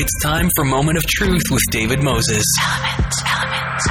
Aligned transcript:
It's 0.00 0.22
time 0.22 0.48
for 0.54 0.64
Moment 0.64 0.96
of 0.96 1.04
Truth 1.08 1.42
with 1.50 1.62
David 1.72 2.04
Moses. 2.04 2.44
Element, 2.62 3.14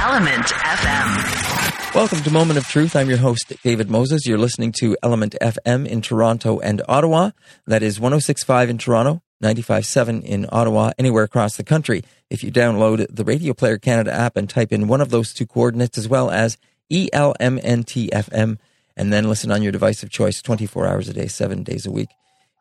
Element 0.00 0.46
FM. 0.46 1.94
Welcome 1.94 2.22
to 2.22 2.30
Moment 2.30 2.58
of 2.58 2.66
Truth. 2.66 2.96
I'm 2.96 3.10
your 3.10 3.18
host, 3.18 3.52
David 3.62 3.90
Moses. 3.90 4.24
You're 4.24 4.38
listening 4.38 4.72
to 4.80 4.96
Element 5.02 5.36
FM 5.42 5.86
in 5.86 6.00
Toronto 6.00 6.60
and 6.60 6.80
Ottawa. 6.88 7.32
That 7.66 7.82
is 7.82 8.00
1065 8.00 8.70
in 8.70 8.78
Toronto, 8.78 9.20
95.7 9.44 10.24
in 10.24 10.46
Ottawa, 10.50 10.92
anywhere 10.98 11.24
across 11.24 11.58
the 11.58 11.62
country. 11.62 12.02
If 12.30 12.42
you 12.42 12.50
download 12.50 13.06
the 13.14 13.24
Radio 13.24 13.52
Player 13.52 13.76
Canada 13.76 14.10
app 14.10 14.38
and 14.38 14.48
type 14.48 14.72
in 14.72 14.88
one 14.88 15.02
of 15.02 15.10
those 15.10 15.34
two 15.34 15.44
coordinates 15.44 15.98
as 15.98 16.08
well 16.08 16.30
as 16.30 16.56
ELMNTFM, 16.90 18.56
and 18.96 19.12
then 19.12 19.28
listen 19.28 19.50
on 19.50 19.60
your 19.60 19.72
device 19.72 20.02
of 20.02 20.08
choice 20.08 20.40
24 20.40 20.86
hours 20.86 21.10
a 21.10 21.12
day, 21.12 21.26
seven 21.26 21.64
days 21.64 21.84
a 21.84 21.90
week. 21.90 22.08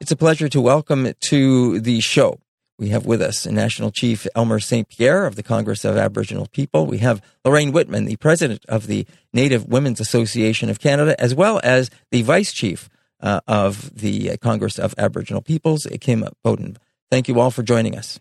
It's 0.01 0.11
a 0.11 0.17
pleasure 0.17 0.49
to 0.49 0.59
welcome 0.59 1.13
to 1.29 1.79
the 1.79 2.01
show 2.01 2.41
we 2.79 2.89
have 2.89 3.05
with 3.05 3.21
us 3.21 3.45
National 3.47 3.91
Chief 3.91 4.27
Elmer 4.35 4.59
St. 4.59 4.87
Pierre 4.87 5.25
of 5.25 5.35
the 5.35 5.43
Congress 5.43 5.83
of 5.83 5.97
Aboriginal 5.97 6.47
People. 6.47 6.85
We 6.85 6.99
have 6.99 7.21
Lorraine 7.43 7.71
Whitman, 7.71 8.05
the 8.05 8.17
President 8.17 8.63
of 8.67 8.87
the 8.87 9.07
Native 9.33 9.65
Women's 9.65 9.99
Association 9.99 10.69
of 10.69 10.79
Canada, 10.79 11.19
as 11.19 11.33
well 11.33 11.59
as 11.63 11.89
the 12.11 12.21
Vice 12.21 12.53
Chief 12.53 12.89
uh, 13.19 13.41
of 13.47 13.95
the 13.95 14.37
Congress 14.37 14.77
of 14.77 14.93
Aboriginal 14.97 15.41
Peoples, 15.41 15.87
Kim 15.99 16.25
Beaudin. 16.45 16.77
Thank 17.09 17.27
you 17.27 17.39
all 17.39 17.51
for 17.51 17.63
joining 17.63 17.97
us. 17.97 18.19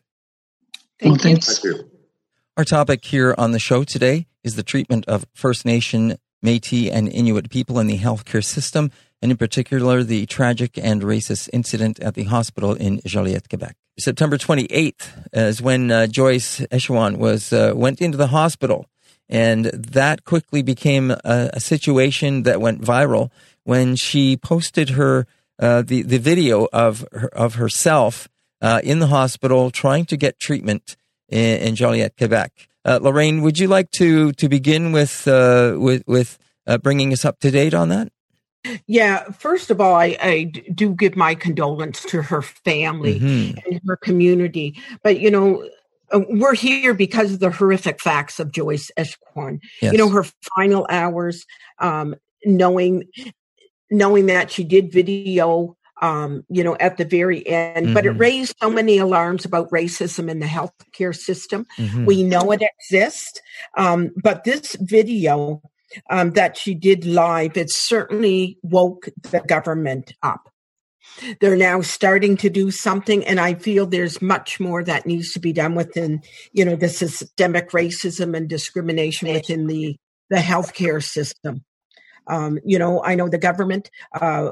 Thank, 1.00 1.22
well, 1.22 1.36
Thank 1.36 1.64
you. 1.64 1.90
Our 2.56 2.64
topic 2.64 3.04
here 3.04 3.34
on 3.36 3.52
the 3.52 3.58
show 3.58 3.84
today 3.84 4.26
is 4.42 4.56
the 4.56 4.62
treatment 4.62 5.04
of 5.06 5.26
First 5.34 5.66
Nation, 5.66 6.16
Métis, 6.42 6.90
and 6.90 7.08
Inuit 7.08 7.50
people 7.50 7.78
in 7.78 7.86
the 7.86 7.98
healthcare 7.98 8.44
system, 8.44 8.90
and 9.22 9.30
in 9.30 9.36
particular, 9.36 10.02
the 10.02 10.26
tragic 10.26 10.78
and 10.78 11.02
racist 11.02 11.48
incident 11.52 11.98
at 12.00 12.14
the 12.14 12.24
hospital 12.24 12.74
in 12.74 12.98
Joliette, 13.00 13.48
Quebec. 13.48 13.76
September 13.98 14.36
28th 14.36 15.28
is 15.32 15.62
when 15.62 15.90
uh, 15.90 16.06
Joyce 16.06 16.60
Echaquan 16.70 17.16
was 17.16 17.52
uh, 17.52 17.72
went 17.74 18.02
into 18.02 18.18
the 18.18 18.26
hospital, 18.26 18.86
and 19.28 19.66
that 19.66 20.24
quickly 20.24 20.62
became 20.62 21.10
a, 21.10 21.50
a 21.54 21.60
situation 21.60 22.42
that 22.42 22.60
went 22.60 22.82
viral 22.82 23.30
when 23.64 23.96
she 23.96 24.36
posted 24.36 24.90
her 24.90 25.26
uh, 25.58 25.80
the 25.80 26.02
the 26.02 26.18
video 26.18 26.68
of 26.72 27.06
her, 27.12 27.28
of 27.28 27.54
herself 27.54 28.28
uh, 28.60 28.80
in 28.84 28.98
the 28.98 29.06
hospital 29.06 29.70
trying 29.70 30.04
to 30.04 30.16
get 30.18 30.38
treatment 30.38 30.96
in, 31.30 31.58
in 31.60 31.74
Joliette, 31.74 32.18
Quebec. 32.18 32.52
Uh, 32.84 32.98
Lorraine, 33.00 33.40
would 33.40 33.58
you 33.58 33.66
like 33.66 33.90
to 33.92 34.32
to 34.32 34.48
begin 34.50 34.92
with 34.92 35.26
uh, 35.26 35.74
with 35.78 36.02
with 36.06 36.38
bringing 36.82 37.14
us 37.14 37.24
up 37.24 37.40
to 37.40 37.50
date 37.50 37.72
on 37.72 37.88
that? 37.88 38.12
Yeah, 38.86 39.30
first 39.30 39.70
of 39.70 39.80
all, 39.80 39.94
I, 39.94 40.16
I 40.20 40.44
do 40.74 40.94
give 40.94 41.16
my 41.16 41.34
condolence 41.34 42.02
to 42.06 42.22
her 42.22 42.42
family 42.42 43.20
mm-hmm. 43.20 43.58
and 43.64 43.80
her 43.86 43.96
community. 43.96 44.80
But, 45.02 45.20
you 45.20 45.30
know, 45.30 45.68
uh, 46.12 46.20
we're 46.30 46.54
here 46.54 46.94
because 46.94 47.32
of 47.32 47.40
the 47.40 47.50
horrific 47.50 48.00
facts 48.00 48.40
of 48.40 48.52
Joyce 48.52 48.90
Echaquan. 48.98 49.60
Yes. 49.80 49.92
You 49.92 49.98
know, 49.98 50.08
her 50.08 50.24
final 50.56 50.86
hours, 50.90 51.46
um, 51.78 52.14
knowing 52.44 53.04
knowing 53.88 54.26
that 54.26 54.50
she 54.50 54.64
did 54.64 54.90
video 54.92 55.76
um, 56.02 56.44
you 56.48 56.62
know, 56.62 56.76
at 56.76 56.96
the 56.96 57.04
very 57.04 57.46
end. 57.46 57.86
Mm-hmm. 57.86 57.94
But 57.94 58.06
it 58.06 58.10
mm-hmm. 58.10 58.20
raised 58.20 58.56
so 58.60 58.70
many 58.70 58.98
alarms 58.98 59.44
about 59.44 59.70
racism 59.70 60.30
in 60.30 60.40
the 60.40 60.46
healthcare 60.46 61.16
system. 61.16 61.66
Mm-hmm. 61.78 62.04
We 62.04 62.22
know 62.22 62.52
it 62.52 62.62
exists. 62.62 63.40
Um, 63.76 64.10
but 64.22 64.44
this 64.44 64.76
video 64.80 65.62
um, 66.10 66.32
that 66.32 66.56
she 66.56 66.74
did 66.74 67.04
live, 67.04 67.56
it 67.56 67.70
certainly 67.70 68.58
woke 68.62 69.08
the 69.22 69.40
government 69.40 70.12
up. 70.22 70.50
They're 71.40 71.56
now 71.56 71.80
starting 71.80 72.36
to 72.38 72.50
do 72.50 72.70
something, 72.70 73.24
and 73.24 73.40
I 73.40 73.54
feel 73.54 73.86
there's 73.86 74.20
much 74.20 74.60
more 74.60 74.84
that 74.84 75.06
needs 75.06 75.32
to 75.32 75.40
be 75.40 75.52
done 75.52 75.74
within, 75.74 76.22
you 76.52 76.64
know, 76.64 76.76
the 76.76 76.88
systemic 76.88 77.70
racism 77.70 78.36
and 78.36 78.48
discrimination 78.48 79.32
within 79.32 79.66
the 79.66 79.96
the 80.28 80.36
healthcare 80.36 81.02
system. 81.02 81.64
Um, 82.26 82.58
you 82.64 82.78
know, 82.78 83.02
I 83.04 83.14
know 83.14 83.28
the 83.28 83.38
government 83.38 83.90
uh, 84.20 84.50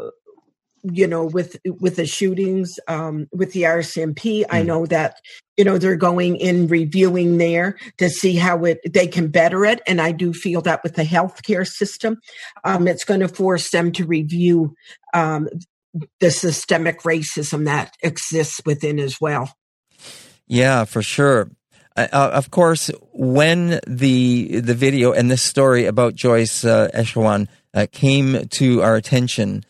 you 0.93 1.07
know 1.07 1.25
with 1.25 1.57
with 1.81 1.97
the 1.97 2.07
shootings 2.07 2.79
um, 2.89 3.27
with 3.33 3.53
the 3.53 3.63
RCMP 3.63 4.43
mm. 4.43 4.47
I 4.51 4.63
know 4.63 4.87
that 4.87 5.17
you 5.57 5.65
know 5.65 5.79
they're 5.79 5.97
going 5.97 6.37
in 6.37 6.69
reviewing 6.69 7.39
there 7.39 7.79
to 7.99 8.11
see 8.11 8.37
how 8.37 8.65
it 8.65 8.81
they 8.93 9.07
can 9.07 9.29
better 9.29 9.65
it 9.65 9.81
and 9.87 10.01
I 10.01 10.13
do 10.13 10.33
feel 10.33 10.61
that 10.63 10.83
with 10.83 10.95
the 10.95 11.05
healthcare 11.05 11.67
system 11.67 12.21
um, 12.65 12.87
it's 12.87 13.05
going 13.05 13.21
to 13.21 13.29
force 13.29 13.71
them 13.71 13.93
to 13.93 14.05
review 14.05 14.75
um, 15.15 15.49
the 16.21 16.31
systemic 16.31 17.01
racism 17.03 17.65
that 17.65 17.95
exists 18.03 18.61
within 18.67 18.99
as 18.99 19.21
well 19.21 19.55
yeah 20.47 20.85
for 20.85 21.03
sure 21.03 21.51
uh, 21.97 22.09
uh 22.13 22.31
of 22.35 22.51
course 22.51 22.91
when 23.13 23.81
the 23.87 24.61
the 24.61 24.75
video 24.75 25.13
and 25.13 25.31
this 25.31 25.43
story 25.43 25.87
about 25.87 26.15
Joyce 26.15 26.65
uh, 26.65 26.91
Echaquan 26.93 27.49
uh, 27.73 27.87
came 27.91 28.49
to 28.49 28.83
our 28.83 28.97
attention 28.97 29.65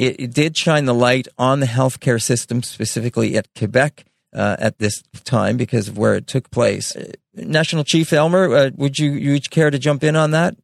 it, 0.00 0.18
it 0.18 0.34
did 0.34 0.56
shine 0.56 0.86
the 0.86 0.94
light 0.94 1.28
on 1.38 1.60
the 1.60 1.66
healthcare 1.66 2.20
system, 2.20 2.62
specifically 2.62 3.36
at 3.36 3.48
Quebec. 3.54 4.04
Uh, 4.32 4.54
at 4.60 4.78
this 4.78 5.02
time 5.24 5.56
because 5.56 5.88
of 5.88 5.98
where 5.98 6.14
it 6.14 6.28
took 6.28 6.52
place. 6.52 6.94
Uh, 6.94 7.10
National 7.34 7.82
Chief 7.82 8.12
Elmer, 8.12 8.54
uh, 8.54 8.70
would 8.76 8.96
you 8.96 9.10
you 9.10 9.32
each 9.32 9.50
care 9.50 9.72
to 9.72 9.78
jump 9.78 10.04
in 10.04 10.14
on 10.14 10.30
that? 10.30 10.56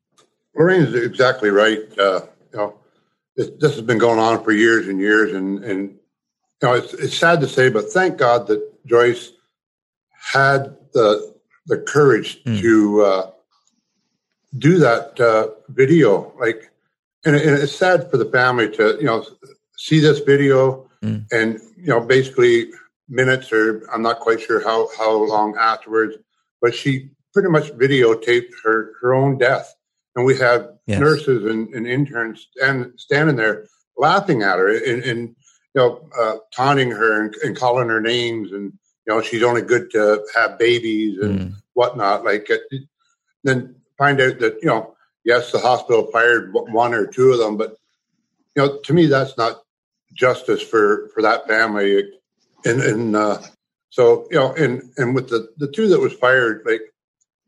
Lorraine 0.54 0.82
is 0.82 0.94
exactly 0.94 1.50
right. 1.50 1.80
Uh, 1.98 2.20
you 2.52 2.58
know, 2.58 2.78
this, 3.34 3.50
this, 3.58 3.72
has 3.72 3.82
been 3.82 3.98
going 3.98 4.20
on 4.20 4.44
for 4.44 4.52
years 4.52 4.86
and 4.86 5.00
years, 5.00 5.32
and 5.32 5.64
and 5.64 5.90
you 5.90 5.98
know, 6.62 6.74
it's 6.74 6.94
it's 6.94 7.18
sad 7.18 7.40
to 7.40 7.48
say, 7.48 7.68
but 7.68 7.90
thank 7.90 8.18
God 8.18 8.46
that 8.46 8.62
Joyce 8.86 9.32
had 10.32 10.76
the 10.92 11.34
the 11.66 11.78
courage 11.78 12.44
mm. 12.44 12.60
to 12.60 13.02
uh, 13.02 13.30
do 14.56 14.78
that 14.78 15.18
uh, 15.18 15.48
video. 15.70 16.32
Like 16.38 16.70
and, 17.26 17.36
and 17.36 17.58
it's 17.58 17.74
sad 17.74 18.10
for 18.10 18.16
the 18.16 18.30
family 18.30 18.70
to 18.70 18.96
you 18.98 19.04
know 19.06 19.26
see 19.76 20.00
this 20.00 20.20
video 20.20 20.88
mm. 21.02 21.24
and 21.32 21.60
you 21.76 21.88
know 21.88 22.00
basically 22.00 22.70
minutes 23.08 23.52
or 23.52 23.82
I'm 23.92 24.02
not 24.02 24.20
quite 24.20 24.40
sure 24.40 24.62
how 24.62 24.88
how 24.96 25.12
long 25.12 25.56
afterwards, 25.58 26.16
but 26.62 26.74
she 26.74 27.10
pretty 27.32 27.48
much 27.48 27.70
videotaped 27.72 28.52
her 28.64 28.92
her 29.00 29.14
own 29.14 29.38
death, 29.38 29.74
and 30.14 30.24
we 30.24 30.38
have 30.38 30.70
yes. 30.86 31.00
nurses 31.00 31.44
and, 31.44 31.72
and, 31.74 31.86
interns 31.86 32.46
and 32.62 32.92
standing 32.96 33.36
there 33.36 33.66
laughing 33.98 34.42
at 34.42 34.58
her 34.58 34.74
and, 34.74 35.02
and 35.02 35.28
you 35.28 35.34
know 35.74 36.08
uh, 36.18 36.36
taunting 36.54 36.90
her 36.90 37.22
and, 37.22 37.34
and, 37.42 37.56
calling 37.56 37.88
her 37.88 38.00
names 38.00 38.52
and 38.52 38.72
you 39.06 39.14
know 39.14 39.20
she's 39.20 39.42
only 39.42 39.62
good 39.62 39.90
to 39.90 40.24
have 40.34 40.58
babies 40.58 41.18
and 41.18 41.40
mm. 41.40 41.54
whatnot. 41.74 42.24
Like 42.24 42.48
it, 42.50 42.62
then 43.44 43.76
find 43.98 44.20
out 44.20 44.38
that 44.40 44.58
you 44.62 44.68
know 44.68 44.95
yes, 45.26 45.52
the 45.52 45.58
hospital 45.58 46.06
fired 46.10 46.54
one 46.54 46.94
or 46.94 47.06
two 47.06 47.32
of 47.32 47.38
them, 47.38 47.58
but 47.58 47.76
you 48.54 48.62
know, 48.62 48.78
to 48.84 48.94
me, 48.94 49.06
that's 49.06 49.36
not 49.36 49.60
justice 50.14 50.62
for 50.62 51.10
for 51.12 51.20
that 51.20 51.46
family. 51.46 52.08
And 52.64 52.80
and 52.80 53.16
uh, 53.16 53.42
so 53.90 54.26
you 54.30 54.38
know, 54.38 54.54
and 54.54 54.82
and 54.96 55.14
with 55.14 55.28
the 55.28 55.50
the 55.58 55.70
two 55.70 55.88
that 55.88 56.00
was 56.00 56.14
fired, 56.14 56.62
like 56.64 56.80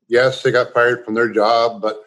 yes, 0.08 0.42
they 0.42 0.50
got 0.50 0.74
fired 0.74 1.04
from 1.04 1.14
their 1.14 1.30
job, 1.30 1.80
but 1.80 2.04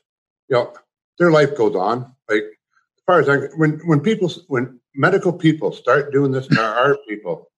you 0.50 0.58
know, 0.58 0.74
their 1.18 1.32
life 1.32 1.58
goes 1.58 1.76
on. 1.76 2.14
Like 2.30 2.44
as 2.44 3.04
far 3.08 3.20
as 3.20 3.30
I 3.30 3.38
when 3.58 3.80
when 3.86 4.02
people 4.02 4.32
when 4.48 4.80
medical 4.94 5.34
people 5.34 5.72
start 5.72 6.12
doing 6.12 6.32
this 6.32 6.48
to 6.48 6.62
our 6.62 6.98
people, 7.08 7.50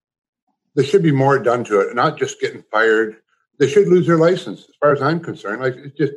there 0.76 0.86
should 0.86 1.04
be 1.04 1.12
more 1.12 1.40
done 1.40 1.64
to 1.66 1.82
it, 1.82 1.96
not 1.96 2.18
just 2.18 2.40
getting 2.40 2.64
fired. 2.72 3.18
They 3.60 3.68
should 3.68 3.88
lose 3.88 4.08
their 4.08 4.18
license, 4.18 4.62
as 4.62 4.76
far 4.80 4.94
as 4.94 5.02
I'm 5.02 5.20
concerned. 5.20 5.62
Like 5.62 5.76
it's 5.76 5.98
just 5.98 6.14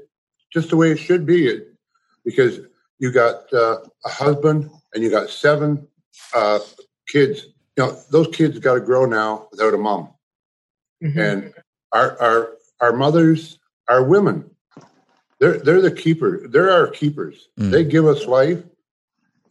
just 0.53 0.71
the 0.71 0.77
way 0.77 0.93
it 0.93 0.99
should 0.99 1.27
be. 1.27 1.49
It, 1.49 1.76
because 2.27 2.61
you 2.99 3.11
got 3.11 3.51
uh, 3.55 3.79
a 4.05 4.09
husband 4.11 4.69
and 4.93 5.03
you 5.03 5.09
got 5.09 5.31
seven 5.31 5.87
uh, 6.35 6.59
kids. 7.09 7.47
You 7.77 7.85
know, 7.85 7.99
those 8.11 8.29
kids 8.29 8.59
got 8.59 8.75
to 8.75 8.81
grow 8.81 9.07
now 9.07 9.49
without 9.51 9.73
a 9.73 9.79
mom. 9.79 10.11
Mm-hmm. 11.03 11.19
And 11.19 11.55
our 11.93 12.21
our 12.21 12.53
our 12.81 12.93
mothers, 12.93 13.59
our 13.89 14.03
women, 14.03 14.51
they're 15.39 15.59
they're 15.59 15.81
the 15.81 15.91
keepers. 15.91 16.51
They're 16.51 16.71
our 16.71 16.89
keepers. 16.89 17.49
Mm. 17.59 17.71
They 17.71 17.85
give 17.85 18.07
us 18.07 18.27
life, 18.27 18.63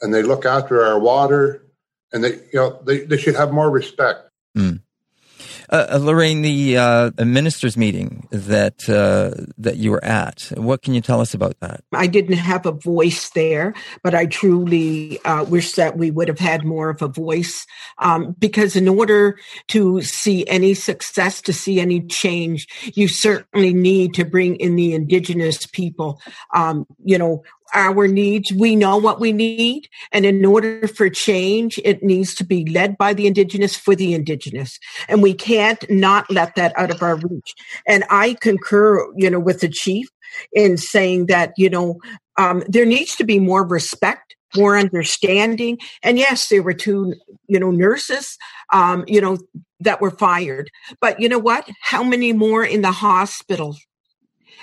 and 0.01 0.13
they 0.13 0.24
look 0.24 0.45
after 0.45 0.83
our 0.83 1.00
water, 1.00 1.66
and 2.12 2.24
they 2.24 2.33
you 2.33 2.56
know 2.56 2.80
they, 2.83 3.06
they 3.06 3.18
should 3.18 3.36
have 3.36 3.51
more 3.51 3.69
respect. 3.69 4.30
Mm. 4.57 4.81
Uh, 5.69 5.88
uh, 5.94 5.97
Lorraine, 5.97 6.41
the 6.41 6.77
uh, 6.77 7.12
ministers' 7.25 7.77
meeting 7.77 8.27
that 8.31 8.88
uh, 8.89 9.45
that 9.57 9.77
you 9.77 9.91
were 9.91 10.03
at, 10.03 10.51
what 10.56 10.81
can 10.81 10.94
you 10.94 11.01
tell 11.01 11.21
us 11.21 11.33
about 11.33 11.59
that? 11.59 11.83
I 11.94 12.07
didn't 12.07 12.38
have 12.38 12.65
a 12.65 12.71
voice 12.71 13.29
there, 13.31 13.73
but 14.03 14.13
I 14.13 14.25
truly 14.25 15.19
uh, 15.25 15.44
wish 15.44 15.73
that 15.73 15.97
we 15.97 16.12
would 16.12 16.27
have 16.27 16.39
had 16.39 16.65
more 16.65 16.89
of 16.89 17.01
a 17.01 17.07
voice 17.07 17.65
um, 17.97 18.35
because 18.38 18.75
in 18.75 18.88
order 18.88 19.38
to 19.69 20.01
see 20.01 20.47
any 20.47 20.73
success, 20.73 21.41
to 21.44 21.53
see 21.53 21.79
any 21.79 22.01
change, 22.01 22.67
you 22.94 23.07
certainly 23.07 23.73
need 23.73 24.13
to 24.15 24.25
bring 24.25 24.56
in 24.57 24.75
the 24.75 24.94
indigenous 24.94 25.65
people. 25.65 26.19
Um, 26.53 26.85
you 27.03 27.17
know, 27.17 27.44
our 27.73 28.07
needs. 28.07 28.51
We 28.53 28.75
know 28.75 28.97
what 28.97 29.19
we 29.19 29.31
need. 29.31 29.88
And 30.12 30.25
in 30.25 30.45
order 30.45 30.88
for 30.88 31.09
change, 31.09 31.79
it 31.83 32.03
needs 32.03 32.35
to 32.35 32.44
be 32.44 32.65
led 32.65 32.97
by 32.97 33.13
the 33.13 33.27
indigenous 33.27 33.75
for 33.75 33.95
the 33.95 34.13
indigenous. 34.13 34.79
And 35.07 35.21
we 35.21 35.33
can't 35.33 35.83
not 35.89 36.29
let 36.31 36.56
that 36.56 36.77
out 36.77 36.91
of 36.91 37.01
our 37.01 37.15
reach. 37.15 37.53
And 37.88 38.03
I 38.09 38.35
concur, 38.35 39.12
you 39.15 39.29
know, 39.29 39.39
with 39.39 39.62
the 39.62 39.69
chief 39.69 40.07
in 40.53 40.77
saying 40.77 41.27
that, 41.27 41.53
you 41.57 41.69
know, 41.69 42.00
um, 42.38 42.63
there 42.67 42.85
needs 42.85 43.15
to 43.15 43.23
be 43.23 43.39
more 43.39 43.65
respect 43.65 44.35
more 44.56 44.77
understanding 44.77 45.77
and 46.01 46.17
yes 46.17 46.47
there 46.47 46.63
were 46.63 46.73
two 46.73 47.13
you 47.47 47.59
know 47.59 47.71
nurses 47.71 48.38
um, 48.71 49.03
you 49.07 49.19
know 49.19 49.38
that 49.79 50.00
were 50.00 50.12
fired 50.12 50.69
but 51.01 51.19
you 51.19 51.27
know 51.27 51.39
what 51.39 51.69
how 51.81 52.03
many 52.03 52.31
more 52.31 52.63
in 52.63 52.81
the 52.81 52.91
hospital 52.91 53.75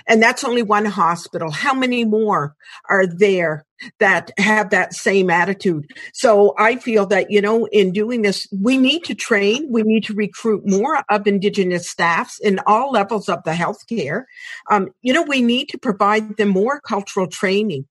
and 0.06 0.22
that's 0.22 0.44
only 0.44 0.62
one 0.62 0.84
hospital. 0.84 1.50
How 1.50 1.74
many 1.74 2.04
more 2.04 2.54
are 2.88 3.06
there 3.06 3.64
that 3.98 4.30
have 4.38 4.70
that 4.70 4.94
same 4.94 5.30
attitude? 5.30 5.90
So 6.12 6.54
I 6.58 6.76
feel 6.76 7.06
that, 7.06 7.30
you 7.30 7.40
know, 7.40 7.66
in 7.66 7.92
doing 7.92 8.22
this, 8.22 8.48
we 8.52 8.78
need 8.78 9.04
to 9.04 9.14
train, 9.14 9.68
we 9.70 9.82
need 9.82 10.04
to 10.04 10.14
recruit 10.14 10.62
more 10.66 11.02
of 11.08 11.26
Indigenous 11.26 11.88
staffs 11.88 12.38
in 12.40 12.60
all 12.66 12.92
levels 12.92 13.28
of 13.28 13.42
the 13.44 13.52
healthcare. 13.52 14.24
Um, 14.70 14.90
you 15.02 15.12
know, 15.12 15.22
we 15.22 15.42
need 15.42 15.68
to 15.70 15.78
provide 15.78 16.36
them 16.36 16.48
more 16.48 16.80
cultural 16.80 17.26
training. 17.26 17.86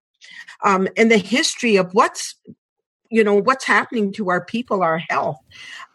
Um, 0.63 0.87
and 0.95 1.09
the 1.09 1.17
history 1.17 1.77
of 1.77 1.93
what's 1.93 2.35
you 3.11 3.23
know 3.23 3.35
what's 3.35 3.65
happening 3.65 4.13
to 4.13 4.29
our 4.29 4.43
people 4.43 4.81
our 4.81 4.97
health. 4.97 5.37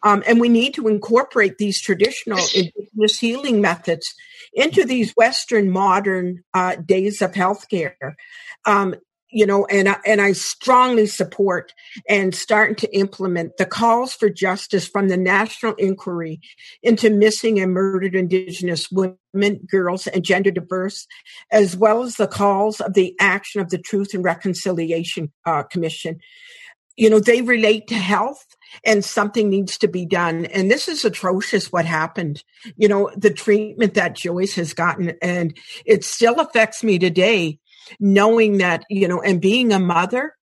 Um, 0.02 0.22
and 0.26 0.40
we 0.40 0.48
need 0.48 0.74
to 0.74 0.86
incorporate 0.86 1.58
these 1.58 1.80
traditional 1.80 2.38
indigenous 2.54 3.18
healing 3.18 3.60
methods 3.60 4.14
into 4.52 4.84
these 4.84 5.12
western 5.16 5.70
modern 5.70 6.44
uh, 6.54 6.76
days 6.76 7.22
of 7.22 7.32
healthcare. 7.32 8.14
Um, 8.64 8.94
you 9.30 9.44
know 9.44 9.66
and 9.66 9.88
I, 9.88 9.96
and 10.06 10.20
I 10.20 10.32
strongly 10.32 11.06
support 11.06 11.72
and 12.08 12.34
starting 12.34 12.76
to 12.76 12.96
implement 12.96 13.56
the 13.56 13.66
calls 13.66 14.14
for 14.14 14.30
justice 14.30 14.86
from 14.86 15.08
the 15.08 15.16
national 15.16 15.74
inquiry 15.74 16.40
into 16.82 17.10
missing 17.10 17.58
and 17.60 17.72
murdered 17.72 18.14
indigenous 18.14 18.88
women 18.90 19.60
girls 19.70 20.06
and 20.06 20.24
gender 20.24 20.50
diverse 20.50 21.06
as 21.50 21.76
well 21.76 22.02
as 22.02 22.16
the 22.16 22.28
calls 22.28 22.80
of 22.80 22.94
the 22.94 23.14
action 23.20 23.60
of 23.60 23.70
the 23.70 23.78
truth 23.78 24.14
and 24.14 24.24
reconciliation 24.24 25.32
uh, 25.44 25.64
commission 25.64 26.18
you 26.96 27.10
know, 27.10 27.20
they 27.20 27.42
relate 27.42 27.86
to 27.88 27.94
health 27.94 28.44
and 28.84 29.04
something 29.04 29.48
needs 29.48 29.78
to 29.78 29.88
be 29.88 30.04
done. 30.04 30.46
And 30.46 30.70
this 30.70 30.88
is 30.88 31.04
atrocious 31.04 31.72
what 31.72 31.84
happened. 31.84 32.42
You 32.76 32.88
know, 32.88 33.10
the 33.16 33.32
treatment 33.32 33.94
that 33.94 34.16
Joyce 34.16 34.54
has 34.54 34.72
gotten 34.72 35.14
and 35.22 35.56
it 35.84 36.04
still 36.04 36.40
affects 36.40 36.82
me 36.82 36.98
today 36.98 37.58
knowing 38.00 38.58
that, 38.58 38.84
you 38.90 39.06
know, 39.08 39.20
and 39.22 39.40
being 39.40 39.72
a 39.72 39.78
mother, 39.78 40.34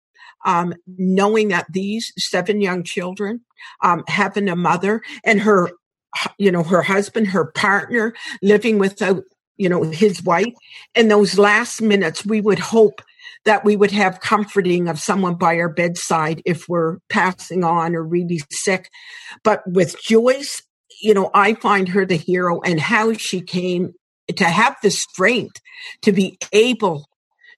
um, 0.45 0.73
knowing 0.87 1.49
that 1.49 1.67
these 1.69 2.11
seven 2.17 2.61
young 2.61 2.83
children, 2.83 3.41
um, 3.81 4.03
having 4.07 4.49
a 4.49 4.55
mother 4.55 5.01
and 5.23 5.41
her, 5.41 5.71
you 6.37 6.51
know, 6.51 6.63
her 6.63 6.81
husband, 6.81 7.27
her 7.27 7.45
partner 7.51 8.13
living 8.41 8.77
without, 8.77 9.23
you 9.57 9.69
know, 9.69 9.83
his 9.83 10.23
wife. 10.23 10.53
In 10.95 11.07
those 11.07 11.37
last 11.37 11.81
minutes, 11.81 12.25
we 12.25 12.41
would 12.41 12.59
hope 12.59 13.01
that 13.45 13.65
we 13.65 13.75
would 13.75 13.91
have 13.91 14.21
comforting 14.21 14.87
of 14.87 14.99
someone 14.99 15.35
by 15.35 15.57
our 15.57 15.69
bedside 15.69 16.41
if 16.45 16.67
we're 16.69 16.97
passing 17.09 17.63
on 17.63 17.95
or 17.95 18.03
really 18.03 18.41
sick. 18.51 18.89
But 19.43 19.61
with 19.65 20.01
Joyce, 20.01 20.61
you 21.01 21.13
know, 21.13 21.29
I 21.33 21.53
find 21.55 21.89
her 21.89 22.05
the 22.05 22.15
hero 22.15 22.61
and 22.61 22.79
how 22.79 23.13
she 23.13 23.41
came 23.41 23.93
to 24.35 24.45
have 24.45 24.77
the 24.81 24.91
strength 24.91 25.59
to 26.03 26.11
be 26.11 26.37
able 26.53 27.07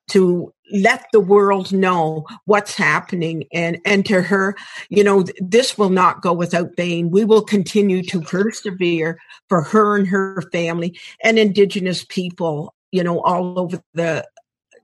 to 0.08 0.52
let 0.72 1.06
the 1.12 1.20
world 1.20 1.72
know 1.72 2.26
what's 2.46 2.76
happening 2.76 3.46
and 3.54 3.78
and 3.86 4.06
to 4.06 4.22
her 4.22 4.56
you 4.90 5.04
know 5.04 5.24
this 5.40 5.78
will 5.78 5.90
not 5.90 6.24
go 6.24 6.34
without 6.34 6.76
pain 6.76 7.12
we 7.12 7.24
will 7.24 7.44
continue 7.44 8.02
to 8.02 8.20
persevere 8.22 9.18
for 9.48 9.62
her 9.62 9.96
and 9.96 10.08
her 10.08 10.42
family 10.52 10.98
and 11.24 11.38
indigenous 11.38 12.04
people 12.06 12.74
you 12.92 13.04
know 13.04 13.22
all 13.22 13.60
over 13.60 13.80
the 13.94 14.26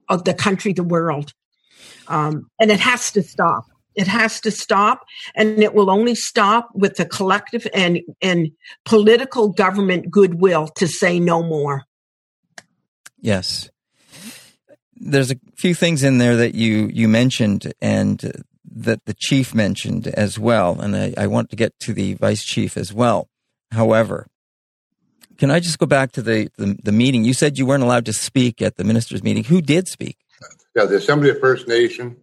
of 0.08 0.24
the 0.24 0.34
country, 0.34 0.72
the 0.72 0.82
world. 0.82 1.32
Um, 2.08 2.48
and 2.60 2.70
it 2.70 2.80
has 2.80 3.10
to 3.12 3.22
stop. 3.22 3.64
It 3.94 4.06
has 4.06 4.40
to 4.40 4.50
stop, 4.50 5.04
and 5.34 5.62
it 5.62 5.74
will 5.74 5.90
only 5.90 6.14
stop 6.14 6.70
with 6.74 6.96
the 6.96 7.04
collective 7.04 7.66
and 7.74 8.00
and 8.22 8.52
political 8.84 9.50
government 9.50 10.10
goodwill 10.10 10.68
to 10.76 10.86
say 10.86 11.20
no 11.20 11.42
more. 11.42 11.82
Yes, 13.20 13.70
there's 14.96 15.30
a 15.30 15.36
few 15.56 15.74
things 15.74 16.02
in 16.02 16.16
there 16.16 16.36
that 16.36 16.54
you 16.54 16.88
you 16.92 17.06
mentioned, 17.06 17.72
and 17.82 18.44
that 18.64 19.04
the 19.04 19.14
chief 19.14 19.54
mentioned 19.54 20.06
as 20.06 20.38
well, 20.38 20.80
and 20.80 20.96
I, 20.96 21.12
I 21.18 21.26
want 21.26 21.50
to 21.50 21.56
get 21.56 21.78
to 21.80 21.92
the 21.92 22.14
vice 22.14 22.44
chief 22.44 22.78
as 22.78 22.94
well. 22.94 23.28
However, 23.72 24.26
can 25.42 25.50
I 25.50 25.58
just 25.58 25.80
go 25.80 25.86
back 25.86 26.12
to 26.12 26.22
the, 26.22 26.48
the, 26.56 26.78
the, 26.84 26.92
meeting? 26.92 27.24
You 27.24 27.34
said 27.34 27.58
you 27.58 27.66
weren't 27.66 27.82
allowed 27.82 28.04
to 28.06 28.12
speak 28.12 28.62
at 28.62 28.76
the 28.76 28.84
ministers' 28.84 29.24
meeting. 29.24 29.42
Who 29.42 29.60
did 29.60 29.88
speak? 29.88 30.16
Yeah, 30.76 30.84
the 30.84 30.98
Assembly 30.98 31.30
of 31.30 31.40
First 31.40 31.66
Nation, 31.66 32.16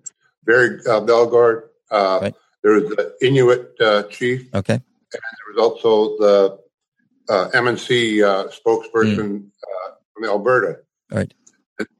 Barry 0.45 0.79
uh, 0.89 1.01
Bellegarde. 1.01 1.65
Uh, 1.91 2.19
right. 2.21 2.35
There 2.63 2.71
was 2.71 2.83
the 2.83 3.13
Inuit 3.21 3.73
uh, 3.81 4.03
chief. 4.03 4.47
Okay. 4.55 4.75
And 4.75 4.81
there 5.11 5.53
was 5.53 5.57
also 5.57 6.17
the 6.17 6.59
uh, 7.27 7.49
MNC 7.49 8.23
uh, 8.23 8.47
spokesperson 8.47 9.17
mm. 9.17 9.51
from 10.13 10.23
Alberta. 10.23 10.77
Right. 11.11 11.33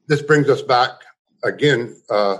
This 0.06 0.22
brings 0.22 0.48
us 0.48 0.62
back 0.62 1.02
again 1.44 2.00
uh, 2.08 2.38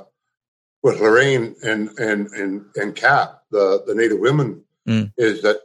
with 0.82 1.02
Lorraine 1.02 1.54
and 1.62 1.90
and 1.98 2.28
and 2.28 2.64
and 2.76 2.96
CAP, 2.96 3.42
the 3.50 3.84
the 3.86 3.94
Native 3.94 4.20
women, 4.20 4.64
mm. 4.88 5.12
is 5.18 5.42
that 5.42 5.58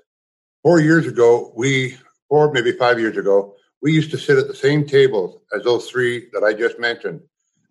four 0.64 0.82
years 0.82 1.08
ago 1.08 1.54
we 1.56 1.96
four, 2.30 2.52
maybe 2.52 2.72
five 2.72 3.00
years 3.00 3.18
ago, 3.18 3.56
we 3.82 3.92
used 3.92 4.12
to 4.12 4.18
sit 4.18 4.38
at 4.38 4.48
the 4.48 4.56
same 4.56 4.86
table 4.86 5.42
as 5.56 5.64
those 5.64 5.90
three 5.90 6.28
that 6.34 6.44
I 6.44 6.54
just 6.54 6.80
mentioned 6.80 7.22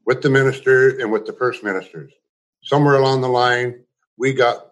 with 0.06 0.22
the 0.22 0.30
minister 0.30 1.00
and 1.00 1.10
with 1.10 1.26
the 1.26 1.32
first 1.32 1.64
ministers. 1.64 2.12
Somewhere 2.62 2.96
along 2.96 3.20
the 3.20 3.28
line, 3.28 3.84
we 4.16 4.32
got 4.32 4.70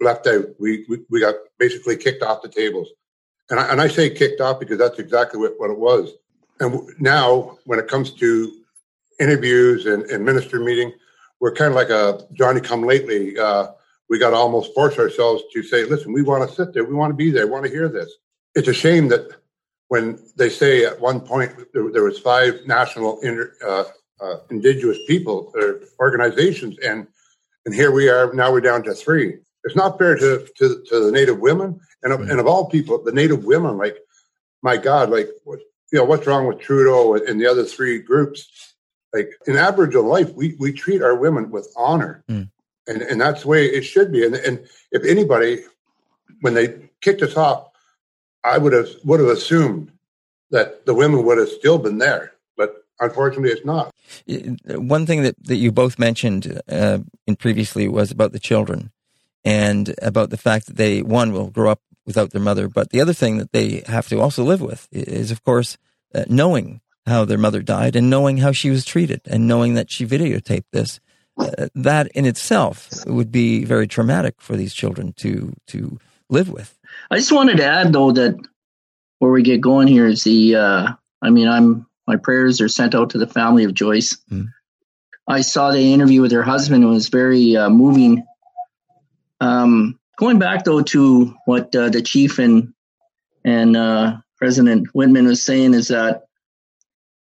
left 0.00 0.26
out. 0.26 0.46
We, 0.58 0.86
we, 0.88 1.00
we 1.10 1.20
got 1.20 1.34
basically 1.58 1.96
kicked 1.96 2.22
off 2.22 2.42
the 2.42 2.48
tables. 2.48 2.88
And 3.50 3.60
I, 3.60 3.70
and 3.70 3.80
I 3.80 3.88
say 3.88 4.10
kicked 4.10 4.40
off 4.40 4.60
because 4.60 4.78
that's 4.78 4.98
exactly 4.98 5.38
what, 5.38 5.58
what 5.58 5.70
it 5.70 5.78
was. 5.78 6.12
And 6.60 6.88
now, 6.98 7.58
when 7.64 7.78
it 7.78 7.88
comes 7.88 8.12
to 8.12 8.60
interviews 9.18 9.86
and, 9.86 10.04
and 10.04 10.24
minister 10.24 10.60
meeting, 10.60 10.92
we're 11.40 11.54
kind 11.54 11.70
of 11.70 11.74
like 11.74 11.90
a 11.90 12.26
Johnny 12.32 12.60
come 12.60 12.84
lately. 12.84 13.38
Uh, 13.38 13.68
we 14.08 14.18
got 14.18 14.30
to 14.30 14.36
almost 14.36 14.74
force 14.74 14.98
ourselves 14.98 15.42
to 15.52 15.62
say, 15.62 15.84
listen, 15.84 16.12
we 16.12 16.22
want 16.22 16.48
to 16.48 16.54
sit 16.54 16.72
there. 16.74 16.84
We 16.84 16.94
want 16.94 17.10
to 17.10 17.16
be 17.16 17.30
there. 17.30 17.46
We 17.46 17.52
want 17.52 17.64
to 17.64 17.70
hear 17.70 17.88
this 17.88 18.12
it's 18.54 18.68
a 18.68 18.74
shame 18.74 19.08
that 19.08 19.30
when 19.88 20.18
they 20.36 20.48
say 20.48 20.84
at 20.84 21.00
one 21.00 21.20
point 21.20 21.52
there, 21.72 21.90
there 21.90 22.04
was 22.04 22.18
five 22.18 22.60
national 22.66 23.18
inter, 23.20 23.52
uh, 23.66 23.84
uh, 24.20 24.36
indigenous 24.50 24.98
people 25.06 25.52
or 25.54 25.80
organizations, 25.98 26.78
and 26.78 27.06
and 27.66 27.74
here 27.74 27.90
we 27.90 28.08
are 28.08 28.32
now 28.32 28.52
we're 28.52 28.60
down 28.60 28.82
to 28.84 28.94
three. 28.94 29.38
It's 29.64 29.76
not 29.76 29.98
fair 29.98 30.16
to 30.16 30.46
to, 30.58 30.84
to 30.88 31.04
the 31.04 31.12
Native 31.12 31.40
women, 31.40 31.80
and 32.02 32.12
of, 32.12 32.20
and 32.20 32.38
of 32.38 32.46
all 32.46 32.68
people, 32.68 33.02
the 33.02 33.12
Native 33.12 33.44
women. 33.44 33.78
Like, 33.78 33.96
my 34.62 34.76
God, 34.76 35.10
like 35.10 35.28
what 35.44 35.60
you 35.92 35.98
know, 35.98 36.04
what's 36.04 36.26
wrong 36.26 36.46
with 36.46 36.60
Trudeau 36.60 37.14
and 37.14 37.40
the 37.40 37.46
other 37.46 37.64
three 37.64 37.98
groups? 38.00 38.74
Like 39.12 39.32
in 39.46 39.56
Aboriginal 39.56 40.04
life, 40.04 40.32
we 40.34 40.54
we 40.60 40.72
treat 40.72 41.02
our 41.02 41.16
women 41.16 41.50
with 41.50 41.72
honor, 41.76 42.22
mm. 42.28 42.48
and 42.86 43.02
and 43.02 43.20
that's 43.20 43.42
the 43.42 43.48
way 43.48 43.66
it 43.66 43.82
should 43.82 44.12
be. 44.12 44.24
And 44.24 44.36
and 44.36 44.64
if 44.92 45.04
anybody, 45.04 45.64
when 46.42 46.54
they 46.54 46.90
kicked 47.00 47.22
us 47.22 47.36
off 47.36 47.69
I 48.44 48.58
would 48.58 48.72
have 48.72 48.88
would 49.04 49.20
have 49.20 49.28
assumed 49.28 49.92
that 50.50 50.86
the 50.86 50.94
women 50.94 51.24
would 51.24 51.38
have 51.38 51.48
still 51.48 51.78
been 51.78 51.98
there, 51.98 52.32
but 52.56 52.84
unfortunately, 52.98 53.50
it's 53.50 53.64
not. 53.64 53.92
One 54.66 55.06
thing 55.06 55.22
that, 55.22 55.36
that 55.44 55.56
you 55.56 55.70
both 55.70 55.98
mentioned 55.98 56.60
uh, 56.68 56.98
in 57.26 57.36
previously 57.36 57.88
was 57.88 58.10
about 58.10 58.32
the 58.32 58.38
children 58.38 58.90
and 59.44 59.94
about 60.02 60.30
the 60.30 60.36
fact 60.36 60.66
that 60.66 60.76
they 60.76 61.02
one 61.02 61.32
will 61.32 61.50
grow 61.50 61.70
up 61.70 61.80
without 62.06 62.30
their 62.30 62.40
mother, 62.40 62.68
but 62.68 62.90
the 62.90 63.00
other 63.00 63.12
thing 63.12 63.38
that 63.38 63.52
they 63.52 63.82
have 63.86 64.08
to 64.08 64.20
also 64.20 64.42
live 64.42 64.60
with 64.60 64.88
is, 64.90 65.30
of 65.30 65.44
course, 65.44 65.78
uh, 66.14 66.24
knowing 66.28 66.80
how 67.06 67.24
their 67.24 67.38
mother 67.38 67.62
died 67.62 67.94
and 67.96 68.10
knowing 68.10 68.38
how 68.38 68.52
she 68.52 68.70
was 68.70 68.84
treated 68.84 69.20
and 69.26 69.46
knowing 69.46 69.74
that 69.74 69.90
she 69.90 70.06
videotaped 70.06 70.64
this. 70.72 71.00
Uh, 71.38 71.68
that 71.74 72.06
in 72.08 72.26
itself 72.26 72.90
would 73.06 73.32
be 73.32 73.64
very 73.64 73.86
traumatic 73.86 74.34
for 74.40 74.56
these 74.56 74.74
children 74.74 75.14
to 75.14 75.54
to 75.66 75.98
live 76.30 76.48
with. 76.48 76.76
I 77.10 77.16
just 77.16 77.32
wanted 77.32 77.58
to 77.58 77.64
add 77.64 77.92
though 77.92 78.12
that 78.12 78.38
where 79.18 79.30
we 79.30 79.42
get 79.42 79.60
going 79.60 79.88
here 79.88 80.06
is 80.06 80.24
the 80.24 80.56
uh, 80.56 80.88
I 81.22 81.30
mean 81.30 81.48
I'm 81.48 81.86
my 82.06 82.16
prayers 82.16 82.60
are 82.60 82.68
sent 82.68 82.94
out 82.94 83.10
to 83.10 83.18
the 83.18 83.26
family 83.26 83.64
of 83.64 83.74
Joyce. 83.74 84.16
Mm. 84.30 84.48
I 85.28 85.42
saw 85.42 85.70
the 85.70 85.92
interview 85.92 86.22
with 86.22 86.32
her 86.32 86.42
husband; 86.42 86.82
it 86.82 86.88
was 86.88 87.08
very 87.08 87.56
uh, 87.56 87.70
moving. 87.70 88.24
Um, 89.40 89.98
going 90.18 90.38
back 90.38 90.64
though 90.64 90.82
to 90.82 91.34
what 91.44 91.74
uh, 91.74 91.88
the 91.88 92.02
chief 92.02 92.38
and 92.38 92.72
and 93.44 93.76
uh, 93.76 94.16
President 94.36 94.88
Whitman 94.94 95.26
was 95.26 95.42
saying 95.42 95.74
is 95.74 95.88
that 95.88 96.24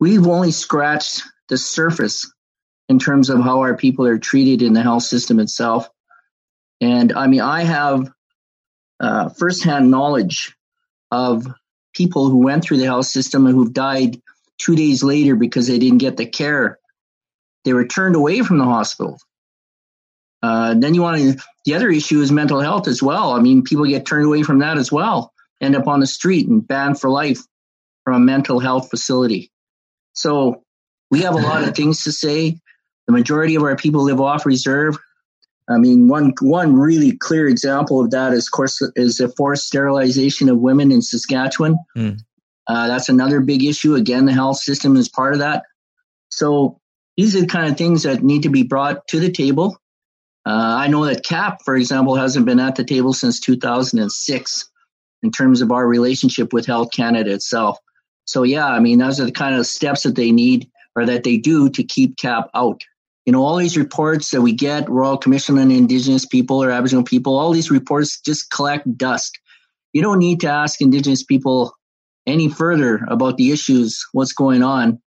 we've 0.00 0.26
only 0.26 0.52
scratched 0.52 1.22
the 1.48 1.56
surface 1.56 2.32
in 2.88 2.98
terms 2.98 3.30
of 3.30 3.40
how 3.40 3.60
our 3.60 3.76
people 3.76 4.06
are 4.06 4.18
treated 4.18 4.62
in 4.62 4.72
the 4.72 4.82
health 4.82 5.02
system 5.02 5.40
itself. 5.40 5.90
And 6.80 7.12
I 7.12 7.26
mean, 7.26 7.40
I 7.40 7.62
have 7.62 8.10
uh, 9.00 9.28
firsthand 9.30 9.90
knowledge 9.90 10.54
of 11.10 11.46
people 11.94 12.28
who 12.28 12.38
went 12.38 12.62
through 12.62 12.78
the 12.78 12.84
health 12.84 13.06
system 13.06 13.46
and 13.46 13.54
who've 13.54 13.72
died 13.72 14.20
two 14.58 14.76
days 14.76 15.02
later 15.02 15.36
because 15.36 15.66
they 15.66 15.78
didn't 15.78 15.98
get 15.98 16.16
the 16.16 16.26
care. 16.26 16.78
They 17.64 17.72
were 17.72 17.86
turned 17.86 18.16
away 18.16 18.42
from 18.42 18.58
the 18.58 18.64
hospital. 18.64 19.18
Uh, 20.42 20.74
then 20.74 20.94
you 20.94 21.02
want 21.02 21.18
to, 21.18 21.44
the 21.64 21.74
other 21.74 21.90
issue 21.90 22.20
is 22.20 22.30
mental 22.30 22.60
health 22.60 22.86
as 22.86 23.02
well. 23.02 23.32
I 23.32 23.40
mean, 23.40 23.62
people 23.62 23.84
get 23.86 24.06
turned 24.06 24.26
away 24.26 24.42
from 24.42 24.60
that 24.60 24.78
as 24.78 24.92
well, 24.92 25.32
end 25.60 25.74
up 25.74 25.88
on 25.88 26.00
the 26.00 26.06
street 26.06 26.46
and 26.48 26.66
banned 26.66 27.00
for 27.00 27.10
life 27.10 27.40
from 28.04 28.14
a 28.14 28.24
mental 28.24 28.60
health 28.60 28.90
facility. 28.90 29.50
So 30.12 30.62
we 31.10 31.22
have 31.22 31.34
a 31.34 31.38
lot 31.38 31.64
of 31.64 31.74
things 31.74 32.04
to 32.04 32.12
say. 32.12 32.60
The 33.06 33.12
majority 33.12 33.54
of 33.54 33.62
our 33.62 33.76
people 33.76 34.02
live 34.02 34.20
off 34.20 34.44
reserve. 34.46 34.98
I 35.68 35.76
mean, 35.76 36.08
one 36.08 36.32
one 36.40 36.74
really 36.74 37.12
clear 37.12 37.46
example 37.46 38.00
of 38.00 38.10
that 38.10 38.32
is, 38.32 38.46
of 38.46 38.52
course, 38.52 38.80
is 38.96 39.18
the 39.18 39.28
forced 39.28 39.66
sterilization 39.66 40.48
of 40.48 40.58
women 40.58 40.90
in 40.90 41.02
Saskatchewan. 41.02 41.76
Mm. 41.96 42.20
Uh, 42.66 42.88
that's 42.88 43.08
another 43.08 43.40
big 43.40 43.64
issue. 43.64 43.94
Again, 43.94 44.26
the 44.26 44.32
health 44.32 44.58
system 44.58 44.96
is 44.96 45.08
part 45.08 45.34
of 45.34 45.40
that. 45.40 45.64
So 46.30 46.80
these 47.16 47.34
are 47.34 47.40
the 47.40 47.46
kind 47.46 47.70
of 47.70 47.76
things 47.76 48.02
that 48.04 48.22
need 48.22 48.42
to 48.44 48.50
be 48.50 48.62
brought 48.62 49.06
to 49.08 49.20
the 49.20 49.30
table. 49.30 49.78
Uh, 50.46 50.76
I 50.78 50.88
know 50.88 51.04
that 51.04 51.24
CAP, 51.24 51.62
for 51.64 51.74
example, 51.74 52.14
hasn't 52.14 52.46
been 52.46 52.60
at 52.60 52.76
the 52.76 52.84
table 52.84 53.12
since 53.12 53.40
2006 53.40 54.70
in 55.22 55.30
terms 55.30 55.60
of 55.60 55.72
our 55.72 55.86
relationship 55.86 56.52
with 56.52 56.66
Health 56.66 56.90
Canada 56.92 57.32
itself. 57.32 57.78
So 58.24 58.42
yeah, 58.42 58.66
I 58.66 58.80
mean, 58.80 58.98
those 58.98 59.20
are 59.20 59.24
the 59.24 59.32
kind 59.32 59.54
of 59.54 59.66
steps 59.66 60.02
that 60.04 60.14
they 60.14 60.32
need 60.32 60.70
or 60.94 61.06
that 61.06 61.24
they 61.24 61.36
do 61.36 61.68
to 61.70 61.82
keep 61.82 62.16
CAP 62.16 62.50
out 62.54 62.82
you 63.28 63.32
know, 63.32 63.44
all 63.44 63.56
these 63.56 63.76
reports 63.76 64.30
that 64.30 64.40
we 64.40 64.54
get, 64.54 64.88
Royal 64.88 65.18
Commission 65.18 65.58
on 65.58 65.70
Indigenous 65.70 66.24
People 66.24 66.64
or 66.64 66.70
Aboriginal 66.70 67.04
people, 67.04 67.36
all 67.36 67.52
these 67.52 67.70
reports 67.70 68.18
just 68.22 68.50
collect 68.50 68.86
dust. 68.96 69.38
You 69.92 70.00
don't 70.00 70.18
need 70.18 70.40
to 70.40 70.48
ask 70.48 70.80
Indigenous 70.80 71.24
people 71.24 71.74
any 72.26 72.48
further 72.48 73.04
about 73.06 73.36
the 73.36 73.52
issues, 73.52 74.02
what's 74.12 74.32
going 74.32 74.62
on, 74.62 75.02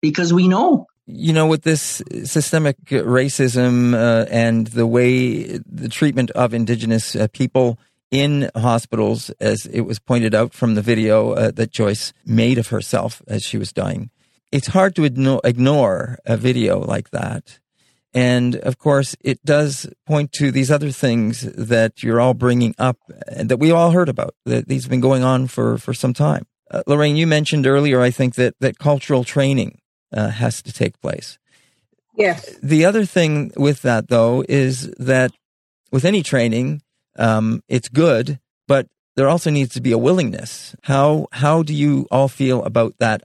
because 0.00 0.32
we 0.32 0.46
know. 0.46 0.86
You 1.06 1.32
know, 1.32 1.48
with 1.48 1.62
this 1.62 2.00
systemic 2.22 2.76
racism 2.84 3.94
uh, 3.94 4.26
and 4.30 4.68
the 4.68 4.86
way 4.86 5.58
the 5.66 5.88
treatment 5.88 6.30
of 6.30 6.54
Indigenous 6.54 7.16
uh, 7.16 7.26
people 7.32 7.80
in 8.12 8.48
hospitals, 8.54 9.30
as 9.40 9.66
it 9.66 9.80
was 9.80 9.98
pointed 9.98 10.36
out 10.36 10.54
from 10.54 10.76
the 10.76 10.82
video 10.82 11.32
uh, 11.32 11.50
that 11.50 11.72
Joyce 11.72 12.12
made 12.24 12.58
of 12.58 12.68
herself 12.68 13.22
as 13.26 13.42
she 13.42 13.58
was 13.58 13.72
dying, 13.72 14.10
it's 14.52 14.68
hard 14.68 14.96
to 14.96 15.04
ignore 15.04 16.18
a 16.24 16.36
video 16.36 16.80
like 16.80 17.10
that. 17.10 17.58
And 18.12 18.56
of 18.56 18.78
course, 18.78 19.16
it 19.20 19.44
does 19.44 19.88
point 20.06 20.32
to 20.32 20.50
these 20.50 20.70
other 20.70 20.90
things 20.90 21.42
that 21.42 22.02
you're 22.02 22.20
all 22.20 22.34
bringing 22.34 22.74
up 22.78 22.98
and 23.28 23.48
that 23.48 23.58
we 23.58 23.70
all 23.70 23.92
heard 23.92 24.08
about, 24.08 24.34
that 24.46 24.66
these 24.66 24.82
have 24.82 24.90
been 24.90 25.00
going 25.00 25.22
on 25.22 25.46
for, 25.46 25.78
for 25.78 25.94
some 25.94 26.12
time. 26.12 26.46
Uh, 26.70 26.82
Lorraine, 26.86 27.16
you 27.16 27.26
mentioned 27.26 27.66
earlier, 27.66 28.00
I 28.00 28.10
think 28.10 28.34
that, 28.34 28.54
that 28.60 28.78
cultural 28.78 29.22
training 29.22 29.80
uh, 30.12 30.28
has 30.30 30.62
to 30.62 30.72
take 30.72 31.00
place. 31.00 31.38
Yes. 32.16 32.56
The 32.62 32.84
other 32.84 33.04
thing 33.04 33.52
with 33.56 33.82
that, 33.82 34.08
though, 34.08 34.44
is 34.48 34.90
that 34.98 35.30
with 35.92 36.04
any 36.04 36.22
training, 36.22 36.82
um, 37.16 37.62
it's 37.68 37.88
good, 37.88 38.40
but 38.66 38.88
there 39.16 39.28
also 39.28 39.50
needs 39.50 39.74
to 39.74 39.80
be 39.80 39.92
a 39.92 39.98
willingness. 39.98 40.74
How 40.82 41.28
how 41.32 41.62
do 41.62 41.74
you 41.74 42.06
all 42.10 42.28
feel 42.28 42.62
about 42.64 42.94
that 42.98 43.22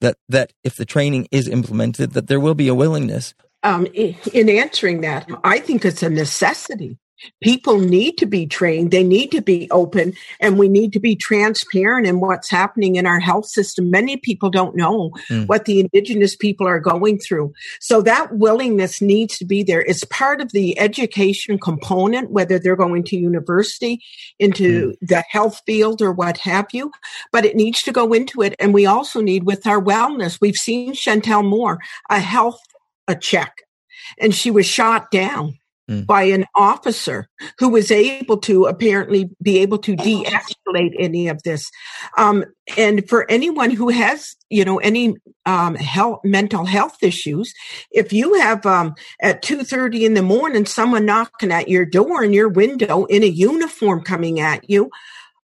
that 0.00 0.16
that 0.28 0.52
if 0.64 0.76
the 0.76 0.84
training 0.84 1.28
is 1.30 1.48
implemented, 1.48 2.12
that 2.12 2.26
there 2.26 2.40
will 2.40 2.54
be 2.54 2.68
a 2.68 2.74
willingness. 2.74 3.34
Um, 3.62 3.86
in 3.86 4.48
answering 4.48 5.00
that, 5.00 5.28
I 5.42 5.58
think 5.58 5.84
it's 5.84 6.02
a 6.02 6.10
necessity. 6.10 6.98
People 7.42 7.78
need 7.78 8.18
to 8.18 8.26
be 8.26 8.46
trained. 8.46 8.90
They 8.90 9.04
need 9.04 9.30
to 9.32 9.40
be 9.40 9.70
open 9.70 10.14
and 10.40 10.58
we 10.58 10.68
need 10.68 10.92
to 10.92 11.00
be 11.00 11.16
transparent 11.16 12.06
in 12.06 12.20
what's 12.20 12.50
happening 12.50 12.96
in 12.96 13.06
our 13.06 13.20
health 13.20 13.46
system. 13.46 13.90
Many 13.90 14.16
people 14.16 14.50
don't 14.50 14.76
know 14.76 15.10
mm. 15.30 15.46
what 15.46 15.64
the 15.64 15.80
indigenous 15.80 16.36
people 16.36 16.66
are 16.66 16.80
going 16.80 17.18
through. 17.18 17.52
So 17.80 18.02
that 18.02 18.36
willingness 18.36 19.00
needs 19.00 19.38
to 19.38 19.44
be 19.44 19.62
there. 19.62 19.82
It's 19.82 20.04
part 20.04 20.40
of 20.40 20.52
the 20.52 20.78
education 20.78 21.58
component, 21.58 22.30
whether 22.30 22.58
they're 22.58 22.76
going 22.76 23.04
to 23.04 23.16
university, 23.16 24.02
into 24.38 24.90
mm. 24.90 24.96
the 25.00 25.24
health 25.28 25.62
field 25.66 26.02
or 26.02 26.12
what 26.12 26.38
have 26.38 26.66
you, 26.72 26.92
but 27.32 27.44
it 27.44 27.56
needs 27.56 27.82
to 27.82 27.92
go 27.92 28.12
into 28.12 28.42
it. 28.42 28.54
And 28.58 28.74
we 28.74 28.86
also 28.86 29.20
need 29.20 29.44
with 29.44 29.66
our 29.66 29.82
wellness, 29.82 30.40
we've 30.40 30.56
seen 30.56 30.92
Chantel 30.92 31.44
Moore, 31.44 31.78
a 32.10 32.20
health 32.20 32.60
a 33.08 33.14
check 33.14 33.62
and 34.18 34.34
she 34.34 34.50
was 34.50 34.66
shot 34.66 35.10
down 35.10 35.58
mm. 35.88 36.06
by 36.06 36.22
an 36.24 36.44
officer 36.54 37.28
who 37.58 37.68
was 37.68 37.90
able 37.90 38.38
to 38.38 38.64
apparently 38.64 39.30
be 39.42 39.58
able 39.58 39.78
to 39.78 39.96
de-escalate 39.96 40.94
any 40.98 41.28
of 41.28 41.42
this. 41.42 41.70
Um, 42.16 42.44
and 42.76 43.08
for 43.08 43.30
anyone 43.30 43.70
who 43.70 43.88
has, 43.88 44.34
you 44.50 44.64
know, 44.64 44.78
any 44.78 45.14
um, 45.44 45.74
health, 45.74 46.20
mental 46.24 46.64
health 46.64 47.02
issues, 47.02 47.52
if 47.90 48.12
you 48.12 48.34
have 48.34 48.66
um, 48.66 48.94
at 49.22 49.42
two 49.42 49.62
thirty 49.62 50.04
in 50.04 50.14
the 50.14 50.22
morning 50.22 50.66
someone 50.66 51.06
knocking 51.06 51.52
at 51.52 51.68
your 51.68 51.84
door 51.84 52.24
in 52.24 52.32
your 52.32 52.48
window 52.48 53.04
in 53.04 53.22
a 53.22 53.26
uniform 53.26 54.02
coming 54.02 54.40
at 54.40 54.68
you, 54.68 54.90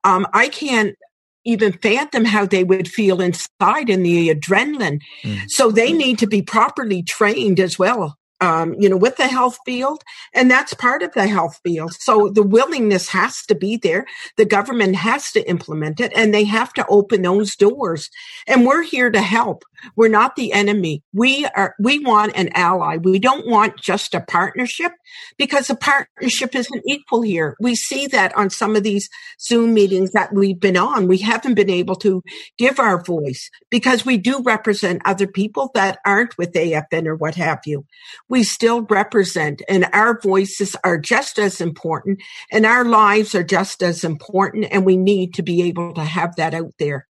um, 0.03 0.25
I 0.33 0.49
can't 0.49 0.95
even 1.43 1.73
fathom 1.73 2.25
how 2.25 2.45
they 2.45 2.63
would 2.63 2.87
feel 2.87 3.19
inside 3.19 3.89
in 3.89 4.03
the 4.03 4.29
adrenaline. 4.29 5.01
Mm. 5.23 5.49
So 5.49 5.71
they 5.71 5.91
need 5.91 6.19
to 6.19 6.27
be 6.27 6.41
properly 6.41 7.03
trained 7.03 7.59
as 7.59 7.79
well 7.79 8.15
um, 8.41 8.75
you 8.79 8.89
know, 8.89 8.97
with 8.97 9.17
the 9.17 9.27
health 9.27 9.59
field. 9.65 10.03
And 10.33 10.51
that's 10.51 10.73
part 10.73 11.03
of 11.03 11.13
the 11.13 11.27
health 11.27 11.59
field. 11.63 11.93
So 11.93 12.29
the 12.29 12.43
willingness 12.43 13.09
has 13.09 13.45
to 13.47 13.55
be 13.55 13.77
there. 13.77 14.05
The 14.37 14.45
government 14.45 14.95
has 14.97 15.31
to 15.33 15.49
implement 15.49 16.01
it 16.01 16.11
and 16.15 16.33
they 16.33 16.43
have 16.45 16.73
to 16.73 16.85
open 16.89 17.21
those 17.21 17.55
doors. 17.55 18.09
And 18.47 18.65
we're 18.65 18.83
here 18.83 19.11
to 19.11 19.21
help. 19.21 19.63
We're 19.95 20.09
not 20.09 20.35
the 20.35 20.53
enemy. 20.53 21.03
We 21.13 21.45
are, 21.45 21.75
we 21.79 21.99
want 21.99 22.33
an 22.35 22.49
ally. 22.53 22.97
We 22.97 23.19
don't 23.19 23.47
want 23.47 23.79
just 23.79 24.13
a 24.13 24.21
partnership 24.21 24.91
because 25.37 25.69
a 25.69 25.75
partnership 25.75 26.55
isn't 26.55 26.83
equal 26.87 27.21
here. 27.21 27.55
We 27.59 27.75
see 27.75 28.07
that 28.07 28.35
on 28.37 28.49
some 28.49 28.75
of 28.75 28.83
these 28.83 29.09
Zoom 29.39 29.73
meetings 29.73 30.11
that 30.11 30.33
we've 30.33 30.59
been 30.59 30.77
on. 30.77 31.07
We 31.07 31.19
haven't 31.19 31.55
been 31.55 31.69
able 31.69 31.95
to 31.97 32.21
give 32.57 32.79
our 32.79 33.03
voice 33.03 33.49
because 33.69 34.05
we 34.05 34.17
do 34.17 34.41
represent 34.41 35.01
other 35.05 35.27
people 35.27 35.71
that 35.73 35.99
aren't 36.05 36.37
with 36.37 36.53
AFN 36.53 37.07
or 37.07 37.15
what 37.15 37.35
have 37.35 37.59
you. 37.65 37.85
We 38.29 38.43
still 38.43 38.81
represent 38.81 39.61
and 39.67 39.87
our 39.93 40.19
voices 40.19 40.75
are 40.83 40.97
just 40.97 41.39
as 41.39 41.61
important 41.61 42.21
and 42.51 42.65
our 42.65 42.85
lives 42.85 43.35
are 43.35 43.43
just 43.43 43.83
as 43.83 44.03
important. 44.03 44.67
And 44.71 44.85
we 44.85 44.97
need 44.97 45.33
to 45.35 45.43
be 45.43 45.63
able 45.63 45.93
to 45.93 46.03
have 46.03 46.35
that 46.35 46.53
out 46.53 46.73
there. 46.79 47.07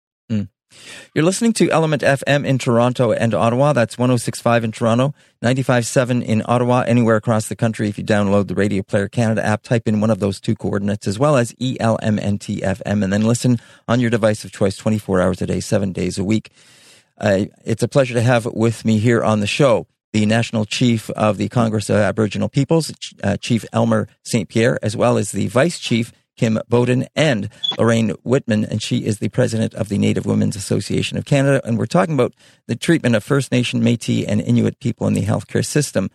You're 1.14 1.24
listening 1.24 1.52
to 1.54 1.70
Element 1.70 2.02
FM 2.02 2.46
in 2.46 2.58
Toronto 2.58 3.12
and 3.12 3.34
Ottawa. 3.34 3.72
That's 3.72 3.96
1065 3.96 4.64
in 4.64 4.72
Toronto, 4.72 5.14
957 5.42 6.22
in 6.22 6.42
Ottawa, 6.44 6.84
anywhere 6.86 7.16
across 7.16 7.48
the 7.48 7.56
country. 7.56 7.88
If 7.88 7.98
you 7.98 8.04
download 8.04 8.48
the 8.48 8.54
Radio 8.54 8.82
Player 8.82 9.08
Canada 9.08 9.44
app, 9.44 9.62
type 9.62 9.88
in 9.88 10.00
one 10.00 10.10
of 10.10 10.20
those 10.20 10.40
two 10.40 10.54
coordinates 10.54 11.06
as 11.06 11.18
well 11.18 11.36
as 11.36 11.52
ELMNTFM 11.54 13.02
and 13.02 13.12
then 13.12 13.22
listen 13.22 13.58
on 13.88 14.00
your 14.00 14.10
device 14.10 14.44
of 14.44 14.52
choice 14.52 14.76
24 14.76 15.20
hours 15.20 15.42
a 15.42 15.46
day, 15.46 15.60
seven 15.60 15.92
days 15.92 16.18
a 16.18 16.24
week. 16.24 16.50
Uh, 17.18 17.46
it's 17.64 17.82
a 17.82 17.88
pleasure 17.88 18.14
to 18.14 18.22
have 18.22 18.46
with 18.46 18.84
me 18.84 18.98
here 18.98 19.24
on 19.24 19.40
the 19.40 19.46
show 19.46 19.86
the 20.12 20.24
National 20.24 20.64
Chief 20.64 21.10
of 21.10 21.36
the 21.36 21.50
Congress 21.50 21.90
of 21.90 21.96
Aboriginal 21.96 22.48
Peoples, 22.48 22.92
uh, 23.22 23.36
Chief 23.36 23.64
Elmer 23.74 24.08
St. 24.22 24.48
Pierre, 24.48 24.78
as 24.82 24.96
well 24.96 25.18
as 25.18 25.32
the 25.32 25.48
Vice 25.48 25.78
Chief 25.78 26.12
Kim 26.38 26.58
Beaudin, 26.70 27.06
and 27.14 27.50
Lorraine 27.76 28.10
Whitman, 28.22 28.64
and 28.64 28.80
she 28.80 29.04
is 29.04 29.18
the 29.18 29.28
president 29.28 29.74
of 29.74 29.88
the 29.88 29.98
Native 29.98 30.24
Women's 30.24 30.56
Association 30.56 31.18
of 31.18 31.24
Canada. 31.24 31.60
And 31.64 31.76
we're 31.76 31.86
talking 31.86 32.14
about 32.14 32.32
the 32.66 32.76
treatment 32.76 33.16
of 33.16 33.24
First 33.24 33.52
Nation, 33.52 33.82
Métis, 33.82 34.24
and 34.26 34.40
Inuit 34.40 34.80
people 34.80 35.06
in 35.06 35.14
the 35.14 35.24
healthcare 35.24 35.66
system. 35.66 36.10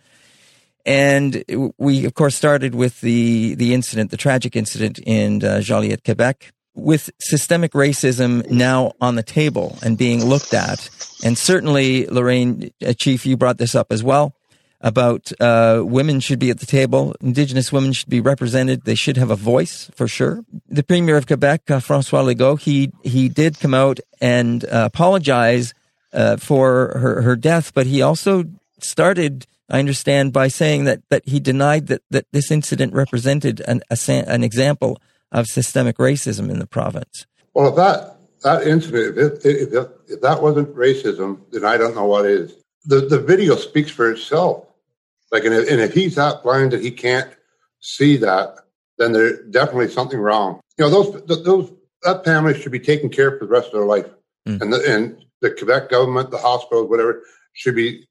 And 0.86 1.44
we, 1.78 2.04
of 2.04 2.14
course, 2.14 2.34
started 2.34 2.74
with 2.74 3.00
the 3.00 3.54
the 3.54 3.72
incident, 3.72 4.10
the 4.10 4.16
tragic 4.16 4.56
incident 4.56 4.98
in 4.98 5.42
uh, 5.42 5.60
Joliette, 5.60 6.04
Quebec, 6.04 6.52
with 6.74 7.10
systemic 7.18 7.72
racism 7.72 8.48
now 8.50 8.92
on 9.00 9.14
the 9.14 9.22
table 9.22 9.78
and 9.82 9.96
being 9.96 10.24
looked 10.24 10.52
at. 10.52 10.90
And 11.24 11.38
certainly, 11.38 12.06
Lorraine, 12.06 12.70
uh, 12.86 12.92
Chief, 12.92 13.24
you 13.24 13.36
brought 13.36 13.58
this 13.58 13.74
up 13.74 13.92
as 13.92 14.02
well 14.02 14.34
about 14.84 15.32
uh, 15.40 15.80
women 15.82 16.20
should 16.20 16.38
be 16.38 16.50
at 16.50 16.60
the 16.60 16.66
table. 16.66 17.16
Indigenous 17.20 17.72
women 17.72 17.92
should 17.94 18.10
be 18.10 18.20
represented. 18.20 18.84
They 18.84 18.94
should 18.94 19.16
have 19.16 19.30
a 19.30 19.36
voice 19.54 19.90
for 19.94 20.06
sure. 20.06 20.44
The 20.68 20.82
Premier 20.82 21.16
of 21.16 21.26
Quebec, 21.26 21.70
uh, 21.70 21.80
Francois 21.80 22.22
Legault, 22.22 22.60
he 22.60 22.92
he 23.02 23.30
did 23.30 23.58
come 23.58 23.72
out 23.72 23.98
and 24.20 24.64
uh, 24.66 24.84
apologize 24.92 25.72
uh, 26.12 26.36
for 26.36 26.98
her, 27.02 27.22
her 27.22 27.34
death, 27.34 27.72
but 27.72 27.86
he 27.86 28.02
also 28.02 28.44
started, 28.78 29.46
I 29.70 29.78
understand, 29.78 30.34
by 30.34 30.48
saying 30.48 30.84
that 30.84 31.00
that 31.08 31.22
he 31.26 31.40
denied 31.40 31.86
that 31.86 32.02
that 32.10 32.26
this 32.32 32.50
incident 32.50 32.92
represented 32.92 33.62
an 33.66 33.80
a, 33.90 33.96
an 34.28 34.44
example 34.44 35.00
of 35.32 35.46
systemic 35.46 35.96
racism 35.96 36.50
in 36.50 36.58
the 36.58 36.66
province. 36.66 37.26
Well, 37.54 37.72
that 37.72 38.18
that 38.42 38.66
incident, 38.66 39.16
if, 39.16 39.32
if, 39.46 39.72
if, 39.72 39.88
if 40.08 40.20
that 40.20 40.42
wasn't 40.42 40.76
racism, 40.76 41.40
then 41.52 41.64
I 41.64 41.78
don't 41.78 41.94
know 41.94 42.04
what 42.04 42.26
is. 42.26 42.52
the, 42.84 43.00
the 43.00 43.18
video 43.18 43.56
speaks 43.56 43.90
for 43.90 44.10
itself. 44.10 44.66
Like, 45.34 45.44
and 45.46 45.52
if, 45.52 45.68
and 45.68 45.80
if 45.80 45.92
he's 45.92 46.14
that 46.14 46.44
blind 46.44 46.70
that 46.70 46.80
he 46.80 46.92
can't 46.92 47.28
see 47.80 48.18
that, 48.18 48.54
then 48.98 49.10
there's 49.10 49.40
definitely 49.50 49.88
something 49.88 50.20
wrong. 50.20 50.60
You 50.78 50.84
know, 50.84 50.90
those 50.90 51.42
those 51.42 51.72
that 52.04 52.24
family 52.24 52.56
should 52.56 52.70
be 52.70 52.78
taken 52.78 53.08
care 53.08 53.32
of 53.32 53.40
for 53.40 53.46
the 53.46 53.50
rest 53.50 53.66
of 53.66 53.72
their 53.72 53.84
life, 53.84 54.06
mm. 54.48 54.60
and 54.60 54.72
the 54.72 54.80
and 54.88 55.24
the 55.40 55.50
Quebec 55.50 55.90
government, 55.90 56.30
the 56.30 56.38
hospitals, 56.38 56.88
whatever, 56.88 57.24
should 57.52 57.74
be 57.74 58.06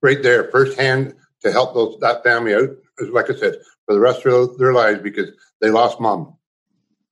right 0.00 0.22
there 0.22 0.48
firsthand 0.52 1.16
to 1.42 1.50
help 1.50 1.74
those 1.74 1.98
that 2.02 2.22
family 2.22 2.54
out. 2.54 2.70
Like 3.00 3.30
I 3.30 3.34
said, 3.34 3.56
for 3.84 3.94
the 3.94 4.00
rest 4.00 4.24
of 4.24 4.56
their 4.56 4.72
lives 4.72 5.02
because 5.02 5.30
they 5.60 5.70
lost 5.70 6.00
mom. 6.00 6.36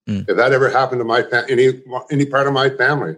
Mm. 0.09 0.25
If 0.29 0.37
that 0.37 0.53
ever 0.53 0.71
happened 0.71 1.01
to 1.01 1.05
my 1.05 1.23
fa- 1.23 1.47
any 1.49 1.83
any 2.13 2.27
part 2.27 2.47
of 2.47 2.53
my 2.53 2.71
family, 2.71 3.17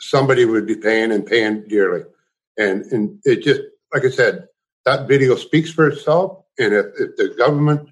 somebody 0.00 0.46
would 0.46 0.66
be 0.66 0.76
paying 0.76 1.12
and 1.12 1.26
paying 1.26 1.68
dearly. 1.68 2.04
And 2.56 2.86
and 2.86 3.20
it 3.24 3.42
just 3.42 3.60
like 3.92 4.06
I 4.06 4.10
said, 4.10 4.48
that 4.84 5.08
video 5.08 5.36
speaks 5.36 5.70
for 5.70 5.88
itself. 5.88 6.44
And 6.58 6.72
if, 6.72 6.86
if 6.98 7.16
the 7.16 7.34
government 7.36 7.90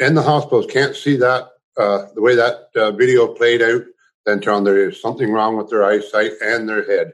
and 0.00 0.16
the 0.16 0.22
hospitals 0.22 0.66
can't 0.66 0.96
see 0.96 1.16
that 1.16 1.48
uh, 1.76 2.06
the 2.14 2.20
way 2.20 2.34
that 2.36 2.68
uh, 2.76 2.90
video 2.92 3.28
played 3.28 3.62
out, 3.62 3.82
then 4.26 4.40
John, 4.40 4.64
there 4.64 4.88
is 4.88 5.00
something 5.00 5.30
wrong 5.32 5.56
with 5.56 5.70
their 5.70 5.84
eyesight 5.84 6.32
and 6.40 6.68
their 6.68 6.84
head. 6.84 7.12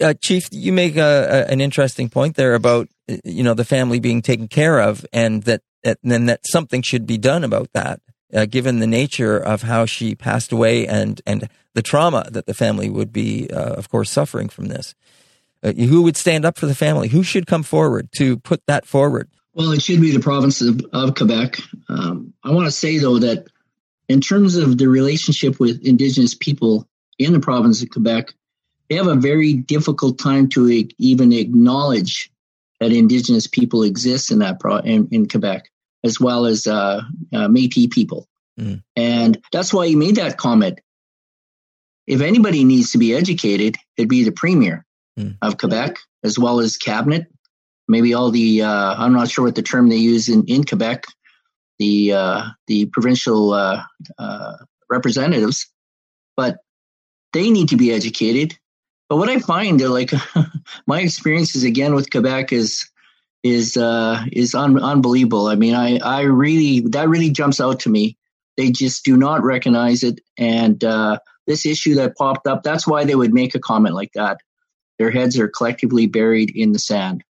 Uh, 0.00 0.14
Chief, 0.20 0.48
you 0.50 0.72
make 0.72 0.96
a, 0.96 1.46
a, 1.48 1.52
an 1.52 1.60
interesting 1.60 2.08
point 2.08 2.36
there 2.36 2.54
about 2.54 2.88
you 3.24 3.42
know 3.42 3.54
the 3.54 3.64
family 3.64 4.00
being 4.00 4.22
taken 4.22 4.48
care 4.48 4.80
of, 4.80 5.06
and 5.12 5.42
that, 5.44 5.62
and 5.84 6.28
that 6.28 6.40
something 6.44 6.82
should 6.82 7.06
be 7.06 7.18
done 7.18 7.44
about 7.44 7.72
that, 7.74 8.00
uh, 8.32 8.46
given 8.46 8.80
the 8.80 8.86
nature 8.86 9.36
of 9.36 9.62
how 9.62 9.86
she 9.86 10.14
passed 10.14 10.50
away 10.50 10.86
and 10.86 11.20
and 11.26 11.48
the 11.74 11.82
trauma 11.82 12.28
that 12.30 12.46
the 12.46 12.54
family 12.54 12.88
would 12.88 13.12
be, 13.12 13.48
uh, 13.50 13.74
of 13.74 13.88
course, 13.88 14.10
suffering 14.10 14.48
from 14.48 14.66
this. 14.66 14.94
Uh, 15.64 15.72
who 15.72 16.02
would 16.02 16.16
stand 16.16 16.44
up 16.44 16.58
for 16.58 16.66
the 16.66 16.74
family? 16.74 17.08
Who 17.08 17.22
should 17.22 17.46
come 17.46 17.62
forward 17.62 18.10
to 18.16 18.36
put 18.38 18.60
that 18.66 18.84
forward? 18.86 19.30
Well, 19.54 19.72
it 19.72 19.82
should 19.82 20.00
be 20.00 20.10
the 20.10 20.20
province 20.20 20.60
of, 20.60 20.80
of 20.92 21.14
Quebec. 21.14 21.58
Um, 21.88 22.34
I 22.44 22.50
want 22.50 22.66
to 22.66 22.72
say, 22.72 22.98
though, 22.98 23.18
that 23.18 23.46
in 24.08 24.20
terms 24.20 24.56
of 24.56 24.76
the 24.76 24.88
relationship 24.88 25.58
with 25.58 25.80
Indigenous 25.86 26.34
people 26.34 26.86
in 27.18 27.32
the 27.32 27.40
province 27.40 27.82
of 27.82 27.88
Quebec, 27.88 28.34
they 28.90 28.96
have 28.96 29.06
a 29.06 29.14
very 29.14 29.54
difficult 29.54 30.18
time 30.18 30.48
to 30.50 30.86
even 30.98 31.32
acknowledge 31.32 32.30
that 32.80 32.92
Indigenous 32.92 33.46
people 33.46 33.84
exist 33.84 34.30
in 34.30 34.40
that 34.40 34.60
pro- 34.60 34.78
in, 34.78 35.08
in 35.10 35.28
Quebec, 35.28 35.70
as 36.02 36.20
well 36.20 36.44
as 36.44 36.66
uh, 36.66 37.00
uh, 37.32 37.48
Métis 37.48 37.90
people. 37.90 38.28
Mm. 38.60 38.82
And 38.96 39.40
that's 39.52 39.72
why 39.72 39.86
he 39.86 39.96
made 39.96 40.16
that 40.16 40.36
comment. 40.36 40.80
If 42.06 42.20
anybody 42.20 42.64
needs 42.64 42.92
to 42.92 42.98
be 42.98 43.14
educated, 43.14 43.76
it'd 43.96 44.10
be 44.10 44.24
the 44.24 44.32
premier 44.32 44.84
mm. 45.18 45.36
of 45.42 45.58
Quebec, 45.58 45.98
as 46.22 46.38
well 46.38 46.60
as 46.60 46.76
cabinet. 46.76 47.26
Maybe 47.86 48.14
all 48.14 48.30
the 48.30 48.62
uh, 48.62 48.94
I'm 48.96 49.12
not 49.12 49.30
sure 49.30 49.44
what 49.44 49.54
the 49.54 49.62
term 49.62 49.88
they 49.88 49.96
use 49.96 50.28
in, 50.28 50.44
in 50.46 50.64
Quebec, 50.64 51.04
the 51.78 52.12
uh, 52.12 52.42
the 52.66 52.86
provincial 52.86 53.52
uh, 53.52 53.82
uh, 54.18 54.54
representatives, 54.90 55.70
but 56.36 56.58
they 57.32 57.50
need 57.50 57.68
to 57.68 57.76
be 57.76 57.92
educated. 57.92 58.58
But 59.08 59.16
what 59.16 59.28
I 59.28 59.38
find, 59.38 59.80
like 59.80 60.12
my 60.86 61.00
experiences 61.00 61.62
again 61.62 61.94
with 61.94 62.10
Quebec 62.10 62.52
is 62.52 62.88
is 63.42 63.76
uh, 63.76 64.24
is 64.32 64.54
un- 64.54 64.82
unbelievable. 64.82 65.46
I 65.48 65.54
mean, 65.56 65.74
I 65.74 65.98
I 65.98 66.22
really 66.22 66.80
that 66.88 67.08
really 67.08 67.30
jumps 67.30 67.60
out 67.60 67.80
to 67.80 67.90
me. 67.90 68.16
They 68.56 68.70
just 68.70 69.04
do 69.04 69.16
not 69.16 69.44
recognize 69.44 70.02
it, 70.02 70.20
and 70.38 70.82
uh, 70.82 71.18
this 71.46 71.66
issue 71.66 71.94
that 71.96 72.16
popped 72.16 72.46
up. 72.46 72.62
That's 72.62 72.86
why 72.86 73.04
they 73.04 73.14
would 73.14 73.34
make 73.34 73.54
a 73.54 73.60
comment 73.60 73.94
like 73.94 74.12
that. 74.14 74.38
Their 74.98 75.10
heads 75.10 75.38
are 75.38 75.48
collectively 75.48 76.06
buried 76.06 76.52
in 76.54 76.72
the 76.72 76.78
sand. 76.78 77.24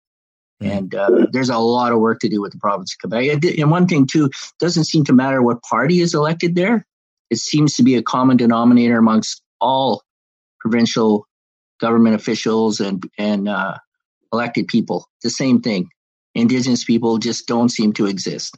Mm. 0.62 0.70
And 0.70 0.94
uh, 0.94 1.26
there's 1.32 1.50
a 1.50 1.58
lot 1.58 1.92
of 1.92 1.98
work 2.00 2.20
to 2.20 2.28
do 2.28 2.40
with 2.40 2.52
the 2.52 2.58
province 2.58 2.94
of 2.94 3.10
Quebec. 3.10 3.44
And 3.58 3.70
one 3.70 3.86
thing 3.86 4.06
too, 4.06 4.30
doesn't 4.58 4.84
seem 4.84 5.04
to 5.04 5.12
matter 5.12 5.42
what 5.42 5.62
party 5.62 6.00
is 6.00 6.14
elected 6.14 6.54
there. 6.54 6.86
It 7.30 7.38
seems 7.38 7.76
to 7.76 7.82
be 7.82 7.94
a 7.96 8.02
common 8.02 8.36
denominator 8.36 8.98
amongst 8.98 9.42
all 9.60 10.02
provincial 10.58 11.26
government 11.80 12.14
officials 12.14 12.80
and 12.80 13.08
and 13.18 13.48
uh, 13.48 13.74
elected 14.32 14.68
people. 14.68 15.08
The 15.22 15.30
same 15.30 15.60
thing. 15.60 15.88
Indigenous 16.34 16.84
people 16.84 17.18
just 17.18 17.46
don't 17.46 17.70
seem 17.70 17.92
to 17.94 18.06
exist. 18.06 18.56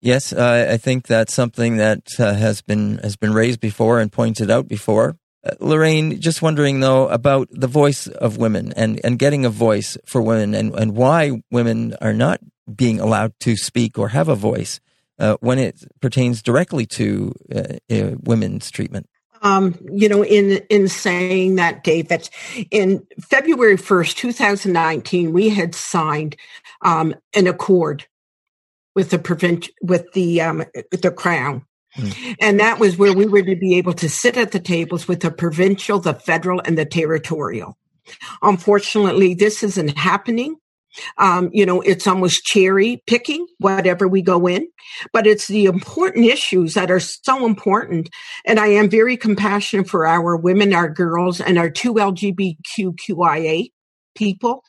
Yes, 0.00 0.32
uh, 0.32 0.68
I 0.70 0.76
think 0.76 1.06
that's 1.06 1.34
something 1.34 1.78
that 1.78 2.08
uh, 2.18 2.34
has 2.34 2.62
been 2.62 2.98
has 2.98 3.16
been 3.16 3.32
raised 3.32 3.60
before 3.60 3.98
and 4.00 4.12
pointed 4.12 4.50
out 4.50 4.68
before. 4.68 5.16
Lorraine, 5.60 6.20
just 6.20 6.42
wondering 6.42 6.80
though 6.80 7.08
about 7.08 7.48
the 7.50 7.66
voice 7.66 8.06
of 8.06 8.36
women 8.36 8.72
and, 8.76 9.00
and 9.04 9.18
getting 9.18 9.44
a 9.44 9.50
voice 9.50 9.96
for 10.06 10.22
women 10.22 10.54
and, 10.54 10.74
and 10.74 10.96
why 10.96 11.42
women 11.50 11.94
are 12.00 12.12
not 12.12 12.40
being 12.74 13.00
allowed 13.00 13.32
to 13.40 13.56
speak 13.56 13.98
or 13.98 14.08
have 14.08 14.28
a 14.28 14.34
voice 14.34 14.80
uh, 15.18 15.36
when 15.40 15.58
it 15.58 15.84
pertains 16.00 16.42
directly 16.42 16.86
to 16.86 17.34
uh, 17.54 17.62
uh, 17.90 18.10
women's 18.22 18.70
treatment. 18.70 19.08
Um, 19.40 19.78
you 19.92 20.08
know, 20.08 20.24
in 20.24 20.62
in 20.68 20.88
saying 20.88 21.56
that, 21.56 21.84
David, 21.84 22.28
in 22.70 23.06
February 23.20 23.76
first, 23.76 24.18
two 24.18 24.32
thousand 24.32 24.72
nineteen, 24.72 25.32
we 25.32 25.48
had 25.48 25.76
signed 25.76 26.36
um, 26.82 27.14
an 27.34 27.46
accord 27.46 28.06
with 28.96 29.10
the 29.10 29.18
prevent 29.18 29.68
with 29.80 30.12
the 30.12 30.40
um, 30.40 30.64
the 30.90 31.12
crown 31.12 31.64
Mm. 31.98 32.36
And 32.40 32.60
that 32.60 32.78
was 32.78 32.96
where 32.96 33.12
we 33.12 33.26
were 33.26 33.42
to 33.42 33.56
be 33.56 33.76
able 33.76 33.94
to 33.94 34.08
sit 34.08 34.36
at 34.36 34.52
the 34.52 34.60
tables 34.60 35.08
with 35.08 35.20
the 35.20 35.30
provincial, 35.30 35.98
the 35.98 36.14
federal, 36.14 36.60
and 36.64 36.78
the 36.78 36.86
territorial. 36.86 37.76
Unfortunately, 38.42 39.34
this 39.34 39.62
isn't 39.62 39.98
happening. 39.98 40.56
Um, 41.18 41.50
you 41.52 41.66
know, 41.66 41.80
it's 41.80 42.06
almost 42.06 42.44
cherry 42.44 43.02
picking 43.06 43.46
whatever 43.58 44.08
we 44.08 44.22
go 44.22 44.46
in, 44.46 44.68
but 45.12 45.26
it's 45.26 45.46
the 45.46 45.66
important 45.66 46.24
issues 46.24 46.74
that 46.74 46.90
are 46.90 47.00
so 47.00 47.44
important. 47.44 48.08
And 48.46 48.58
I 48.58 48.68
am 48.68 48.88
very 48.88 49.16
compassionate 49.16 49.88
for 49.88 50.06
our 50.06 50.36
women, 50.36 50.72
our 50.72 50.88
girls, 50.88 51.40
and 51.40 51.58
our 51.58 51.70
two 51.70 51.94
LGBTQIA 51.94 53.70
people. 54.14 54.64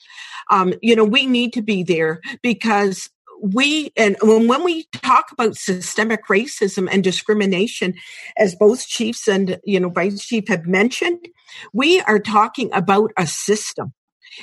Um, 0.52 0.74
you 0.82 0.96
know, 0.96 1.06
we 1.06 1.26
need 1.26 1.54
to 1.54 1.62
be 1.62 1.84
there 1.84 2.20
because 2.42 3.10
we 3.42 3.92
and 3.96 4.18
when, 4.22 4.64
we 4.64 4.86
talk 4.94 5.32
about 5.32 5.56
systemic 5.56 6.26
racism 6.28 6.88
and 6.92 7.04
discrimination 7.04 7.94
as 8.38 8.56
both 8.56 8.88
chiefs 8.88 9.28
and 9.28 9.60
you 9.64 9.80
know 9.80 9.90
vice 9.90 10.24
chief 10.26 10.48
have 10.48 10.66
mentioned 10.66 11.20
we 11.74 12.02
are 12.02 12.20
talking 12.20 12.70
about 12.74 13.12
a 13.18 13.26
system 13.26 13.94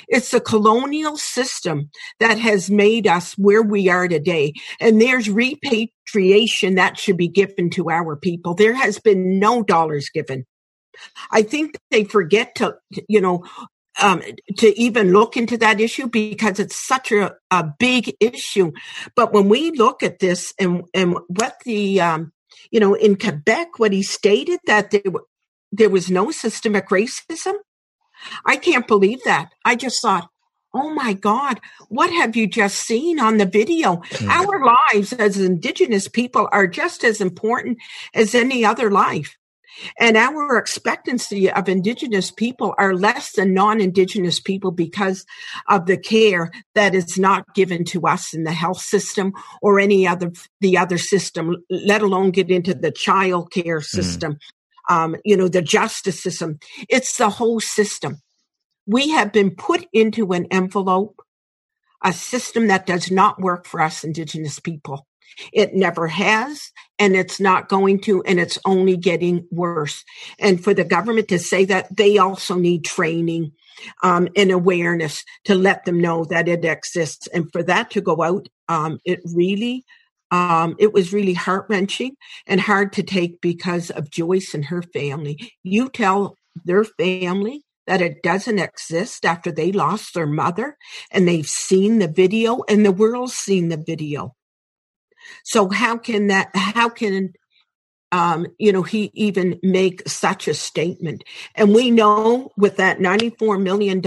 it's 0.07 0.33
a 0.33 0.39
colonial 0.39 1.17
system 1.17 1.89
that 2.19 2.37
has 2.37 2.69
made 2.69 3.07
us 3.07 3.33
where 3.33 3.61
we 3.61 3.89
are 3.89 4.07
today. 4.07 4.53
And 4.79 5.01
there's 5.01 5.29
repatriation 5.29 6.75
that 6.75 6.97
should 6.97 7.17
be 7.17 7.27
given 7.27 7.69
to 7.71 7.89
our 7.89 8.15
people. 8.15 8.53
There 8.53 8.73
has 8.73 8.99
been 8.99 9.39
no 9.39 9.63
dollars 9.63 10.09
given. 10.09 10.45
I 11.31 11.41
think 11.43 11.77
they 11.91 12.03
forget 12.03 12.55
to, 12.55 12.75
you 13.07 13.21
know, 13.21 13.45
um, 14.01 14.21
to 14.57 14.79
even 14.79 15.11
look 15.11 15.37
into 15.37 15.57
that 15.57 15.79
issue 15.79 16.07
because 16.07 16.59
it's 16.59 16.75
such 16.75 17.11
a, 17.11 17.35
a 17.51 17.63
big 17.79 18.15
issue. 18.19 18.71
But 19.15 19.33
when 19.33 19.49
we 19.49 19.71
look 19.71 20.03
at 20.03 20.19
this 20.19 20.53
and, 20.59 20.83
and 20.93 21.17
what 21.27 21.55
the, 21.65 22.01
um, 22.01 22.31
you 22.71 22.79
know, 22.79 22.93
in 22.93 23.15
Quebec, 23.15 23.79
what 23.79 23.93
he 23.93 24.03
stated 24.03 24.59
that 24.65 24.91
there, 24.91 25.01
there 25.71 25.89
was 25.89 26.09
no 26.09 26.31
systemic 26.31 26.89
racism, 26.89 27.53
I 28.45 28.57
can't 28.57 28.87
believe 28.87 29.19
that. 29.25 29.51
I 29.63 29.75
just 29.75 30.01
thought, 30.01 30.29
oh 30.73 30.93
my 30.93 31.13
God, 31.13 31.59
what 31.89 32.11
have 32.11 32.35
you 32.35 32.47
just 32.47 32.77
seen 32.79 33.19
on 33.19 33.37
the 33.37 33.45
video? 33.45 33.97
Mm-hmm. 33.97 34.29
Our 34.29 34.75
lives 34.93 35.13
as 35.13 35.39
Indigenous 35.39 36.07
people 36.07 36.47
are 36.51 36.67
just 36.67 37.03
as 37.03 37.21
important 37.21 37.77
as 38.13 38.35
any 38.35 38.65
other 38.65 38.91
life. 38.91 39.37
And 39.99 40.17
our 40.17 40.57
expectancy 40.57 41.49
of 41.51 41.69
indigenous 41.69 42.31
people 42.31 42.73
are 42.77 42.95
less 42.95 43.33
than 43.33 43.53
non-indigenous 43.53 44.39
people 44.39 44.71
because 44.71 45.25
of 45.67 45.85
the 45.85 45.97
care 45.97 46.51
that 46.75 46.95
is 46.95 47.17
not 47.17 47.53
given 47.53 47.83
to 47.85 48.07
us 48.07 48.33
in 48.33 48.43
the 48.43 48.51
health 48.51 48.81
system 48.81 49.33
or 49.61 49.79
any 49.79 50.07
other, 50.07 50.31
the 50.61 50.77
other 50.77 50.97
system, 50.97 51.55
let 51.69 52.01
alone 52.01 52.31
get 52.31 52.49
into 52.49 52.73
the 52.73 52.91
child 52.91 53.51
care 53.51 53.79
mm. 53.79 53.85
system, 53.85 54.37
mm. 54.89 54.95
um, 54.95 55.15
you 55.23 55.37
know, 55.37 55.47
the 55.47 55.61
justice 55.61 56.21
system. 56.21 56.59
It's 56.89 57.17
the 57.17 57.29
whole 57.29 57.59
system. 57.59 58.21
We 58.85 59.09
have 59.09 59.33
been 59.33 59.51
put 59.51 59.85
into 59.91 60.31
an 60.31 60.47
envelope, 60.49 61.21
a 62.03 62.13
system 62.13 62.67
that 62.67 62.85
does 62.85 63.11
not 63.11 63.41
work 63.41 63.65
for 63.65 63.81
us 63.81 64.03
indigenous 64.03 64.59
people. 64.59 65.05
It 65.51 65.73
never 65.73 66.07
has, 66.07 66.71
and 66.99 67.15
it's 67.15 67.39
not 67.39 67.69
going 67.69 67.99
to, 68.01 68.23
and 68.23 68.39
it's 68.39 68.57
only 68.65 68.97
getting 68.97 69.47
worse. 69.51 70.03
And 70.39 70.63
for 70.63 70.73
the 70.73 70.83
government 70.83 71.27
to 71.29 71.39
say 71.39 71.65
that, 71.65 71.95
they 71.95 72.17
also 72.17 72.55
need 72.55 72.85
training 72.85 73.51
um, 74.03 74.27
and 74.35 74.51
awareness 74.51 75.23
to 75.45 75.55
let 75.55 75.85
them 75.85 75.99
know 75.99 76.25
that 76.25 76.47
it 76.47 76.65
exists. 76.65 77.27
And 77.27 77.51
for 77.51 77.63
that 77.63 77.91
to 77.91 78.01
go 78.01 78.23
out, 78.23 78.49
um, 78.67 78.99
it 79.05 79.21
really, 79.33 79.85
um, 80.31 80.75
it 80.79 80.93
was 80.93 81.13
really 81.13 81.33
heart 81.33 81.67
wrenching 81.69 82.15
and 82.47 82.59
hard 82.59 82.93
to 82.93 83.03
take 83.03 83.41
because 83.41 83.91
of 83.91 84.09
Joyce 84.09 84.53
and 84.53 84.65
her 84.65 84.81
family. 84.81 85.53
You 85.63 85.89
tell 85.89 86.35
their 86.65 86.83
family 86.83 87.63
that 87.85 88.01
it 88.01 88.21
doesn't 88.21 88.59
exist 88.59 89.25
after 89.25 89.51
they 89.51 89.71
lost 89.71 90.13
their 90.13 90.27
mother 90.27 90.75
and 91.11 91.27
they've 91.27 91.47
seen 91.47 91.99
the 91.99 92.07
video 92.07 92.61
and 92.67 92.85
the 92.85 92.91
world's 92.91 93.33
seen 93.33 93.69
the 93.69 93.77
video. 93.77 94.35
So 95.43 95.69
how 95.69 95.97
can 95.97 96.27
that, 96.27 96.49
how 96.55 96.89
can, 96.89 97.33
um, 98.11 98.47
you 98.57 98.71
know, 98.71 98.83
he 98.83 99.11
even 99.13 99.59
make 99.63 100.07
such 100.07 100.47
a 100.47 100.53
statement? 100.53 101.23
And 101.55 101.73
we 101.73 101.91
know 101.91 102.51
with 102.57 102.77
that 102.77 102.99
$94 102.99 103.61
million 103.61 104.01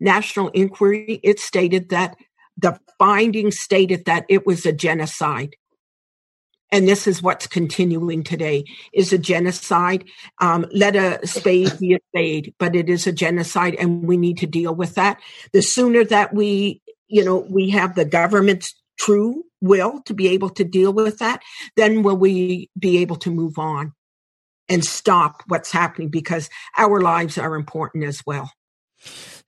national 0.00 0.48
inquiry, 0.48 1.20
it 1.22 1.40
stated 1.40 1.90
that 1.90 2.16
the 2.56 2.78
findings 2.98 3.58
stated 3.58 4.04
that 4.06 4.26
it 4.28 4.46
was 4.46 4.66
a 4.66 4.72
genocide. 4.72 5.54
And 6.70 6.86
this 6.86 7.06
is 7.06 7.22
what's 7.22 7.46
continuing 7.46 8.22
today 8.22 8.64
is 8.92 9.12
a 9.12 9.18
genocide. 9.18 10.04
Um, 10.40 10.66
let 10.72 10.96
a 10.96 11.26
spade 11.26 11.78
be 11.78 11.94
a 11.94 11.98
spade 12.10 12.54
but 12.58 12.76
it 12.76 12.88
is 12.88 13.06
a 13.06 13.12
genocide 13.12 13.74
and 13.76 14.04
we 14.04 14.16
need 14.16 14.38
to 14.38 14.46
deal 14.46 14.74
with 14.74 14.94
that. 14.96 15.18
The 15.52 15.62
sooner 15.62 16.04
that 16.04 16.34
we 16.34 16.82
you 17.08 17.24
know 17.24 17.38
we 17.38 17.70
have 17.70 17.94
the 17.94 18.04
government's 18.04 18.74
true 18.98 19.44
will 19.60 20.00
to 20.02 20.14
be 20.14 20.28
able 20.28 20.50
to 20.50 20.64
deal 20.64 20.92
with 20.92 21.18
that 21.18 21.42
then 21.76 22.02
will 22.02 22.16
we 22.16 22.70
be 22.78 22.98
able 22.98 23.16
to 23.16 23.30
move 23.30 23.58
on 23.58 23.92
and 24.68 24.84
stop 24.84 25.42
what's 25.46 25.72
happening 25.72 26.08
because 26.08 26.50
our 26.76 27.00
lives 27.00 27.38
are 27.38 27.54
important 27.54 28.04
as 28.04 28.20
well 28.26 28.52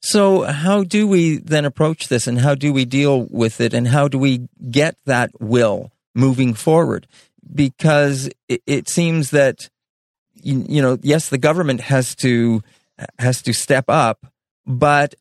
so, 0.03 0.43
how 0.43 0.83
do 0.83 1.07
we 1.07 1.39
then 1.39 1.65
approach 1.65 2.09
this 2.09 2.27
and 2.27 2.39
how 2.39 2.55
do 2.55 2.73
we 2.73 2.85
deal 2.85 3.27
with 3.31 3.61
it 3.61 3.75
and 3.75 3.87
how 3.87 4.09
do 4.09 4.19
we 4.19 4.49
get 4.71 4.97
that 5.05 5.31
will 5.41 5.93
moving 6.15 6.55
forward? 6.55 7.07
Because 7.55 8.31
it, 8.49 8.63
it 8.67 8.89
seems 8.89 9.31
that, 9.31 9.69
you, 10.35 10.65
you 10.69 10.81
know, 10.81 10.99
yes, 11.03 11.29
the 11.29 11.39
government 11.39 11.83
has 11.83 12.15
to, 12.17 12.63
has 13.19 13.43
to 13.43 13.53
step 13.53 13.85
up, 13.89 14.27
but 14.67 15.15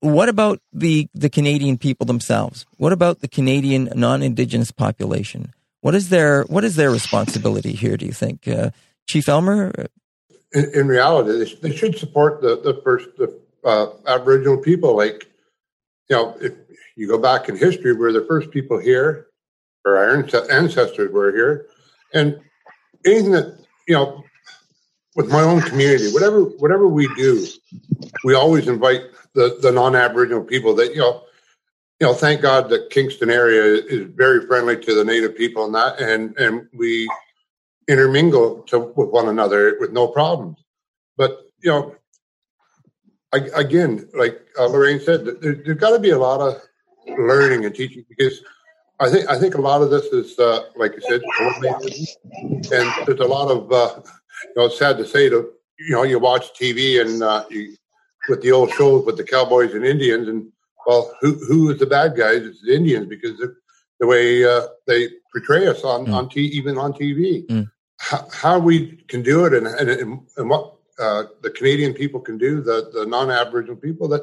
what 0.00 0.28
about 0.28 0.60
the, 0.72 1.08
the 1.14 1.30
Canadian 1.30 1.78
people 1.78 2.06
themselves? 2.06 2.66
What 2.76 2.92
about 2.92 3.20
the 3.20 3.28
Canadian 3.28 3.90
non-Indigenous 3.94 4.70
population? 4.70 5.52
What 5.80 5.94
is 5.94 6.08
their, 6.08 6.42
what 6.44 6.64
is 6.64 6.76
their 6.76 6.90
responsibility 6.90 7.72
here, 7.72 7.96
do 7.96 8.06
you 8.06 8.12
think? 8.12 8.48
Uh, 8.48 8.70
Chief 9.06 9.28
Elmer? 9.28 9.72
In, 10.52 10.70
in 10.74 10.88
reality, 10.88 11.44
they, 11.44 11.68
they, 11.68 11.76
should 11.76 11.98
support 11.98 12.40
the, 12.40 12.60
the 12.60 12.80
first, 12.82 13.08
the 13.16 13.38
uh, 13.64 13.88
Aboriginal 14.06 14.58
people. 14.58 14.96
Like, 14.96 15.28
you 16.08 16.16
know, 16.16 16.36
if 16.40 16.54
you 16.96 17.08
go 17.08 17.18
back 17.18 17.48
in 17.48 17.56
history, 17.56 17.92
we're 17.92 18.12
the 18.12 18.24
first 18.26 18.50
people 18.50 18.78
here, 18.78 19.26
or 19.84 19.96
our 19.96 20.12
ancestors 20.50 21.12
were 21.12 21.32
here, 21.32 21.66
and 22.12 22.40
anything 23.04 23.32
that 23.32 23.66
you 23.86 23.94
know, 23.94 24.24
with 25.16 25.30
my 25.30 25.42
own 25.42 25.62
community, 25.62 26.12
whatever 26.12 26.42
whatever 26.42 26.86
we 26.86 27.12
do, 27.14 27.46
we 28.22 28.34
always 28.34 28.68
invite 28.68 29.02
the 29.34 29.58
the 29.60 29.72
non-Aboriginal 29.72 30.44
people. 30.44 30.74
That 30.74 30.94
you 30.94 31.00
know, 31.00 31.22
you 31.98 32.06
know, 32.06 32.14
thank 32.14 32.42
God 32.42 32.68
that 32.68 32.90
Kingston 32.90 33.30
area 33.30 33.82
is 33.82 34.10
very 34.14 34.46
friendly 34.46 34.76
to 34.76 34.94
the 34.94 35.04
Native 35.04 35.36
people, 35.36 35.64
and 35.64 35.74
that, 35.74 35.98
and 36.00 36.36
and 36.36 36.68
we 36.74 37.08
intermingle 37.88 38.62
to, 38.62 38.78
with 38.78 39.08
one 39.08 39.28
another 39.28 39.76
with 39.80 39.92
no 39.92 40.06
problems. 40.06 40.58
But 41.16 41.40
you 41.62 41.70
know, 41.70 41.94
again, 43.32 44.08
like 44.14 44.38
uh, 44.58 44.66
Lorraine 44.66 45.00
said, 45.00 45.24
there, 45.40 45.54
has 45.54 45.76
got 45.78 45.90
to 45.90 45.98
be 45.98 46.10
a 46.10 46.18
lot 46.18 46.40
of 46.40 46.60
learning 47.18 47.64
and 47.64 47.74
teaching 47.74 48.04
because 48.08 48.42
I 49.00 49.08
think 49.10 49.28
I 49.30 49.38
think 49.38 49.54
a 49.54 49.60
lot 49.60 49.80
of 49.80 49.90
this 49.90 50.06
is 50.06 50.38
uh, 50.38 50.66
like 50.76 50.92
you 50.94 51.00
said, 51.00 51.22
and 52.72 53.06
there's 53.06 53.20
a 53.20 53.24
lot 53.24 53.50
of 53.50 53.72
uh, 53.72 54.00
you 54.44 54.52
know. 54.56 54.66
It's 54.66 54.78
sad 54.78 54.98
to 54.98 55.06
say 55.06 55.28
to 55.28 55.50
you 55.78 55.94
know 55.94 56.02
you 56.02 56.18
watch 56.18 56.54
TV 56.60 57.00
and 57.00 57.22
uh, 57.22 57.44
you, 57.50 57.76
with 58.28 58.42
the 58.42 58.52
old 58.52 58.72
shows 58.72 59.04
with 59.04 59.16
the 59.16 59.24
cowboys 59.24 59.74
and 59.74 59.84
Indians, 59.84 60.28
and 60.28 60.50
well, 60.86 61.14
who 61.20 61.34
who 61.46 61.70
is 61.70 61.78
the 61.78 61.86
bad 61.86 62.16
guys? 62.16 62.42
It's 62.42 62.62
the 62.62 62.74
Indians 62.74 63.06
because 63.06 63.36
the, 63.38 63.54
the 64.00 64.06
way 64.06 64.44
uh, 64.44 64.66
they 64.86 65.08
portray 65.32 65.66
us 65.66 65.84
on 65.84 66.06
mm. 66.06 66.14
on 66.14 66.28
t- 66.28 66.40
even 66.40 66.78
on 66.78 66.92
TV. 66.92 67.46
Mm. 67.46 67.70
How, 67.98 68.28
how, 68.30 68.58
we 68.58 69.02
can 69.08 69.22
do 69.22 69.46
it 69.46 69.54
and, 69.54 69.66
and 69.66 70.20
and 70.36 70.50
what 70.50 70.76
uh, 70.98 71.24
the 71.42 71.50
Canadian 71.50 71.92
people 71.92 72.20
can 72.20 72.38
do, 72.38 72.62
the, 72.62 72.90
the 72.92 73.06
non-Aboriginal 73.06 73.76
people, 73.76 74.08
that, 74.08 74.22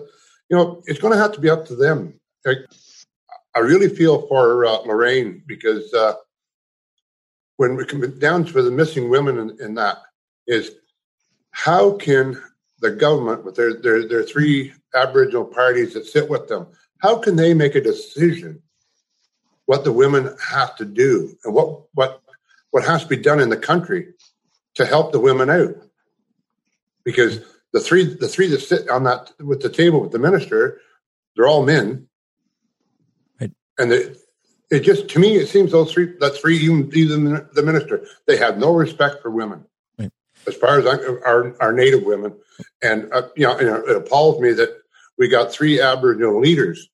you 0.49 0.57
know, 0.57 0.81
it's 0.85 0.99
going 0.99 1.13
to 1.13 1.19
have 1.19 1.31
to 1.33 1.41
be 1.41 1.49
up 1.49 1.65
to 1.67 1.75
them. 1.75 2.19
I, 2.45 2.55
I 3.55 3.59
really 3.59 3.89
feel 3.89 4.27
for 4.27 4.65
uh, 4.65 4.79
Lorraine 4.79 5.43
because 5.45 5.93
uh, 5.93 6.13
when 7.69 7.75
we 7.75 7.85
come 7.85 8.19
down 8.19 8.45
to 8.45 8.61
the 8.61 8.71
missing 8.71 9.09
women 9.09 9.37
in, 9.37 9.61
in, 9.61 9.73
that 9.75 9.97
is 10.47 10.71
how 11.51 11.91
can 11.97 12.41
the 12.79 12.91
government 12.91 13.43
with 13.43 13.55
their, 13.55 13.73
their, 13.73 14.07
their 14.07 14.23
three 14.23 14.73
Aboriginal 14.93 15.45
parties 15.45 15.93
that 15.93 16.05
sit 16.05 16.29
with 16.29 16.47
them, 16.47 16.67
how 16.99 17.17
can 17.17 17.35
they 17.35 17.53
make 17.53 17.75
a 17.75 17.81
decision 17.81 18.61
what 19.65 19.83
the 19.83 19.91
women 19.91 20.35
have 20.45 20.75
to 20.75 20.85
do 20.85 21.37
and 21.43 21.53
what, 21.53 21.83
what, 21.93 22.21
what 22.71 22.83
has 22.83 23.03
to 23.03 23.09
be 23.09 23.17
done 23.17 23.39
in 23.39 23.49
the 23.49 23.57
country 23.57 24.13
to 24.75 24.85
help 24.85 25.11
the 25.11 25.19
women 25.19 25.49
out? 25.49 25.75
because 27.03 27.39
the 27.71 27.79
three 27.79 28.03
the 28.03 28.27
three 28.27 28.47
that 28.47 28.61
sit 28.61 28.89
on 28.89 29.03
that 29.03 29.31
with 29.39 29.61
the 29.61 29.69
table 29.69 30.01
with 30.01 30.11
the 30.11 30.19
minister, 30.19 30.79
they're 31.35 31.47
all 31.47 31.65
men, 31.65 32.07
right. 33.39 33.51
and 33.77 33.91
the, 33.91 34.17
it 34.73 34.81
just 34.81 35.07
to 35.09 35.19
me 35.19 35.35
it 35.35 35.47
seems 35.47 35.71
those 35.71 35.93
three 35.93 36.13
that 36.19 36.35
three 36.35 36.57
even 36.57 36.89
even 36.93 37.47
the 37.53 37.61
minister 37.63 38.05
they 38.25 38.37
have 38.37 38.57
no 38.57 38.73
respect 38.73 39.21
for 39.21 39.29
women. 39.29 39.63
Right. 39.99 40.11
As 40.47 40.55
far 40.55 40.79
as 40.79 40.85
I, 40.87 40.97
our 41.25 41.55
our 41.61 41.71
native 41.71 42.03
women, 42.03 42.33
and 42.81 43.11
uh, 43.13 43.23
you 43.35 43.45
know, 43.45 43.55
it 43.57 43.95
appalls 43.95 44.41
me 44.41 44.51
that 44.53 44.75
we 45.17 45.27
got 45.27 45.51
three 45.51 45.79
Aboriginal 45.79 46.39
leaders 46.39 46.89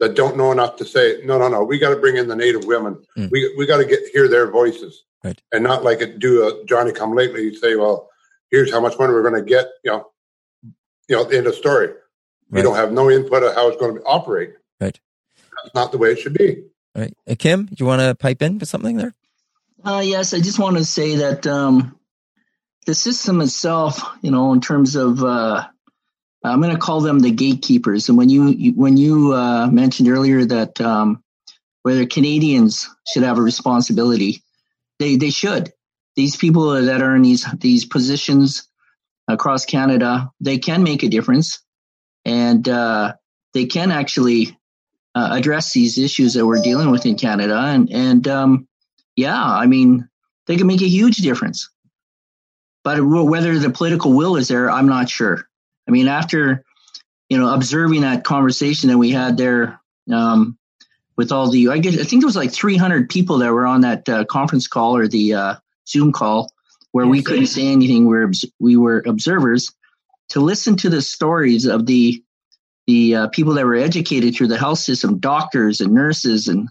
that 0.00 0.16
don't 0.16 0.36
know 0.36 0.50
enough 0.50 0.74
to 0.76 0.84
say, 0.84 1.20
no, 1.24 1.38
no, 1.38 1.46
no, 1.46 1.62
we 1.62 1.78
got 1.78 1.90
to 1.90 1.96
bring 1.96 2.16
in 2.16 2.26
the 2.26 2.34
native 2.34 2.64
women. 2.64 3.00
Mm. 3.16 3.30
We 3.30 3.54
we 3.56 3.66
got 3.66 3.78
to 3.78 3.84
get 3.84 4.00
hear 4.12 4.26
their 4.26 4.50
voices, 4.50 5.04
right. 5.22 5.40
and 5.52 5.62
not 5.62 5.84
like 5.84 6.00
it 6.00 6.18
do 6.18 6.48
a 6.48 6.64
Johnny 6.64 6.92
come 6.92 7.14
lately. 7.14 7.54
Say, 7.54 7.76
well, 7.76 8.10
here's 8.50 8.72
how 8.72 8.80
much 8.80 8.98
money 8.98 9.12
we're 9.12 9.22
going 9.22 9.42
to 9.42 9.48
get. 9.48 9.68
You 9.84 9.92
know, 9.92 10.10
you 11.08 11.16
know, 11.16 11.24
the 11.24 11.38
end 11.38 11.46
of 11.46 11.54
story. 11.54 11.88
Right. 12.50 12.58
You 12.58 12.62
don't 12.64 12.76
have 12.76 12.90
no 12.92 13.08
input 13.08 13.44
of 13.44 13.54
how 13.54 13.68
it's 13.68 13.80
going 13.80 13.94
to 13.94 14.02
operate. 14.02 14.54
Right. 14.80 14.98
That's 15.62 15.74
not 15.74 15.92
the 15.92 15.98
way 15.98 16.10
it 16.10 16.18
should 16.18 16.34
be. 16.34 16.64
Right. 16.94 17.16
Uh, 17.28 17.34
Kim, 17.38 17.68
you 17.76 17.86
want 17.86 18.02
to 18.02 18.14
pipe 18.14 18.42
in 18.42 18.58
with 18.58 18.68
something 18.68 18.96
there? 18.96 19.14
Uh, 19.84 20.02
yes, 20.04 20.34
I 20.34 20.40
just 20.40 20.58
want 20.58 20.76
to 20.76 20.84
say 20.84 21.16
that 21.16 21.46
um, 21.46 21.98
the 22.86 22.94
system 22.94 23.40
itself, 23.40 24.02
you 24.20 24.30
know, 24.30 24.52
in 24.52 24.60
terms 24.60 24.94
of, 24.94 25.22
uh, 25.24 25.66
I'm 26.44 26.60
going 26.60 26.74
to 26.74 26.80
call 26.80 27.00
them 27.00 27.20
the 27.20 27.30
gatekeepers. 27.30 28.08
And 28.08 28.18
when 28.18 28.28
you, 28.28 28.48
you 28.48 28.72
when 28.72 28.96
you 28.96 29.32
uh, 29.32 29.68
mentioned 29.68 30.08
earlier 30.08 30.44
that 30.44 30.80
um, 30.80 31.22
whether 31.82 32.04
Canadians 32.06 32.88
should 33.06 33.22
have 33.22 33.38
a 33.38 33.42
responsibility, 33.42 34.42
they 34.98 35.16
they 35.16 35.30
should 35.30 35.72
these 36.14 36.36
people 36.36 36.70
that 36.70 37.02
are 37.02 37.16
in 37.16 37.22
these 37.22 37.46
these 37.58 37.84
positions 37.84 38.68
across 39.28 39.64
Canada, 39.64 40.30
they 40.40 40.58
can 40.58 40.82
make 40.82 41.02
a 41.02 41.08
difference, 41.08 41.62
and 42.24 42.68
uh, 42.68 43.14
they 43.54 43.66
can 43.66 43.90
actually 43.90 44.58
uh, 45.14 45.28
address 45.32 45.72
these 45.72 45.98
issues 45.98 46.34
that 46.34 46.46
we're 46.46 46.62
dealing 46.62 46.90
with 46.90 47.06
in 47.06 47.16
Canada. 47.16 47.58
And 47.58 47.90
and 47.90 48.26
um, 48.28 48.68
yeah, 49.16 49.42
I 49.42 49.66
mean, 49.66 50.08
they 50.46 50.56
can 50.56 50.66
make 50.66 50.82
a 50.82 50.88
huge 50.88 51.18
difference. 51.18 51.70
But 52.84 53.00
whether 53.00 53.58
the 53.58 53.70
political 53.70 54.12
will 54.12 54.36
is 54.36 54.48
there, 54.48 54.70
I'm 54.70 54.88
not 54.88 55.08
sure. 55.08 55.44
I 55.86 55.90
mean, 55.90 56.08
after 56.08 56.64
you 57.28 57.38
know 57.38 57.52
observing 57.52 58.02
that 58.02 58.24
conversation 58.24 58.88
that 58.88 58.98
we 58.98 59.10
had 59.10 59.36
there 59.36 59.80
um, 60.12 60.58
with 61.16 61.32
all 61.32 61.50
the, 61.50 61.68
I 61.68 61.78
guess 61.78 61.98
I 61.98 62.04
think 62.04 62.22
there 62.22 62.26
was 62.26 62.36
like 62.36 62.52
300 62.52 63.08
people 63.08 63.38
that 63.38 63.52
were 63.52 63.66
on 63.66 63.82
that 63.82 64.08
uh, 64.08 64.24
conference 64.24 64.66
call 64.66 64.96
or 64.96 65.06
the 65.06 65.34
uh, 65.34 65.54
Zoom 65.86 66.12
call 66.12 66.50
where 66.92 67.06
we 67.06 67.22
couldn't 67.22 67.46
say 67.46 67.68
anything. 67.68 68.06
We 68.06 68.16
were, 68.16 68.32
we 68.60 68.76
were 68.76 69.02
observers 69.06 69.72
to 70.30 70.40
listen 70.40 70.76
to 70.76 70.90
the 70.90 71.02
stories 71.02 71.64
of 71.64 71.86
the 71.86 72.22
the 72.86 73.14
uh, 73.14 73.28
people 73.28 73.54
that 73.54 73.64
were 73.64 73.76
educated 73.76 74.34
through 74.34 74.48
the 74.48 74.58
health 74.58 74.78
system, 74.78 75.18
doctors 75.18 75.80
and 75.80 75.94
nurses, 75.94 76.48
and 76.48 76.68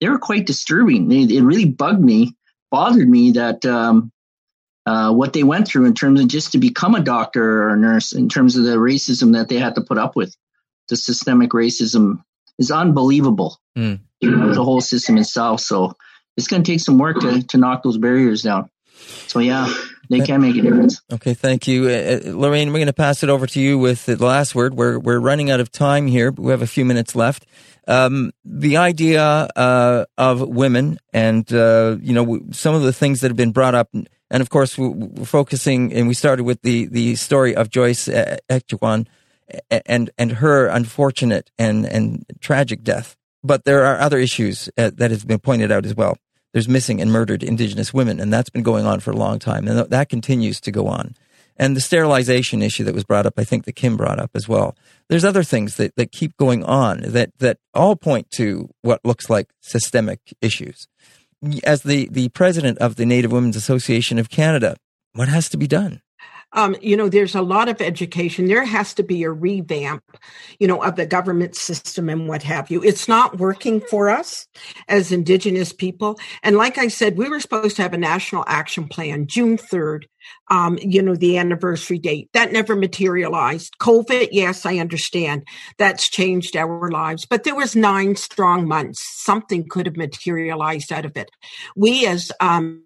they 0.00 0.08
were 0.08 0.18
quite 0.18 0.46
disturbing. 0.46 1.10
It, 1.10 1.30
it 1.30 1.42
really 1.42 1.64
bugged 1.64 2.02
me, 2.02 2.36
bothered 2.70 3.08
me 3.08 3.32
that 3.32 3.64
um, 3.64 4.12
uh, 4.86 5.12
what 5.12 5.32
they 5.32 5.42
went 5.42 5.66
through 5.66 5.86
in 5.86 5.94
terms 5.94 6.20
of 6.20 6.28
just 6.28 6.52
to 6.52 6.58
become 6.58 6.94
a 6.94 7.00
doctor 7.00 7.64
or 7.64 7.70
a 7.70 7.76
nurse, 7.76 8.12
in 8.12 8.28
terms 8.28 8.56
of 8.56 8.64
the 8.64 8.76
racism 8.76 9.32
that 9.34 9.48
they 9.48 9.58
had 9.58 9.74
to 9.76 9.80
put 9.80 9.98
up 9.98 10.16
with, 10.16 10.36
the 10.88 10.96
systemic 10.96 11.50
racism 11.50 12.22
is 12.58 12.70
unbelievable. 12.70 13.58
Mm. 13.76 14.00
the 14.20 14.62
whole 14.62 14.80
system 14.80 15.18
itself. 15.18 15.60
So 15.60 15.94
it's 16.36 16.46
going 16.46 16.62
to 16.62 16.70
take 16.70 16.80
some 16.80 16.98
work 16.98 17.20
to, 17.20 17.42
to 17.42 17.58
knock 17.58 17.82
those 17.82 17.98
barriers 17.98 18.42
down. 18.42 18.70
So 19.26 19.40
yeah, 19.40 19.72
they 20.10 20.20
can 20.20 20.40
make 20.40 20.56
a 20.56 20.62
difference. 20.62 21.02
Okay, 21.12 21.34
thank 21.34 21.66
you, 21.66 21.88
uh, 21.88 21.90
uh 21.90 22.30
Lorraine. 22.32 22.68
We're 22.68 22.78
going 22.78 22.86
to 22.86 22.92
pass 22.92 23.22
it 23.22 23.30
over 23.30 23.46
to 23.46 23.60
you 23.60 23.78
with 23.78 24.06
the 24.06 24.16
last 24.16 24.54
word. 24.54 24.74
We're 24.74 24.98
we're 24.98 25.18
running 25.18 25.50
out 25.50 25.60
of 25.60 25.70
time 25.70 26.06
here, 26.06 26.30
we 26.30 26.50
have 26.50 26.62
a 26.62 26.66
few 26.66 26.84
minutes 26.84 27.14
left. 27.14 27.46
Um, 27.86 28.32
the 28.44 28.78
idea 28.78 29.22
uh, 29.22 30.06
of 30.16 30.40
women, 30.40 30.98
and 31.12 31.50
uh, 31.52 31.96
you 32.00 32.14
know, 32.14 32.40
some 32.52 32.74
of 32.74 32.82
the 32.82 32.92
things 32.92 33.20
that 33.20 33.28
have 33.28 33.36
been 33.36 33.52
brought 33.52 33.74
up, 33.74 33.90
and 33.92 34.40
of 34.40 34.48
course, 34.48 34.78
we're 34.78 35.24
focusing, 35.24 35.92
and 35.92 36.08
we 36.08 36.14
started 36.14 36.44
with 36.44 36.62
the, 36.62 36.86
the 36.86 37.14
story 37.16 37.54
of 37.54 37.70
Joyce 37.70 38.08
Echaquan 38.08 39.06
and, 39.86 40.10
and 40.18 40.32
her 40.32 40.66
unfortunate 40.66 41.50
and, 41.58 41.84
and 41.84 42.24
tragic 42.40 42.82
death. 42.82 43.16
But 43.42 43.64
there 43.64 43.84
are 43.84 43.98
other 43.98 44.18
issues 44.18 44.70
uh, 44.78 44.90
that 44.94 45.10
has 45.10 45.24
been 45.24 45.38
pointed 45.38 45.70
out 45.70 45.84
as 45.84 45.94
well. 45.94 46.16
There's 46.54 46.68
missing 46.68 47.02
and 47.02 47.10
murdered 47.10 47.42
Indigenous 47.42 47.92
women, 47.92 48.20
and 48.20 48.32
that's 48.32 48.48
been 48.48 48.62
going 48.62 48.86
on 48.86 49.00
for 49.00 49.10
a 49.10 49.16
long 49.16 49.40
time, 49.40 49.66
and 49.66 49.90
that 49.90 50.08
continues 50.08 50.60
to 50.60 50.70
go 50.70 50.86
on. 50.86 51.16
And 51.56 51.76
the 51.76 51.80
sterilization 51.80 52.62
issue 52.62 52.84
that 52.84 52.94
was 52.94 53.02
brought 53.02 53.26
up, 53.26 53.34
I 53.36 53.42
think 53.42 53.64
that 53.64 53.74
Kim 53.74 53.96
brought 53.96 54.20
up 54.20 54.30
as 54.34 54.48
well. 54.48 54.76
There's 55.08 55.24
other 55.24 55.42
things 55.42 55.76
that, 55.76 55.96
that 55.96 56.12
keep 56.12 56.36
going 56.36 56.62
on 56.62 57.00
that, 57.00 57.30
that 57.40 57.58
all 57.74 57.96
point 57.96 58.30
to 58.36 58.70
what 58.82 59.04
looks 59.04 59.28
like 59.28 59.50
systemic 59.60 60.20
issues. 60.40 60.86
As 61.64 61.82
the, 61.82 62.08
the 62.10 62.28
president 62.28 62.78
of 62.78 62.94
the 62.94 63.04
Native 63.04 63.32
Women's 63.32 63.56
Association 63.56 64.20
of 64.20 64.30
Canada, 64.30 64.76
what 65.12 65.28
has 65.28 65.48
to 65.48 65.56
be 65.56 65.66
done? 65.66 66.02
Um, 66.54 66.76
you 66.80 66.96
know, 66.96 67.08
there's 67.08 67.34
a 67.34 67.42
lot 67.42 67.68
of 67.68 67.82
education. 67.82 68.46
There 68.46 68.64
has 68.64 68.94
to 68.94 69.02
be 69.02 69.24
a 69.24 69.30
revamp, 69.30 70.02
you 70.58 70.68
know, 70.68 70.82
of 70.82 70.96
the 70.96 71.04
government 71.04 71.56
system 71.56 72.08
and 72.08 72.28
what 72.28 72.44
have 72.44 72.70
you. 72.70 72.82
It's 72.82 73.08
not 73.08 73.38
working 73.38 73.80
for 73.80 74.08
us 74.08 74.46
as 74.88 75.12
Indigenous 75.12 75.72
people. 75.72 76.18
And 76.42 76.56
like 76.56 76.78
I 76.78 76.88
said, 76.88 77.18
we 77.18 77.28
were 77.28 77.40
supposed 77.40 77.76
to 77.76 77.82
have 77.82 77.92
a 77.92 77.98
national 77.98 78.44
action 78.46 78.86
plan 78.86 79.26
June 79.26 79.58
3rd, 79.58 80.04
um, 80.48 80.78
you 80.80 81.02
know, 81.02 81.16
the 81.16 81.38
anniversary 81.38 81.98
date. 81.98 82.30
That 82.32 82.52
never 82.52 82.76
materialized. 82.76 83.76
COVID, 83.80 84.28
yes, 84.30 84.64
I 84.64 84.78
understand. 84.78 85.42
That's 85.78 86.08
changed 86.08 86.56
our 86.56 86.88
lives. 86.88 87.26
But 87.26 87.42
there 87.42 87.56
was 87.56 87.74
nine 87.74 88.14
strong 88.14 88.68
months. 88.68 89.02
Something 89.24 89.68
could 89.68 89.86
have 89.86 89.96
materialized 89.96 90.92
out 90.92 91.04
of 91.04 91.16
it. 91.16 91.30
We 91.74 92.06
as 92.06 92.30
um, 92.40 92.84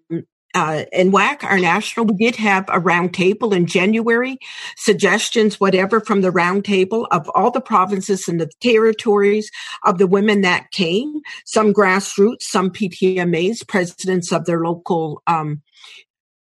uh, 0.55 0.85
NWAC, 0.93 1.43
our 1.43 1.59
national, 1.59 2.07
we 2.07 2.15
did 2.15 2.35
have 2.37 2.67
a 2.69 2.79
roundtable 2.79 3.55
in 3.55 3.67
January, 3.67 4.39
suggestions, 4.75 5.59
whatever, 5.59 5.99
from 5.99 6.21
the 6.21 6.31
roundtable 6.31 7.07
of 7.11 7.29
all 7.35 7.51
the 7.51 7.61
provinces 7.61 8.27
and 8.27 8.41
the 8.41 8.49
territories 8.59 9.51
of 9.85 9.99
the 9.99 10.07
women 10.07 10.41
that 10.41 10.71
came, 10.71 11.21
some 11.45 11.73
grassroots, 11.73 12.43
some 12.43 12.71
PTMAs, 12.71 13.67
presidents 13.67 14.31
of 14.31 14.45
their 14.45 14.61
local 14.63 15.21
um, 15.27 15.61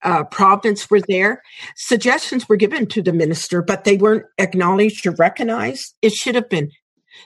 uh, 0.04 0.24
province 0.26 0.90
were 0.90 1.02
there. 1.02 1.42
Suggestions 1.76 2.48
were 2.48 2.58
given 2.58 2.86
to 2.88 3.02
the 3.02 3.14
minister, 3.14 3.62
but 3.62 3.86
they 3.86 3.98
weren't 3.98 4.26
acknowledged 4.38 5.08
or 5.08 5.12
recognized. 5.12 5.96
It 6.02 6.14
should 6.14 6.36
have 6.36 6.50
been 6.50 6.70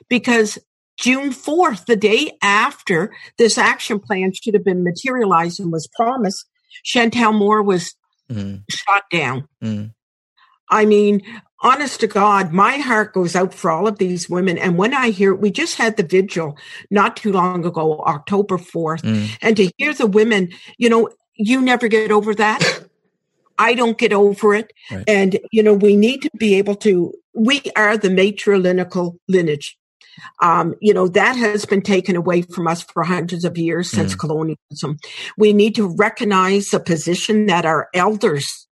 because 0.08 0.58
June 1.00 1.32
4th, 1.32 1.86
the 1.86 1.96
day 1.96 2.38
after 2.42 3.14
this 3.38 3.58
action 3.58 4.00
plan 4.00 4.34
should 4.34 4.54
have 4.54 4.66
been 4.66 4.84
materialized 4.84 5.60
and 5.60 5.72
was 5.72 5.88
promised, 5.96 6.46
Chantel 6.86 7.38
Moore 7.38 7.64
was 7.64 7.96
mm. 8.32 8.64
shot 8.70 9.04
down. 9.12 9.48
Mm. 9.64 9.92
I 10.70 10.86
mean, 10.86 11.22
honest 11.62 12.00
to 12.02 12.08
God, 12.08 12.52
my 12.52 12.78
heart 12.78 13.14
goes 13.14 13.36
out 13.36 13.54
for 13.54 13.72
all 13.72 13.88
of 13.88 13.98
these 13.98 14.30
women. 14.30 14.58
And 14.58 14.78
when 14.78 14.94
I 14.94 15.10
hear, 15.10 15.34
we 15.34 15.52
just 15.52 15.78
had 15.78 15.98
the 15.98 16.04
vigil 16.04 16.58
not 16.90 17.18
too 17.18 17.32
long 17.32 17.66
ago, 17.66 18.02
October 18.02 18.58
4th, 18.58 19.02
mm. 19.02 19.30
and 19.42 19.58
to 19.58 19.72
hear 19.78 19.94
the 19.94 20.08
women, 20.08 20.50
you 20.78 20.90
know, 20.90 21.10
you 21.36 21.62
never 21.62 21.88
get 21.88 22.12
over 22.12 22.36
that. 22.36 22.86
I 23.58 23.74
don't 23.74 23.98
get 23.98 24.14
over 24.14 24.56
it. 24.56 24.72
Right. 24.90 25.04
And, 25.06 25.38
you 25.52 25.62
know, 25.62 25.74
we 25.74 25.98
need 25.98 26.22
to 26.22 26.30
be 26.38 26.56
able 26.56 26.76
to, 26.76 27.14
we 27.34 27.62
are 27.76 27.98
the 27.98 28.08
matrilineal 28.08 29.18
lineage. 29.28 29.78
Um, 30.42 30.76
you 30.82 30.94
know, 30.94 31.08
that 31.10 31.36
has 31.36 31.66
been 31.66 31.82
taken 31.82 32.16
away 32.16 32.42
from 32.42 32.68
us 32.68 32.84
for 32.84 33.04
hundreds 33.04 33.46
of 33.46 33.58
years 33.58 33.90
since 33.90 34.16
mm. 34.16 34.20
colonialism. 34.20 34.98
We 35.38 35.54
need 35.54 35.76
to 35.76 35.88
recognize 35.88 36.70
the 36.70 36.80
position 36.80 37.46
that 37.48 37.66
our 37.66 37.90
elders 37.94 38.68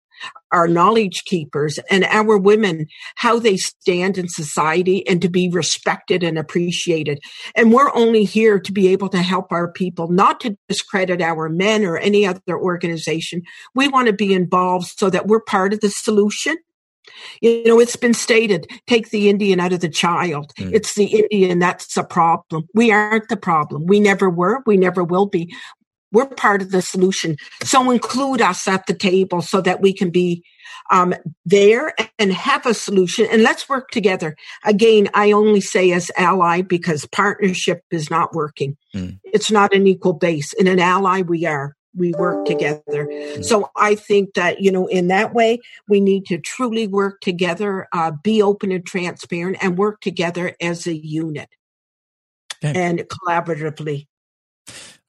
our 0.52 0.68
knowledge 0.68 1.24
keepers 1.24 1.78
and 1.90 2.04
our 2.04 2.36
women, 2.36 2.86
how 3.16 3.38
they 3.38 3.56
stand 3.56 4.18
in 4.18 4.28
society 4.28 5.06
and 5.08 5.20
to 5.22 5.28
be 5.28 5.48
respected 5.48 6.22
and 6.22 6.38
appreciated. 6.38 7.18
And 7.56 7.72
we're 7.72 7.94
only 7.94 8.24
here 8.24 8.60
to 8.60 8.72
be 8.72 8.88
able 8.88 9.08
to 9.10 9.22
help 9.22 9.50
our 9.50 9.72
people, 9.72 10.08
not 10.08 10.40
to 10.40 10.56
discredit 10.68 11.20
our 11.20 11.48
men 11.48 11.84
or 11.84 11.96
any 11.96 12.26
other 12.26 12.58
organization. 12.58 13.42
We 13.74 13.88
want 13.88 14.06
to 14.08 14.12
be 14.12 14.34
involved 14.34 14.92
so 14.96 15.10
that 15.10 15.26
we're 15.26 15.40
part 15.40 15.72
of 15.72 15.80
the 15.80 15.90
solution 15.90 16.56
you 17.40 17.64
know, 17.64 17.80
it's 17.80 17.96
been 17.96 18.14
stated 18.14 18.70
take 18.86 19.10
the 19.10 19.28
Indian 19.28 19.60
out 19.60 19.72
of 19.72 19.80
the 19.80 19.88
child. 19.88 20.52
Mm. 20.58 20.72
It's 20.72 20.94
the 20.94 21.06
Indian 21.06 21.58
that's 21.58 21.96
a 21.96 22.04
problem. 22.04 22.66
We 22.74 22.92
aren't 22.92 23.28
the 23.28 23.36
problem. 23.36 23.86
We 23.86 24.00
never 24.00 24.30
were. 24.30 24.62
We 24.66 24.76
never 24.76 25.04
will 25.04 25.26
be. 25.26 25.54
We're 26.12 26.26
part 26.26 26.60
of 26.60 26.70
the 26.70 26.82
solution. 26.82 27.36
So 27.64 27.90
include 27.90 28.42
us 28.42 28.68
at 28.68 28.86
the 28.86 28.94
table 28.94 29.40
so 29.40 29.60
that 29.62 29.80
we 29.80 29.94
can 29.94 30.10
be 30.10 30.44
um, 30.90 31.14
there 31.46 31.94
and 32.18 32.32
have 32.32 32.66
a 32.66 32.74
solution 32.74 33.26
and 33.30 33.42
let's 33.42 33.68
work 33.68 33.90
together. 33.90 34.36
Again, 34.64 35.08
I 35.14 35.32
only 35.32 35.60
say 35.60 35.90
as 35.92 36.10
ally 36.16 36.60
because 36.60 37.06
partnership 37.06 37.82
is 37.90 38.10
not 38.10 38.34
working. 38.34 38.76
Mm. 38.94 39.18
It's 39.24 39.50
not 39.50 39.74
an 39.74 39.86
equal 39.86 40.12
base. 40.12 40.52
In 40.52 40.66
an 40.66 40.78
ally, 40.78 41.22
we 41.22 41.46
are 41.46 41.74
we 41.94 42.12
work 42.12 42.46
together. 42.46 43.06
Mm. 43.06 43.44
So 43.44 43.70
I 43.76 43.94
think 43.94 44.34
that, 44.34 44.60
you 44.60 44.70
know, 44.72 44.86
in 44.86 45.08
that 45.08 45.34
way, 45.34 45.60
we 45.88 46.00
need 46.00 46.26
to 46.26 46.38
truly 46.38 46.86
work 46.86 47.20
together, 47.20 47.88
uh, 47.92 48.12
be 48.22 48.42
open 48.42 48.72
and 48.72 48.84
transparent 48.84 49.58
and 49.60 49.76
work 49.76 50.00
together 50.00 50.54
as 50.60 50.86
a 50.86 50.96
unit 50.96 51.48
okay. 52.64 52.78
and 52.78 53.00
collaboratively. 53.00 54.06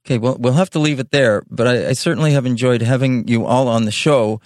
Okay, 0.05 0.17
well, 0.17 0.35
we'll 0.37 0.53
have 0.53 0.69
to 0.71 0.79
leave 0.79 0.99
it 0.99 1.11
there, 1.11 1.43
but 1.49 1.65
I, 1.65 1.89
I, 1.89 1.93
certainly 1.93 2.33
have 2.33 2.45
enjoyed 2.45 2.81
having 2.81 3.25
you 3.29 3.45
all 3.45 3.69
on 3.69 3.85
the 3.85 3.91
show. 3.91 4.41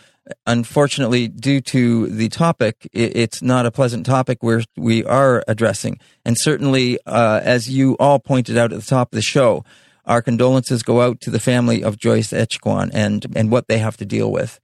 Unfortunately, 0.45 1.27
due 1.27 1.61
to 1.61 2.07
the 2.07 2.29
topic, 2.29 2.87
it, 2.93 3.15
it's 3.15 3.41
not 3.41 3.65
a 3.65 3.71
pleasant 3.71 4.05
topic 4.05 4.43
where 4.43 4.61
we 4.75 5.03
are 5.03 5.43
addressing. 5.47 5.99
And 6.23 6.37
certainly, 6.37 6.99
uh, 7.07 7.41
as 7.43 7.71
you 7.71 7.97
all 7.97 8.19
pointed 8.19 8.55
out 8.55 8.71
at 8.71 8.79
the 8.79 8.85
top 8.85 9.11
of 9.11 9.15
the 9.15 9.23
show, 9.23 9.65
our 10.07 10.21
condolences 10.21 10.81
go 10.81 11.01
out 11.01 11.21
to 11.21 11.29
the 11.29 11.39
family 11.39 11.83
of 11.83 11.99
Joyce 11.99 12.31
Echaquan 12.31 12.89
and, 12.93 13.25
and 13.35 13.51
what 13.51 13.67
they 13.67 13.77
have 13.77 13.97
to 13.97 14.05
deal 14.05 14.31
with. 14.31 14.59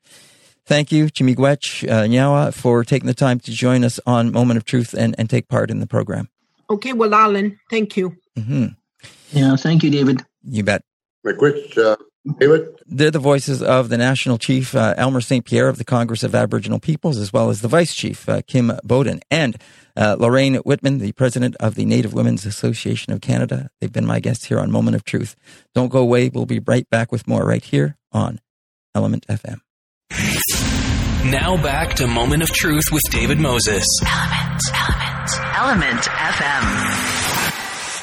Thank 0.65 0.91
you, 0.91 1.07
Chimigwech 1.07 1.87
uh, 1.89 2.07
Nyawa, 2.07 2.53
for 2.53 2.83
taking 2.85 3.07
the 3.07 3.13
time 3.13 3.39
to 3.41 3.51
join 3.51 3.83
us 3.83 3.99
on 4.05 4.31
Moment 4.31 4.57
of 4.57 4.63
Truth 4.63 4.93
and, 4.93 5.13
and 5.17 5.29
take 5.29 5.49
part 5.49 5.69
in 5.69 5.81
the 5.81 5.87
program. 5.87 6.29
Okay, 6.69 6.93
well, 6.93 7.13
Alan, 7.13 7.59
thank 7.69 7.97
you. 7.97 8.15
Mm-hmm. 8.37 8.67
Yeah, 9.33 9.55
thank 9.57 9.83
you, 9.83 9.89
David. 9.89 10.23
You 10.43 10.63
bet. 10.63 10.83
Miigwech, 11.25 11.77
uh, 11.77 11.97
David? 12.39 12.69
They're 12.85 13.11
the 13.11 13.19
voices 13.19 13.61
of 13.61 13.89
the 13.89 13.97
National 13.97 14.37
Chief, 14.37 14.75
uh, 14.75 14.93
Elmer 14.97 15.21
St. 15.21 15.43
Pierre 15.45 15.67
of 15.67 15.77
the 15.77 15.83
Congress 15.83 16.23
of 16.23 16.33
Aboriginal 16.33 16.79
Peoples, 16.79 17.17
as 17.17 17.33
well 17.33 17.49
as 17.49 17.61
the 17.61 17.67
Vice 17.67 17.93
Chief, 17.93 18.27
uh, 18.29 18.41
Kim 18.47 18.69
Beaudin. 18.85 19.19
And 19.29 19.57
uh, 19.97 20.15
Lorraine 20.17 20.55
Whitman, 20.55 20.99
the 20.99 21.11
president 21.11 21.55
of 21.59 21.75
the 21.75 21.85
Native 21.85 22.13
Women's 22.13 22.45
Association 22.45 23.11
of 23.13 23.21
Canada. 23.21 23.69
They've 23.79 23.91
been 23.91 24.05
my 24.05 24.19
guests 24.19 24.45
here 24.45 24.59
on 24.59 24.71
Moment 24.71 24.95
of 24.95 25.03
Truth. 25.03 25.35
Don't 25.75 25.89
go 25.89 25.99
away. 25.99 26.29
We'll 26.29 26.45
be 26.45 26.59
right 26.59 26.89
back 26.89 27.11
with 27.11 27.27
more 27.27 27.45
right 27.45 27.63
here 27.63 27.97
on 28.11 28.39
Element 28.95 29.25
FM. 29.27 29.59
Now 31.29 31.61
back 31.61 31.95
to 31.95 32.07
Moment 32.07 32.43
of 32.43 32.51
Truth 32.51 32.85
with 32.91 33.03
David 33.09 33.39
Moses. 33.39 33.85
Element, 34.05 34.61
Element, 34.73 35.29
Element 35.55 36.01
FM. 36.01 37.12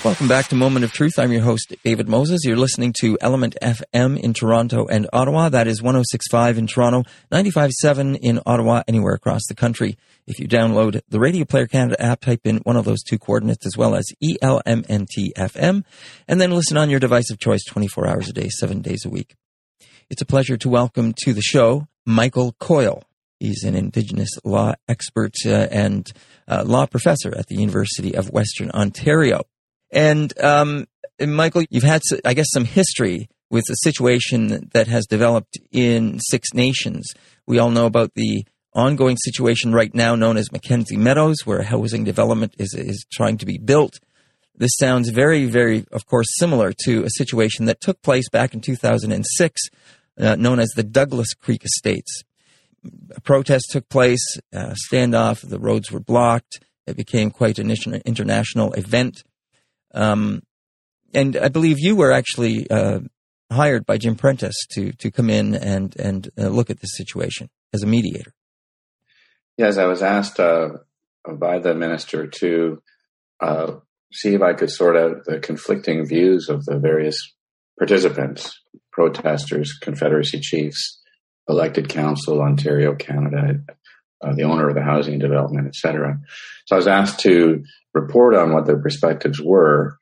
Welcome 0.02 0.28
back 0.28 0.48
to 0.48 0.54
Moment 0.54 0.86
of 0.86 0.92
Truth. 0.92 1.18
I'm 1.18 1.30
your 1.30 1.42
host, 1.42 1.74
David 1.84 2.08
Moses. 2.08 2.40
You're 2.42 2.56
listening 2.56 2.94
to 3.00 3.18
Element 3.20 3.54
FM 3.60 4.18
in 4.18 4.32
Toronto 4.32 4.86
and 4.86 5.06
Ottawa. 5.12 5.50
That 5.50 5.66
is 5.66 5.82
1065 5.82 6.56
in 6.56 6.66
Toronto, 6.66 7.02
957 7.30 8.16
in 8.16 8.40
Ottawa, 8.46 8.82
anywhere 8.88 9.12
across 9.12 9.42
the 9.46 9.54
country. 9.54 9.98
If 10.26 10.38
you 10.38 10.48
download 10.48 11.02
the 11.10 11.20
Radio 11.20 11.44
Player 11.44 11.66
Canada 11.66 12.02
app, 12.02 12.22
type 12.22 12.46
in 12.46 12.60
one 12.62 12.78
of 12.78 12.86
those 12.86 13.02
two 13.02 13.18
coordinates 13.18 13.66
as 13.66 13.76
well 13.76 13.94
as 13.94 14.06
ELMNTFM, 14.24 15.84
and 16.26 16.40
then 16.40 16.50
listen 16.50 16.78
on 16.78 16.88
your 16.88 16.98
device 16.98 17.30
of 17.30 17.38
choice 17.38 17.62
24 17.66 18.08
hours 18.08 18.30
a 18.30 18.32
day, 18.32 18.48
seven 18.48 18.80
days 18.80 19.04
a 19.04 19.10
week. 19.10 19.36
It's 20.08 20.22
a 20.22 20.26
pleasure 20.26 20.56
to 20.56 20.68
welcome 20.70 21.12
to 21.24 21.34
the 21.34 21.42
show 21.42 21.88
Michael 22.06 22.56
Coyle. 22.58 23.04
He's 23.38 23.64
an 23.64 23.74
Indigenous 23.74 24.30
law 24.44 24.76
expert 24.88 25.34
uh, 25.44 25.68
and 25.70 26.10
uh, 26.48 26.64
law 26.66 26.86
professor 26.86 27.36
at 27.36 27.48
the 27.48 27.56
University 27.56 28.14
of 28.14 28.30
Western 28.30 28.70
Ontario. 28.70 29.44
And, 29.92 30.32
um, 30.40 30.86
Michael, 31.20 31.64
you've 31.70 31.82
had, 31.82 32.02
I 32.24 32.34
guess, 32.34 32.46
some 32.50 32.64
history 32.64 33.28
with 33.50 33.64
the 33.66 33.74
situation 33.74 34.70
that 34.72 34.86
has 34.86 35.06
developed 35.06 35.58
in 35.72 36.18
Six 36.20 36.54
Nations. 36.54 37.12
We 37.46 37.58
all 37.58 37.70
know 37.70 37.86
about 37.86 38.12
the 38.14 38.44
ongoing 38.72 39.16
situation 39.16 39.72
right 39.72 39.92
now 39.94 40.14
known 40.14 40.36
as 40.36 40.48
McKenzie 40.50 40.96
Meadows, 40.96 41.44
where 41.44 41.62
housing 41.62 42.04
development 42.04 42.54
is, 42.58 42.74
is 42.74 43.04
trying 43.12 43.38
to 43.38 43.46
be 43.46 43.58
built. 43.58 43.98
This 44.56 44.76
sounds 44.78 45.08
very, 45.08 45.46
very, 45.46 45.84
of 45.90 46.06
course, 46.06 46.26
similar 46.38 46.72
to 46.84 47.04
a 47.04 47.10
situation 47.10 47.64
that 47.64 47.80
took 47.80 48.00
place 48.02 48.28
back 48.28 48.54
in 48.54 48.60
2006, 48.60 49.60
uh, 50.18 50.36
known 50.36 50.60
as 50.60 50.68
the 50.76 50.82
Douglas 50.82 51.34
Creek 51.34 51.64
Estates. 51.64 52.22
A 53.14 53.20
protest 53.20 53.70
took 53.70 53.88
place, 53.88 54.24
uh, 54.54 54.74
standoff, 54.90 55.46
the 55.46 55.58
roads 55.58 55.90
were 55.90 56.00
blocked. 56.00 56.60
It 56.86 56.96
became 56.96 57.30
quite 57.30 57.58
an 57.58 57.70
international 58.04 58.72
event. 58.74 59.22
Um, 59.92 60.42
and 61.12 61.36
I 61.36 61.48
believe 61.48 61.78
you 61.78 61.96
were 61.96 62.12
actually 62.12 62.70
uh, 62.70 63.00
hired 63.50 63.84
by 63.84 63.98
Jim 63.98 64.16
Prentice 64.16 64.66
to 64.72 64.92
to 64.92 65.10
come 65.10 65.30
in 65.30 65.54
and 65.54 65.94
and 65.96 66.30
uh, 66.38 66.48
look 66.48 66.70
at 66.70 66.80
this 66.80 66.96
situation 66.96 67.48
as 67.72 67.82
a 67.82 67.86
mediator. 67.86 68.32
Yes, 69.56 69.76
I 69.76 69.86
was 69.86 70.02
asked 70.02 70.40
uh, 70.40 70.68
by 71.28 71.58
the 71.58 71.74
minister 71.74 72.26
to 72.26 72.82
uh, 73.40 73.72
see 74.12 74.34
if 74.34 74.42
I 74.42 74.54
could 74.54 74.70
sort 74.70 74.96
out 74.96 75.24
the 75.26 75.38
conflicting 75.38 76.06
views 76.06 76.48
of 76.48 76.64
the 76.64 76.78
various 76.78 77.16
participants, 77.78 78.58
protesters, 78.92 79.72
Confederacy 79.80 80.40
chiefs, 80.40 81.00
elected 81.48 81.88
council, 81.88 82.40
Ontario, 82.40 82.94
Canada, 82.94 83.60
uh, 84.22 84.34
the 84.34 84.44
owner 84.44 84.68
of 84.68 84.74
the 84.74 84.82
housing 84.82 85.18
development, 85.18 85.66
et 85.66 85.74
cetera. 85.74 86.18
So 86.66 86.76
I 86.76 86.78
was 86.78 86.86
asked 86.86 87.20
to 87.20 87.64
report 87.94 88.34
on 88.34 88.52
what 88.52 88.66
their 88.66 88.78
perspectives 88.78 89.40
were, 89.40 89.98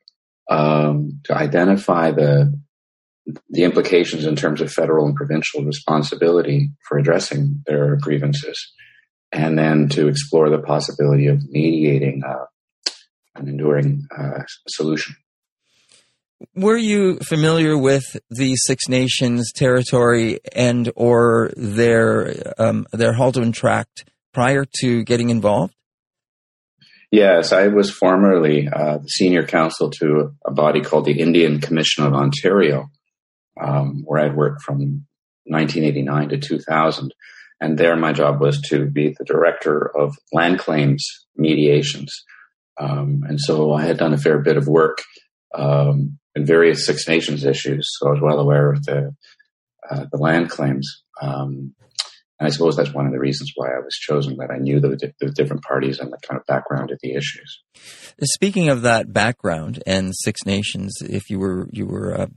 um, 0.49 1.21
to 1.25 1.35
identify 1.35 2.11
the 2.11 2.59
the 3.49 3.63
implications 3.63 4.25
in 4.25 4.35
terms 4.35 4.59
of 4.59 4.71
federal 4.71 5.05
and 5.05 5.15
provincial 5.15 5.63
responsibility 5.63 6.71
for 6.87 6.97
addressing 6.97 7.61
their 7.67 7.95
grievances, 7.95 8.73
and 9.31 9.57
then 9.57 9.87
to 9.89 10.07
explore 10.07 10.49
the 10.49 10.57
possibility 10.57 11.27
of 11.27 11.47
mediating 11.49 12.23
uh, 12.25 12.45
an 13.35 13.47
enduring 13.47 14.07
uh, 14.17 14.41
solution. 14.67 15.15
Were 16.55 16.77
you 16.77 17.19
familiar 17.27 17.77
with 17.77 18.03
the 18.29 18.55
Six 18.55 18.87
Nations 18.87 19.51
territory 19.53 20.39
and 20.53 20.89
or 20.95 21.51
their 21.57 22.53
um, 22.57 22.87
their 22.93 23.13
Haldimand 23.13 23.53
Tract 23.53 24.05
prior 24.33 24.65
to 24.79 25.03
getting 25.03 25.29
involved? 25.29 25.73
Yes, 27.11 27.51
I 27.51 27.67
was 27.67 27.91
formerly 27.91 28.69
uh, 28.69 28.99
senior 29.07 29.45
counsel 29.45 29.89
to 29.91 30.35
a 30.45 30.51
body 30.51 30.81
called 30.81 31.05
the 31.05 31.19
Indian 31.19 31.59
Commission 31.59 32.05
of 32.05 32.13
Ontario, 32.13 32.89
um, 33.59 34.03
where 34.05 34.23
I'd 34.23 34.35
worked 34.35 34.61
from 34.61 35.05
1989 35.45 36.29
to 36.29 36.37
2000. 36.37 37.13
And 37.59 37.77
there, 37.77 37.95
my 37.95 38.13
job 38.13 38.39
was 38.39 38.61
to 38.69 38.85
be 38.85 39.15
the 39.17 39.25
director 39.25 39.91
of 39.97 40.15
land 40.31 40.59
claims 40.59 41.05
mediations. 41.35 42.23
Um, 42.79 43.23
and 43.27 43.39
so 43.41 43.73
I 43.73 43.81
had 43.81 43.97
done 43.97 44.13
a 44.13 44.17
fair 44.17 44.39
bit 44.39 44.55
of 44.55 44.67
work 44.67 44.99
um, 45.55 46.19
in 46.39 46.45
various 46.45 46.85
Six 46.85 47.07
Nations 47.07 47.43
issues, 47.43 47.87
so 47.97 48.07
I 48.07 48.11
was 48.11 48.21
well 48.21 48.39
aware 48.39 48.71
of 48.71 48.83
the 48.85 49.13
uh, 49.89 50.05
the 50.11 50.17
land 50.17 50.49
claims. 50.49 51.03
Um, 51.21 51.75
and 52.39 52.47
I 52.47 52.49
suppose 52.49 52.77
that's 52.77 52.93
one 52.93 53.05
of 53.05 53.11
the 53.11 53.19
reasons 53.19 53.51
why 53.55 53.67
I 53.67 53.79
was 53.79 53.95
chosen, 53.95 54.37
that 54.37 54.51
I 54.51 54.59
knew 54.59 54.79
the, 54.79 55.11
the 55.19 55.31
different 55.31 55.63
parties 55.63 55.99
and 55.99 56.11
the 56.11 56.17
kind 56.25 56.39
of 56.39 56.45
background 56.45 56.91
of 56.91 56.99
the 57.03 57.13
issues. 57.13 57.61
Speaking 58.23 58.69
of 58.69 58.83
that 58.83 59.11
background 59.11 59.83
and 59.85 60.13
Six 60.15 60.45
Nations, 60.45 60.93
if 61.01 61.29
you 61.29 61.39
were 61.39 61.67
you 61.71 61.85
were, 61.85 62.21
uh, 62.21 62.27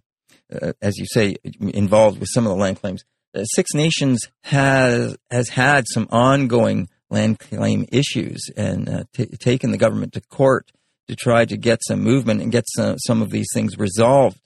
uh, 0.60 0.72
as 0.82 0.98
you 0.98 1.06
say, 1.06 1.36
involved 1.60 2.18
with 2.18 2.28
some 2.32 2.46
of 2.46 2.50
the 2.50 2.60
land 2.60 2.80
claims, 2.80 3.04
uh, 3.34 3.44
Six 3.44 3.74
Nations 3.74 4.28
has 4.44 5.16
has 5.30 5.50
had 5.50 5.84
some 5.86 6.08
ongoing 6.10 6.88
land 7.08 7.38
claim 7.38 7.86
issues 7.92 8.50
and 8.56 8.88
uh, 8.88 9.04
t- 9.12 9.26
taken 9.38 9.70
the 9.70 9.78
government 9.78 10.14
to 10.14 10.20
court 10.22 10.72
to 11.08 11.16
try 11.16 11.44
to 11.44 11.56
get 11.56 11.80
some 11.82 12.00
movement 12.00 12.40
and 12.40 12.52
get 12.52 12.64
some, 12.68 12.98
some 12.98 13.22
of 13.22 13.30
these 13.30 13.48
things 13.52 13.78
resolved. 13.78 14.40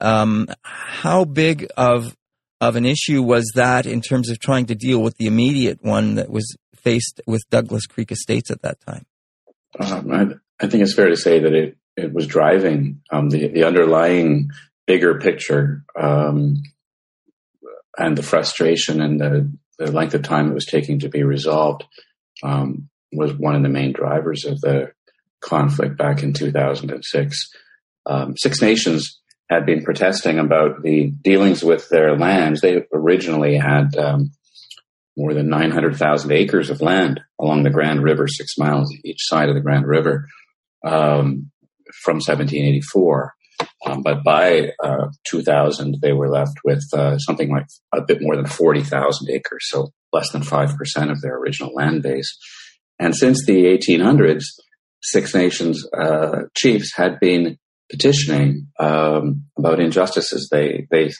Um, 0.00 0.48
how 0.62 1.24
big 1.24 1.66
of 1.76 2.16
of 2.60 2.76
an 2.76 2.84
issue 2.84 3.22
was 3.22 3.50
that 3.54 3.86
in 3.86 4.00
terms 4.00 4.28
of 4.28 4.38
trying 4.38 4.66
to 4.66 4.74
deal 4.74 5.00
with 5.00 5.16
the 5.16 5.26
immediate 5.26 5.82
one 5.82 6.16
that 6.16 6.28
was 6.30 6.56
faced 6.74 7.20
with 7.26 7.42
Douglas 7.50 7.86
Creek 7.86 8.12
Estates 8.12 8.50
at 8.50 8.62
that 8.62 8.78
time? 8.80 9.06
Um, 9.78 10.10
I, 10.12 10.64
I, 10.64 10.68
think 10.68 10.82
it's 10.82 10.92
fair 10.92 11.08
to 11.08 11.16
say 11.16 11.38
that 11.38 11.54
it, 11.54 11.76
it 11.96 12.12
was 12.12 12.26
driving 12.26 13.00
um, 13.10 13.30
the, 13.30 13.48
the 13.48 13.64
underlying 13.64 14.50
bigger 14.86 15.18
picture 15.20 15.84
um, 15.98 16.62
and 17.96 18.16
the 18.16 18.22
frustration 18.22 19.00
and 19.00 19.20
the, 19.20 19.50
the, 19.78 19.92
length 19.92 20.14
of 20.14 20.22
time 20.22 20.50
it 20.50 20.54
was 20.54 20.66
taking 20.66 20.98
to 20.98 21.08
be 21.08 21.22
resolved 21.22 21.84
um, 22.42 22.88
was 23.12 23.32
one 23.32 23.54
of 23.54 23.62
the 23.62 23.68
main 23.68 23.92
drivers 23.92 24.44
of 24.44 24.60
the 24.60 24.92
conflict 25.40 25.96
back 25.96 26.22
in 26.22 26.32
2006. 26.32 27.50
Um, 28.06 28.34
Six 28.36 28.62
Nations 28.62 29.20
had 29.48 29.66
been 29.66 29.82
protesting 29.82 30.38
about 30.38 30.82
the 30.82 31.10
dealings 31.22 31.62
with 31.62 31.88
their 31.88 32.16
lands. 32.16 32.60
They 32.60 32.84
originally 32.92 33.56
had 33.56 33.96
um, 33.96 34.30
more 35.16 35.34
than 35.34 35.48
900,000 35.48 36.30
acres 36.30 36.70
of 36.70 36.80
land 36.80 37.20
along 37.38 37.62
the 37.62 37.70
Grand 37.70 38.02
River, 38.02 38.28
six 38.28 38.56
miles 38.56 38.94
each 39.04 39.20
side 39.20 39.48
of 39.48 39.54
the 39.54 39.60
Grand 39.60 39.86
River, 39.86 40.26
um, 40.84 41.50
from 42.02 42.16
1784. 42.16 43.34
Um, 43.84 44.02
but 44.02 44.22
by 44.24 44.70
uh, 44.82 45.08
2000, 45.28 45.96
they 46.00 46.12
were 46.12 46.30
left 46.30 46.58
with 46.64 46.82
uh, 46.94 47.18
something 47.18 47.50
like 47.50 47.66
a 47.92 48.02
bit 48.02 48.22
more 48.22 48.36
than 48.36 48.46
40,000 48.46 49.30
acres, 49.30 49.66
so 49.68 49.90
less 50.12 50.30
than 50.30 50.42
5% 50.42 51.10
of 51.10 51.20
their 51.20 51.36
original 51.36 51.74
land 51.74 52.02
base. 52.02 52.38
And 52.98 53.14
since 53.16 53.44
the 53.44 53.64
1800s, 53.64 54.44
Six 55.02 55.34
Nations 55.34 55.86
uh, 55.92 56.42
chiefs 56.56 56.94
had 56.94 57.20
been 57.20 57.58
petitioning 57.90 58.68
um, 58.78 59.44
about 59.58 59.80
injustices 59.80 60.48
they 60.50 60.86
they 60.90 61.10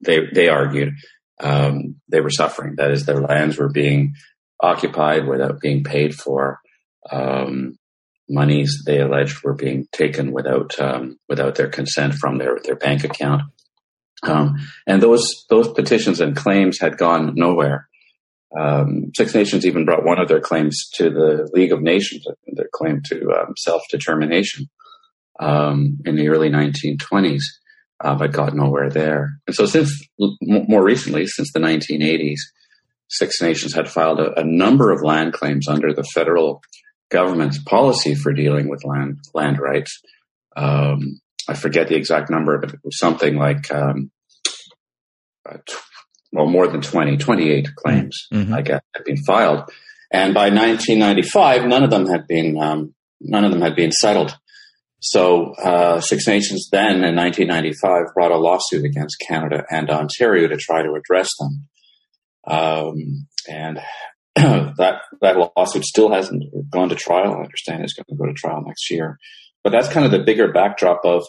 they 0.00 0.20
they 0.32 0.48
argued 0.48 0.94
um, 1.40 1.96
they 2.08 2.20
were 2.20 2.30
suffering. 2.30 2.74
That 2.76 2.90
is, 2.90 3.04
their 3.04 3.20
lands 3.20 3.58
were 3.58 3.68
being 3.68 4.14
occupied 4.60 5.26
without 5.26 5.60
being 5.60 5.84
paid 5.84 6.14
for. 6.14 6.60
Um, 7.10 7.78
monies 8.28 8.82
they 8.84 9.00
alleged 9.00 9.44
were 9.44 9.54
being 9.54 9.86
taken 9.92 10.32
without 10.32 10.78
um, 10.80 11.18
without 11.28 11.54
their 11.54 11.68
consent 11.68 12.14
from 12.14 12.38
their 12.38 12.58
their 12.64 12.76
bank 12.76 13.04
account. 13.04 13.42
Um, 14.22 14.56
and 14.86 15.02
those 15.02 15.44
those 15.50 15.72
petitions 15.72 16.20
and 16.20 16.34
claims 16.34 16.78
had 16.80 16.96
gone 16.96 17.34
nowhere. 17.34 17.88
Um, 18.58 19.10
Six 19.14 19.34
Nations 19.34 19.66
even 19.66 19.84
brought 19.84 20.04
one 20.04 20.18
of 20.18 20.28
their 20.28 20.40
claims 20.40 20.88
to 20.94 21.10
the 21.10 21.48
League 21.52 21.72
of 21.72 21.82
Nations, 21.82 22.24
their 22.46 22.68
claim 22.72 23.02
to 23.06 23.30
um, 23.32 23.54
self 23.56 23.82
determination 23.90 24.68
um, 25.38 25.98
in 26.04 26.16
the 26.16 26.28
early 26.28 26.48
1920s, 26.48 27.42
uh, 28.02 28.14
but 28.14 28.32
got 28.32 28.54
nowhere 28.54 28.88
there. 28.88 29.38
And 29.46 29.54
so, 29.54 29.66
since 29.66 29.92
more 30.18 30.84
recently, 30.84 31.26
since 31.26 31.52
the 31.52 31.60
1980s, 31.60 32.38
Six 33.08 33.40
Nations 33.42 33.74
had 33.74 33.88
filed 33.88 34.20
a, 34.20 34.40
a 34.40 34.44
number 34.44 34.90
of 34.90 35.02
land 35.02 35.32
claims 35.32 35.68
under 35.68 35.92
the 35.92 36.04
federal 36.04 36.62
government's 37.10 37.62
policy 37.62 38.14
for 38.14 38.32
dealing 38.32 38.68
with 38.68 38.84
land 38.84 39.18
land 39.34 39.58
rights. 39.58 40.00
Um, 40.56 41.20
I 41.48 41.54
forget 41.54 41.88
the 41.88 41.96
exact 41.96 42.30
number, 42.30 42.58
but 42.58 42.74
it 42.74 42.80
was 42.82 42.98
something 42.98 43.36
like 43.36 43.72
um, 43.72 44.10
uh, 45.48 45.58
well, 46.36 46.46
more 46.46 46.68
than 46.68 46.82
20, 46.82 47.16
28 47.16 47.74
claims, 47.74 48.26
mm-hmm. 48.30 48.52
I 48.52 48.60
guess, 48.60 48.82
had 48.94 49.04
been 49.04 49.16
filed. 49.24 49.70
And 50.12 50.34
by 50.34 50.50
1995, 50.50 51.64
none 51.64 51.82
of 51.82 51.88
them 51.88 52.06
had 52.06 52.26
been 52.26 52.60
um, 52.60 52.94
none 53.20 53.44
of 53.44 53.52
them 53.52 53.62
had 53.62 53.74
been 53.74 53.90
settled. 53.90 54.36
So 55.00 55.52
uh, 55.54 56.00
Six 56.00 56.26
Nations 56.26 56.68
then 56.70 57.04
in 57.04 57.16
1995 57.16 58.14
brought 58.14 58.32
a 58.32 58.36
lawsuit 58.36 58.84
against 58.84 59.22
Canada 59.26 59.64
and 59.70 59.88
Ontario 59.88 60.46
to 60.48 60.56
try 60.56 60.82
to 60.82 60.92
address 60.92 61.30
them. 61.38 61.68
Um, 62.46 63.26
and 63.48 63.80
that 64.36 65.00
that 65.22 65.52
lawsuit 65.56 65.84
still 65.84 66.12
hasn't 66.12 66.44
gone 66.70 66.90
to 66.90 66.96
trial. 66.96 67.32
I 67.32 67.44
understand 67.44 67.82
it's 67.82 67.94
going 67.94 68.04
to 68.10 68.14
go 68.14 68.26
to 68.26 68.34
trial 68.34 68.62
next 68.66 68.90
year. 68.90 69.18
But 69.64 69.70
that's 69.70 69.88
kind 69.88 70.04
of 70.04 70.12
the 70.12 70.22
bigger 70.22 70.52
backdrop 70.52 71.00
of 71.04 71.24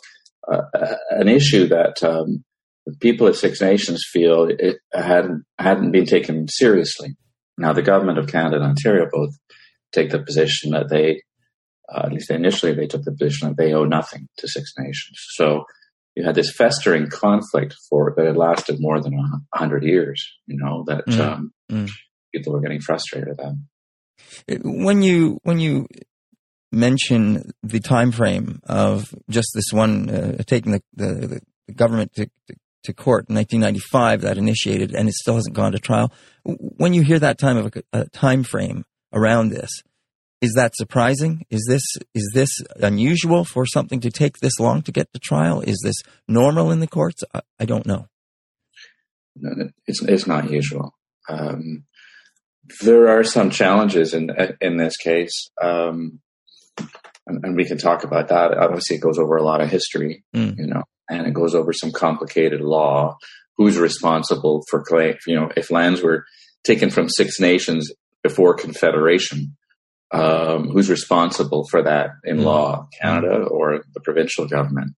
uh, 0.52 0.64
an 1.12 1.30
issue 1.30 1.70
that 1.70 2.04
um, 2.04 2.44
people 3.00 3.28
at 3.28 3.36
Six 3.36 3.62
Nations 3.62 4.04
feel 4.12 4.48
it 4.50 4.78
hadn't 4.94 5.44
hadn't 5.58 5.92
been 5.92 6.06
taken 6.06 6.48
seriously. 6.48 7.16
Now, 7.58 7.74
the 7.74 7.82
government 7.82 8.20
of 8.20 8.28
Canada 8.28 8.58
and 8.58 8.66
Ontario 8.66 9.08
both 9.12 9.32
take 9.92 10.12
the 10.12 10.20
position 10.20 10.72
that 10.72 10.90
they 10.90 11.22
uh, 11.94 12.02
at 12.06 12.14
least 12.14 12.32
initially, 12.32 12.74
they 12.74 12.88
took 12.88 13.04
the 13.04 13.12
position 13.12 13.48
that 13.48 13.58
they 13.58 13.74
owe 13.74 13.86
nothing 13.86 14.28
to 14.38 14.48
Six 14.48 14.74
Nations. 14.78 15.18
So 15.36 15.66
you 16.16 16.24
had 16.24 16.36
this 16.36 16.52
festering 16.52 17.10
conflict 17.10 17.76
for 17.90 18.14
that 18.16 18.26
had 18.26 18.38
lasted 18.38 18.78
more 18.80 19.02
than 19.02 19.14
a 19.14 19.58
hundred 19.58 19.84
years. 19.84 20.26
You 20.48 20.58
know 20.58 20.84
that 20.88 21.06
mm. 21.08 21.20
Um, 21.20 21.52
mm. 21.72 21.90
people 22.34 22.54
were 22.54 22.62
getting 22.62 22.82
frustrated 22.82 23.40
at. 23.40 24.62
When 24.64 25.02
you 25.02 25.40
when 25.44 25.60
you 25.60 25.88
mention 26.72 27.52
the 27.64 27.80
time 27.80 28.12
frame 28.12 28.60
of 28.66 29.14
just 29.30 29.50
this 29.54 29.72
one 29.72 30.10
uh, 30.10 30.44
taking 30.46 30.74
the, 30.74 30.82
the, 30.94 31.42
the 31.68 31.74
government 31.74 32.14
to, 32.16 32.26
to 32.26 32.56
court 32.94 33.26
in 33.30 33.36
1995 33.36 34.22
that 34.22 34.38
initiated 34.38 34.94
and 34.94 35.08
it 35.08 35.16
still 35.16 35.36
hasn't 35.36 35.56
gone 35.56 35.72
to 35.72 35.80
trial. 35.80 36.12
When 36.44 36.94
you 36.94 37.02
hear 37.02 37.20
that 37.20 37.38
time 37.38 37.58
of 37.58 37.74
a, 37.76 37.84
a 37.94 38.10
time 38.10 38.44
frame 38.44 38.86
around 39.14 39.50
this, 39.50 39.70
is 40.42 40.54
that 40.54 40.76
surprising? 40.76 41.46
Is 41.50 41.66
this 41.68 41.84
is 42.14 42.32
this 42.34 42.50
unusual 42.76 43.44
for 43.44 43.66
something 43.66 44.00
to 44.02 44.12
take 44.12 44.38
this 44.38 44.60
long 44.60 44.84
to 44.84 44.92
get 44.92 45.12
to 45.14 45.20
trial? 45.20 45.62
Is 45.62 45.82
this 45.84 45.96
normal 46.28 46.72
in 46.72 46.80
the 46.80 46.88
courts? 46.88 47.24
I, 47.34 47.42
I 47.60 47.66
don't 47.66 47.88
know. 47.88 48.08
No, 49.36 49.70
it's 49.88 50.02
it's 50.04 50.28
not 50.28 50.52
usual. 50.52 50.94
Um, 51.28 51.86
there 52.82 53.08
are 53.10 53.24
some 53.24 53.50
challenges 53.50 54.14
in 54.14 54.30
in 54.62 54.78
this 54.78 54.98
case, 54.98 55.50
um, 55.62 56.20
and, 57.26 57.44
and, 57.44 57.56
we 57.56 57.66
can 57.66 57.78
talk 57.78 58.04
about 58.04 58.28
that. 58.28 58.58
Obviously, 58.58 58.98
it 58.98 59.02
goes 59.02 59.18
over 59.18 59.38
a 59.38 59.44
lot 59.44 59.62
of 59.62 59.70
history. 59.70 60.24
Mm. 60.36 60.58
You 60.58 60.68
know, 60.68 60.84
and 61.10 61.28
it 61.28 61.34
goes 61.34 61.56
over 61.56 61.74
some 61.74 61.92
complicated 61.92 62.62
law. 62.62 63.18
Who's 63.58 63.78
responsible 63.78 64.64
for 64.70 64.84
claim? 64.84 65.16
You 65.26 65.36
know, 65.36 65.50
if 65.58 65.72
lands 65.72 66.02
were 66.02 66.26
taken 66.64 66.90
from 66.90 67.10
Six 67.10 67.40
Nations 67.40 67.92
before 68.24 68.54
Confederation, 68.54 69.56
um, 70.12 70.70
who's 70.70 70.90
responsible 70.90 71.66
for 71.70 71.82
that 71.82 72.12
in 72.24 72.38
mm. 72.38 72.44
law, 72.44 72.88
Canada 73.02 73.44
or 73.46 73.84
the 73.94 74.00
provincial 74.02 74.48
government? 74.48 74.92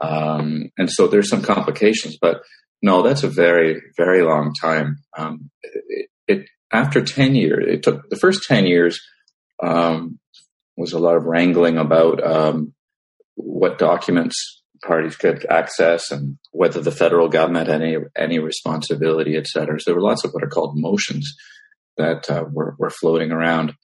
Um, 0.00 0.70
and 0.78 0.90
so 0.90 1.06
there's 1.06 1.28
some 1.28 1.42
complications, 1.42 2.16
but 2.20 2.42
no, 2.82 3.02
that's 3.02 3.22
a 3.22 3.28
very, 3.28 3.80
very 3.96 4.22
long 4.22 4.54
time. 4.54 4.96
Um, 5.16 5.50
it, 5.62 6.08
it, 6.26 6.48
after 6.72 7.02
10 7.02 7.34
years, 7.34 7.64
it 7.68 7.82
took 7.82 8.08
the 8.08 8.16
first 8.16 8.44
10 8.44 8.66
years, 8.66 9.00
um, 9.62 10.18
was 10.76 10.92
a 10.92 10.98
lot 10.98 11.16
of 11.16 11.24
wrangling 11.24 11.76
about, 11.76 12.24
um, 12.24 12.72
what 13.34 13.78
documents 13.78 14.59
parties 14.84 15.16
could 15.16 15.46
access 15.50 16.10
and 16.10 16.38
whether 16.52 16.80
the 16.80 16.90
federal 16.90 17.28
government 17.28 17.68
had 17.68 17.82
any, 17.82 17.96
any 18.16 18.38
responsibility, 18.38 19.36
et 19.36 19.46
cetera. 19.46 19.78
So 19.78 19.90
there 19.90 19.94
were 19.94 20.08
lots 20.08 20.24
of 20.24 20.32
what 20.32 20.42
are 20.42 20.48
called 20.48 20.76
motions 20.76 21.34
that 21.96 22.30
uh, 22.30 22.44
were, 22.50 22.74
were 22.78 22.90
floating 22.90 23.30
around. 23.30 23.74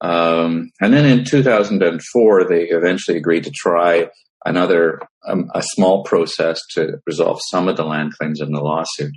Um, 0.00 0.72
and 0.80 0.92
then 0.92 1.06
in 1.06 1.24
2004, 1.24 2.48
they 2.48 2.64
eventually 2.64 3.16
agreed 3.16 3.44
to 3.44 3.52
try 3.54 4.08
another 4.44 5.00
um, 5.26 5.48
a 5.54 5.62
small 5.62 6.02
process 6.02 6.60
to 6.72 6.98
resolve 7.06 7.38
some 7.50 7.68
of 7.68 7.76
the 7.76 7.84
land 7.84 8.12
claims 8.14 8.40
in 8.40 8.50
the 8.50 8.60
lawsuit, 8.60 9.12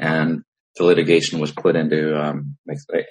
and 0.00 0.42
the 0.76 0.84
litigation 0.84 1.38
was 1.38 1.52
put 1.52 1.76
into 1.76 2.20
um, 2.20 2.56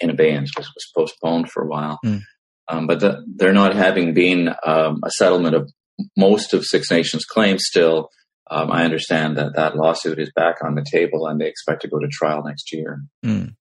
in 0.02 0.10
abeyance, 0.10 0.52
was, 0.58 0.70
was 0.76 0.92
postponed 0.96 1.50
for 1.50 1.64
a 1.64 1.68
while. 1.68 2.00
Mm. 2.06 2.22
Um, 2.68 2.88
but 2.88 3.00
the, 3.00 3.24
there 3.28 3.54
not 3.54 3.76
having 3.76 4.14
been 4.14 4.50
um, 4.66 5.02
a 5.06 5.12
settlement 5.12 5.56
of 5.56 5.72
most 6.18 6.54
of 6.54 6.66
Six 6.66 6.92
Nations 6.92 7.26
claims 7.26 7.64
still, 7.66 8.10
um, 8.50 8.72
I 8.72 8.84
understand 8.84 9.38
that 9.38 9.56
that 9.56 9.76
lawsuit 9.76 10.20
is 10.20 10.32
back 10.36 10.58
on 10.64 10.76
the 10.76 10.86
table 10.90 11.28
and 11.28 11.40
they 11.40 11.48
expect 11.48 11.82
to 11.82 11.88
go 11.88 12.00
to 12.00 12.08
trial 12.08 12.44
next 12.44 12.74
year. 12.74 13.02
Mm. 13.24 13.56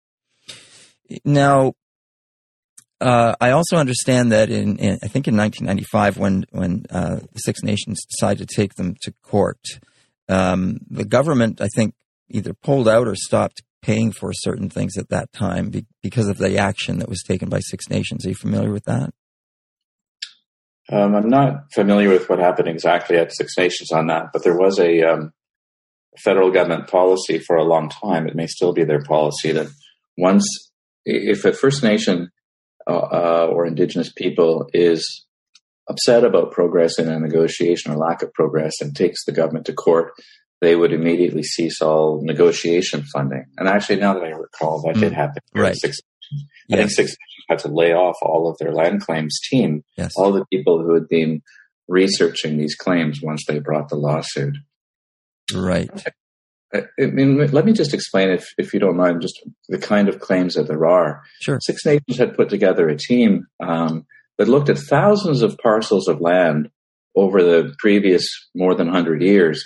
Now, 1.24 1.74
uh, 3.00 3.34
I 3.40 3.50
also 3.50 3.76
understand 3.76 4.32
that 4.32 4.50
in, 4.50 4.76
in, 4.78 4.98
I 5.02 5.08
think 5.08 5.28
in 5.28 5.36
1995, 5.36 6.18
when 6.18 6.46
when 6.50 6.86
uh, 6.90 7.16
the 7.16 7.38
Six 7.38 7.62
Nations 7.62 8.04
decided 8.04 8.48
to 8.48 8.54
take 8.54 8.74
them 8.74 8.94
to 9.02 9.12
court, 9.22 9.60
um, 10.28 10.78
the 10.88 11.04
government 11.04 11.60
I 11.60 11.68
think 11.74 11.94
either 12.28 12.54
pulled 12.54 12.88
out 12.88 13.06
or 13.06 13.14
stopped 13.14 13.62
paying 13.82 14.12
for 14.12 14.32
certain 14.32 14.70
things 14.70 14.96
at 14.96 15.10
that 15.10 15.30
time 15.32 15.68
be, 15.68 15.84
because 16.02 16.28
of 16.28 16.38
the 16.38 16.56
action 16.56 16.98
that 16.98 17.08
was 17.08 17.22
taken 17.22 17.48
by 17.48 17.60
Six 17.60 17.90
Nations. 17.90 18.24
Are 18.24 18.30
you 18.30 18.34
familiar 18.34 18.72
with 18.72 18.84
that? 18.84 19.12
Um, 20.92 21.14
I'm 21.14 21.28
not 21.28 21.72
familiar 21.72 22.10
with 22.10 22.28
what 22.28 22.38
happened 22.38 22.68
exactly 22.68 23.16
at 23.16 23.34
Six 23.34 23.56
Nations 23.56 23.90
on 23.90 24.08
that, 24.08 24.26
but 24.32 24.44
there 24.44 24.56
was 24.56 24.78
a 24.78 25.02
um, 25.02 25.32
federal 26.18 26.50
government 26.50 26.88
policy 26.88 27.38
for 27.38 27.56
a 27.56 27.64
long 27.64 27.88
time. 27.88 28.26
It 28.26 28.36
may 28.36 28.46
still 28.46 28.72
be 28.72 28.84
their 28.84 29.02
policy 29.02 29.52
that 29.52 29.68
once, 30.18 30.46
if 31.04 31.44
a 31.44 31.52
First 31.52 31.82
Nation 31.82 32.30
uh, 32.86 33.46
or 33.46 33.66
Indigenous 33.66 34.12
people 34.12 34.68
is 34.74 35.24
upset 35.88 36.24
about 36.24 36.52
progress 36.52 36.98
in 36.98 37.08
a 37.08 37.18
negotiation 37.18 37.92
or 37.92 37.96
lack 37.96 38.22
of 38.22 38.32
progress 38.32 38.74
and 38.80 38.94
takes 38.94 39.24
the 39.24 39.32
government 39.32 39.66
to 39.66 39.72
court, 39.72 40.12
they 40.60 40.76
would 40.76 40.92
immediately 40.92 41.42
cease 41.42 41.80
all 41.82 42.22
negotiation 42.22 43.04
funding. 43.12 43.44
And 43.58 43.68
actually, 43.68 43.96
now 43.96 44.14
that 44.14 44.22
I 44.22 44.30
recall, 44.30 44.82
that 44.82 44.96
mm. 44.96 45.00
did 45.00 45.12
happen. 45.12 45.42
Right. 45.54 45.76
Six, 45.76 45.98
yes. 46.68 46.72
I 46.72 46.76
think 46.76 46.90
Six 46.90 47.16
had 47.48 47.58
to 47.60 47.68
lay 47.68 47.92
off 47.92 48.16
all 48.22 48.48
of 48.48 48.56
their 48.58 48.72
land 48.72 49.00
claims 49.00 49.38
team, 49.48 49.82
yes. 49.96 50.12
all 50.16 50.32
the 50.32 50.44
people 50.52 50.82
who 50.82 50.94
had 50.94 51.08
been 51.08 51.42
researching 51.88 52.56
these 52.56 52.74
claims 52.74 53.20
once 53.22 53.44
they 53.46 53.58
brought 53.58 53.88
the 53.88 53.96
lawsuit. 53.96 54.56
Right. 55.54 55.90
I 56.74 57.06
mean, 57.06 57.50
let 57.52 57.64
me 57.64 57.72
just 57.72 57.94
explain, 57.94 58.30
if, 58.30 58.48
if 58.58 58.74
you 58.74 58.80
don't 58.80 58.96
mind, 58.96 59.22
just 59.22 59.40
the 59.68 59.78
kind 59.78 60.08
of 60.08 60.18
claims 60.18 60.54
that 60.54 60.66
there 60.66 60.86
are. 60.86 61.22
Sure. 61.40 61.58
Six 61.60 61.84
Nations 61.84 62.18
had 62.18 62.34
put 62.34 62.48
together 62.48 62.88
a 62.88 62.96
team 62.96 63.46
um, 63.62 64.06
that 64.38 64.48
looked 64.48 64.68
at 64.68 64.78
thousands 64.78 65.42
of 65.42 65.56
parcels 65.58 66.08
of 66.08 66.20
land 66.20 66.70
over 67.14 67.42
the 67.42 67.72
previous 67.78 68.26
more 68.56 68.74
than 68.74 68.88
100 68.88 69.22
years 69.22 69.64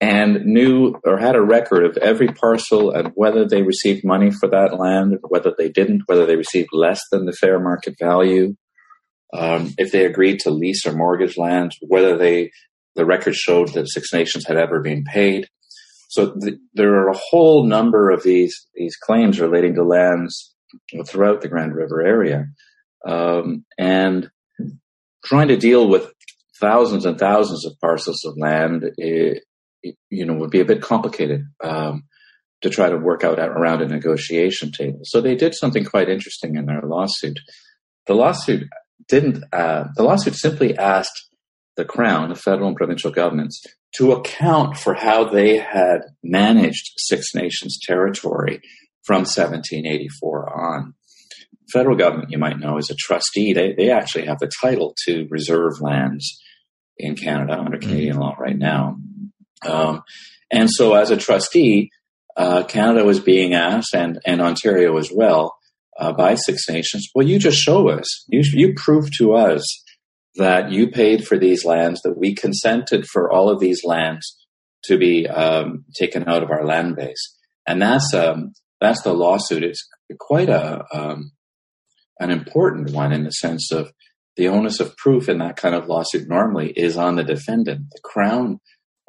and 0.00 0.44
knew 0.44 0.94
or 1.04 1.18
had 1.18 1.34
a 1.34 1.42
record 1.42 1.84
of 1.84 1.96
every 1.96 2.28
parcel 2.28 2.90
and 2.90 3.10
whether 3.14 3.46
they 3.46 3.62
received 3.62 4.04
money 4.04 4.30
for 4.30 4.48
that 4.48 4.78
land, 4.78 5.18
whether 5.28 5.52
they 5.56 5.68
didn't, 5.68 6.02
whether 6.06 6.24
they 6.24 6.36
received 6.36 6.68
less 6.72 7.00
than 7.10 7.26
the 7.26 7.32
fair 7.32 7.58
market 7.58 7.94
value, 8.00 8.54
um, 9.34 9.74
if 9.76 9.90
they 9.90 10.04
agreed 10.04 10.40
to 10.40 10.50
lease 10.50 10.86
or 10.86 10.92
mortgage 10.92 11.36
land, 11.36 11.72
whether 11.82 12.16
they 12.16 12.50
the 12.94 13.04
record 13.04 13.34
showed 13.34 13.72
that 13.74 13.88
Six 13.88 14.12
Nations 14.12 14.44
had 14.46 14.56
ever 14.56 14.80
been 14.80 15.04
paid. 15.04 15.46
So 16.08 16.26
the, 16.26 16.58
there 16.74 16.94
are 16.94 17.08
a 17.08 17.18
whole 17.30 17.64
number 17.64 18.10
of 18.10 18.22
these 18.22 18.66
these 18.74 18.96
claims 18.96 19.40
relating 19.40 19.74
to 19.74 19.84
lands 19.84 20.54
throughout 21.06 21.40
the 21.40 21.48
Grand 21.48 21.74
River 21.74 22.02
area, 22.02 22.46
um, 23.06 23.64
and 23.78 24.30
trying 25.24 25.48
to 25.48 25.56
deal 25.56 25.88
with 25.88 26.10
thousands 26.60 27.04
and 27.04 27.18
thousands 27.18 27.66
of 27.66 27.78
parcels 27.80 28.24
of 28.24 28.34
land, 28.36 28.84
it, 28.96 29.44
you 29.82 30.26
know, 30.26 30.34
would 30.34 30.50
be 30.50 30.60
a 30.60 30.64
bit 30.64 30.82
complicated 30.82 31.44
um, 31.62 32.04
to 32.62 32.70
try 32.70 32.88
to 32.88 32.96
work 32.96 33.24
out 33.24 33.38
around 33.38 33.82
a 33.82 33.88
negotiation 33.88 34.72
table. 34.72 35.00
So 35.04 35.20
they 35.20 35.34
did 35.34 35.54
something 35.54 35.84
quite 35.84 36.08
interesting 36.08 36.56
in 36.56 36.66
their 36.66 36.82
lawsuit. 36.82 37.38
The 38.06 38.14
lawsuit 38.14 38.68
didn't. 39.06 39.44
Uh, 39.52 39.84
the 39.96 40.02
lawsuit 40.02 40.34
simply 40.34 40.76
asked 40.76 41.28
the 41.76 41.84
Crown, 41.84 42.28
the 42.28 42.34
federal 42.34 42.68
and 42.68 42.76
provincial 42.76 43.10
governments, 43.10 43.62
to 43.96 44.12
account 44.12 44.76
for 44.76 44.94
how 44.94 45.24
they 45.24 45.58
had 45.58 46.00
managed 46.22 46.92
Six 46.96 47.34
Nations 47.34 47.78
territory 47.80 48.60
from 49.04 49.20
1784 49.20 50.60
on. 50.60 50.94
Federal 51.72 51.96
government, 51.96 52.30
you 52.30 52.38
might 52.38 52.58
know, 52.58 52.78
is 52.78 52.90
a 52.90 52.94
trustee. 52.94 53.52
They, 53.52 53.74
they 53.74 53.90
actually 53.90 54.26
have 54.26 54.38
the 54.38 54.50
title 54.60 54.94
to 55.06 55.26
reserve 55.30 55.80
lands 55.80 56.40
in 56.96 57.14
Canada 57.14 57.58
under 57.58 57.78
Canadian 57.78 58.14
mm-hmm. 58.14 58.22
law 58.22 58.36
right 58.38 58.56
now. 58.56 58.96
Um, 59.66 60.02
and 60.50 60.70
so, 60.70 60.94
as 60.94 61.10
a 61.10 61.16
trustee, 61.16 61.90
uh, 62.36 62.64
Canada 62.64 63.04
was 63.04 63.20
being 63.20 63.54
asked, 63.54 63.94
and, 63.94 64.20
and 64.24 64.40
Ontario 64.40 64.96
as 64.96 65.10
well, 65.12 65.56
uh, 65.98 66.12
by 66.12 66.36
Six 66.36 66.68
Nations, 66.68 67.08
well, 67.14 67.26
you 67.26 67.38
just 67.38 67.58
show 67.58 67.88
us, 67.88 68.24
you, 68.28 68.42
you 68.52 68.74
prove 68.76 69.10
to 69.18 69.34
us 69.34 69.64
that 70.36 70.70
you 70.70 70.88
paid 70.88 71.26
for 71.26 71.36
these 71.36 71.64
lands, 71.64 72.00
that 72.02 72.16
we 72.16 72.34
consented 72.34 73.06
for 73.06 73.30
all 73.30 73.50
of 73.50 73.58
these 73.58 73.84
lands 73.84 74.36
to 74.84 74.96
be 74.96 75.26
um, 75.26 75.84
taken 75.94 76.28
out 76.28 76.42
of 76.42 76.50
our 76.50 76.64
land 76.64 76.96
base, 76.96 77.36
and 77.66 77.82
that's 77.82 78.14
um, 78.14 78.52
that's 78.80 79.02
the 79.02 79.12
lawsuit. 79.12 79.64
It's 79.64 79.88
quite 80.18 80.48
a 80.48 80.84
um, 80.92 81.32
an 82.20 82.30
important 82.30 82.92
one 82.92 83.12
in 83.12 83.24
the 83.24 83.30
sense 83.30 83.72
of 83.72 83.92
the 84.36 84.48
onus 84.48 84.78
of 84.78 84.96
proof 84.96 85.28
in 85.28 85.38
that 85.38 85.56
kind 85.56 85.74
of 85.74 85.88
lawsuit 85.88 86.28
normally 86.28 86.70
is 86.70 86.96
on 86.96 87.16
the 87.16 87.24
defendant. 87.24 87.86
The 87.90 88.00
crown 88.04 88.60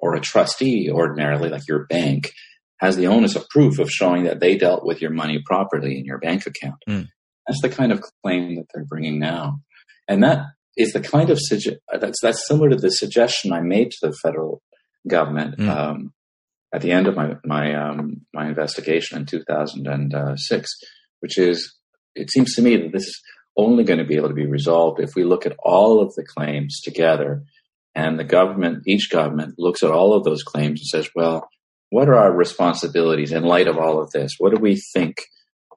or 0.02 0.16
a 0.16 0.22
trustee, 0.22 0.90
ordinarily 0.92 1.50
like 1.50 1.68
your 1.68 1.86
bank, 1.86 2.32
has 2.80 2.96
the 2.96 3.08
onus 3.08 3.36
of 3.36 3.48
proof 3.50 3.80
of 3.80 3.92
showing 3.92 4.24
that 4.24 4.40
they 4.40 4.58
dealt 4.58 4.86
with 4.86 5.02
your 5.02 5.12
money 5.12 5.42
properly 5.46 5.98
in 6.00 6.06
your 6.06 6.18
bank 6.18 6.46
account. 6.46 6.82
Mm. 6.88 7.08
That's 7.48 7.62
the 7.62 7.70
kind 7.70 7.92
of 7.92 8.02
claim 8.24 8.56
that 8.56 8.66
they're 8.74 8.86
bringing 8.86 9.20
now, 9.20 9.60
and 10.08 10.24
that 10.24 10.46
is 10.78 10.94
the 10.94 11.02
kind 11.02 11.30
of 11.30 11.40
that's 12.00 12.22
that's 12.22 12.48
similar 12.48 12.70
to 12.70 12.76
the 12.76 12.92
suggestion 12.92 13.52
I 13.52 13.62
made 13.62 13.92
to 13.92 14.08
the 14.08 14.18
federal 14.24 14.62
government 15.08 15.58
mm. 15.58 15.68
um, 15.68 16.14
at 16.74 16.82
the 16.82 16.92
end 16.92 17.08
of 17.08 17.16
my 17.16 17.36
my 17.44 17.76
um, 17.76 18.26
my 18.34 18.48
investigation 18.48 19.18
in 19.18 19.26
2006, 19.26 20.70
which 21.22 21.38
is 21.38 21.76
it 22.16 22.32
seems 22.32 22.56
to 22.56 22.62
me 22.62 22.78
that 22.78 22.92
this 22.92 23.08
is 23.08 23.22
only 23.58 23.84
going 23.84 24.00
to 24.00 24.06
be 24.06 24.16
able 24.16 24.30
to 24.30 24.34
be 24.34 24.46
resolved 24.46 25.00
if 25.00 25.16
we 25.16 25.24
look 25.24 25.46
at 25.46 25.58
all 25.60 26.02
of 26.02 26.14
the 26.16 26.24
claims 26.24 26.80
together, 26.82 27.44
and 27.96 28.20
the 28.20 28.24
government, 28.24 28.84
each 28.88 29.10
government, 29.10 29.56
looks 29.58 29.84
at 29.84 29.92
all 29.92 30.14
of 30.14 30.24
those 30.24 30.44
claims 30.44 30.82
and 30.82 30.88
says, 30.88 31.10
well. 31.16 31.48
What 31.92 32.08
are 32.08 32.18
our 32.18 32.32
responsibilities 32.32 33.32
in 33.32 33.42
light 33.42 33.68
of 33.68 33.80
all 33.80 34.00
of 34.00 34.12
this? 34.12 34.36
What 34.38 34.54
do 34.54 34.62
we 34.62 34.80
think 34.94 35.16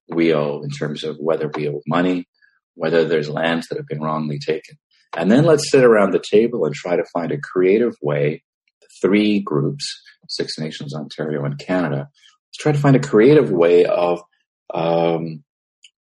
we 0.09 0.35
owe 0.35 0.63
in 0.63 0.71
terms 0.71 1.05
of 1.05 1.17
whether 1.19 1.51
we 1.55 1.69
owe 1.69 1.81
money, 1.87 2.27
whether 2.75 3.05
there's 3.05 3.29
lands 3.29 3.69
that 3.69 3.79
have 3.79 3.87
been 3.87 4.01
wrongly 4.01 4.39
taken. 4.39 4.77
And 5.17 5.31
then 5.31 5.45
let's 5.45 5.71
sit 5.71 5.85
around 5.85 6.13
the 6.13 6.23
table 6.23 6.65
and 6.65 6.75
try 6.75 6.97
to 6.97 7.05
find 7.13 7.33
a 7.33 7.41
creative 7.41 7.95
way, 8.01 8.43
the 8.81 8.89
three 9.01 9.41
groups, 9.41 10.01
Six 10.29 10.59
Nations, 10.59 10.95
Ontario, 10.95 11.45
and 11.45 11.59
Canada, 11.59 12.09
let's 12.09 12.59
try 12.59 12.73
to 12.73 12.79
find 12.79 12.97
a 12.97 13.01
creative 13.01 13.51
way 13.51 13.85
of 13.85 14.23
um, 14.73 15.45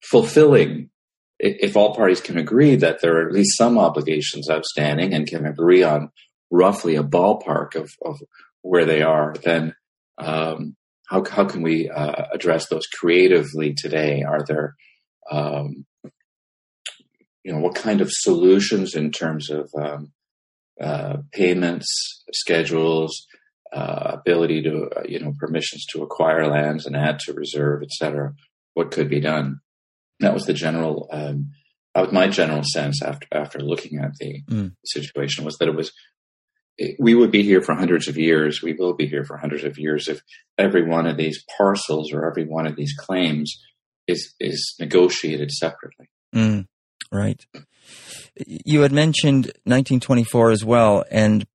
fulfilling, 0.04 0.90
if 1.40 1.78
all 1.78 1.96
parties 1.96 2.22
can 2.22 2.38
agree 2.38 2.76
that 2.76 3.02
there 3.02 3.18
are 3.18 3.28
at 3.28 3.34
least 3.34 3.58
some 3.58 3.78
obligations 3.78 4.50
outstanding 4.50 5.14
and 5.14 5.28
can 5.28 5.46
agree 5.46 5.84
on 5.84 6.10
roughly 6.50 6.96
a 6.96 7.04
ballpark 7.04 7.76
of, 7.76 7.92
of 8.04 8.20
where 8.62 8.86
they 8.86 9.02
are, 9.02 9.36
then 9.44 9.76
um, 10.18 10.76
how, 11.08 11.24
how 11.30 11.46
can 11.46 11.62
we 11.62 11.90
uh, 11.90 12.26
address 12.34 12.68
those 12.70 12.88
creatively 12.88 13.74
today? 13.74 14.24
Are 14.24 14.44
there 14.44 14.76
um, 15.30 15.86
you 17.48 17.54
know, 17.54 17.60
what 17.60 17.76
kind 17.76 18.02
of 18.02 18.12
solutions 18.12 18.94
in 18.94 19.10
terms 19.10 19.50
of 19.50 19.72
um, 19.82 20.12
uh, 20.82 21.18
payments, 21.32 22.24
schedules, 22.34 23.26
uh, 23.72 24.12
ability 24.16 24.62
to, 24.64 24.90
uh, 24.98 25.04
you 25.08 25.18
know, 25.18 25.34
permissions 25.40 25.86
to 25.86 26.04
acquire 26.04 26.48
lands 26.48 26.86
and 26.86 26.98
add 26.98 27.20
to 27.20 27.32
reserve, 27.32 27.84
etc. 27.84 28.34
What 28.74 28.92
could 28.92 29.10
be 29.10 29.22
done? 29.22 29.62
That 30.20 30.34
was 30.34 30.46
the 30.46 30.54
general, 30.54 31.08
um, 31.12 31.52
that 31.94 32.02
was 32.02 32.12
my 32.12 32.28
general 32.28 32.64
sense 32.64 33.02
after 33.04 33.28
after 33.32 33.60
looking 33.60 34.00
at 34.00 34.16
the 34.20 34.42
mm. 34.50 34.74
situation 34.84 35.46
was 35.46 35.58
that 35.58 35.68
it 35.68 35.76
was 35.76 35.92
we 37.00 37.16
would 37.16 37.32
be 37.32 37.44
here 37.44 37.62
for 37.62 37.74
hundreds 37.74 38.08
of 38.08 38.18
years. 38.18 38.62
We 38.62 38.74
will 38.74 38.94
be 38.94 39.08
here 39.08 39.24
for 39.24 39.38
hundreds 39.38 39.64
of 39.64 39.78
years 39.78 40.08
if 40.08 40.22
every 40.58 40.84
one 40.84 41.08
of 41.08 41.18
these 41.18 41.44
parcels 41.58 42.14
or 42.14 42.30
every 42.30 42.46
one 42.46 42.68
of 42.68 42.76
these 42.76 42.94
claims 42.94 43.60
is 44.08 44.34
is 44.40 44.76
negotiated 44.80 45.52
separately. 45.52 46.10
Mm, 46.36 46.68
right. 47.12 47.46
You 48.46 48.82
had 48.82 48.92
mentioned 48.92 49.46
1924 49.64 50.52
as 50.52 50.64
well, 50.64 51.04
and 51.10 51.48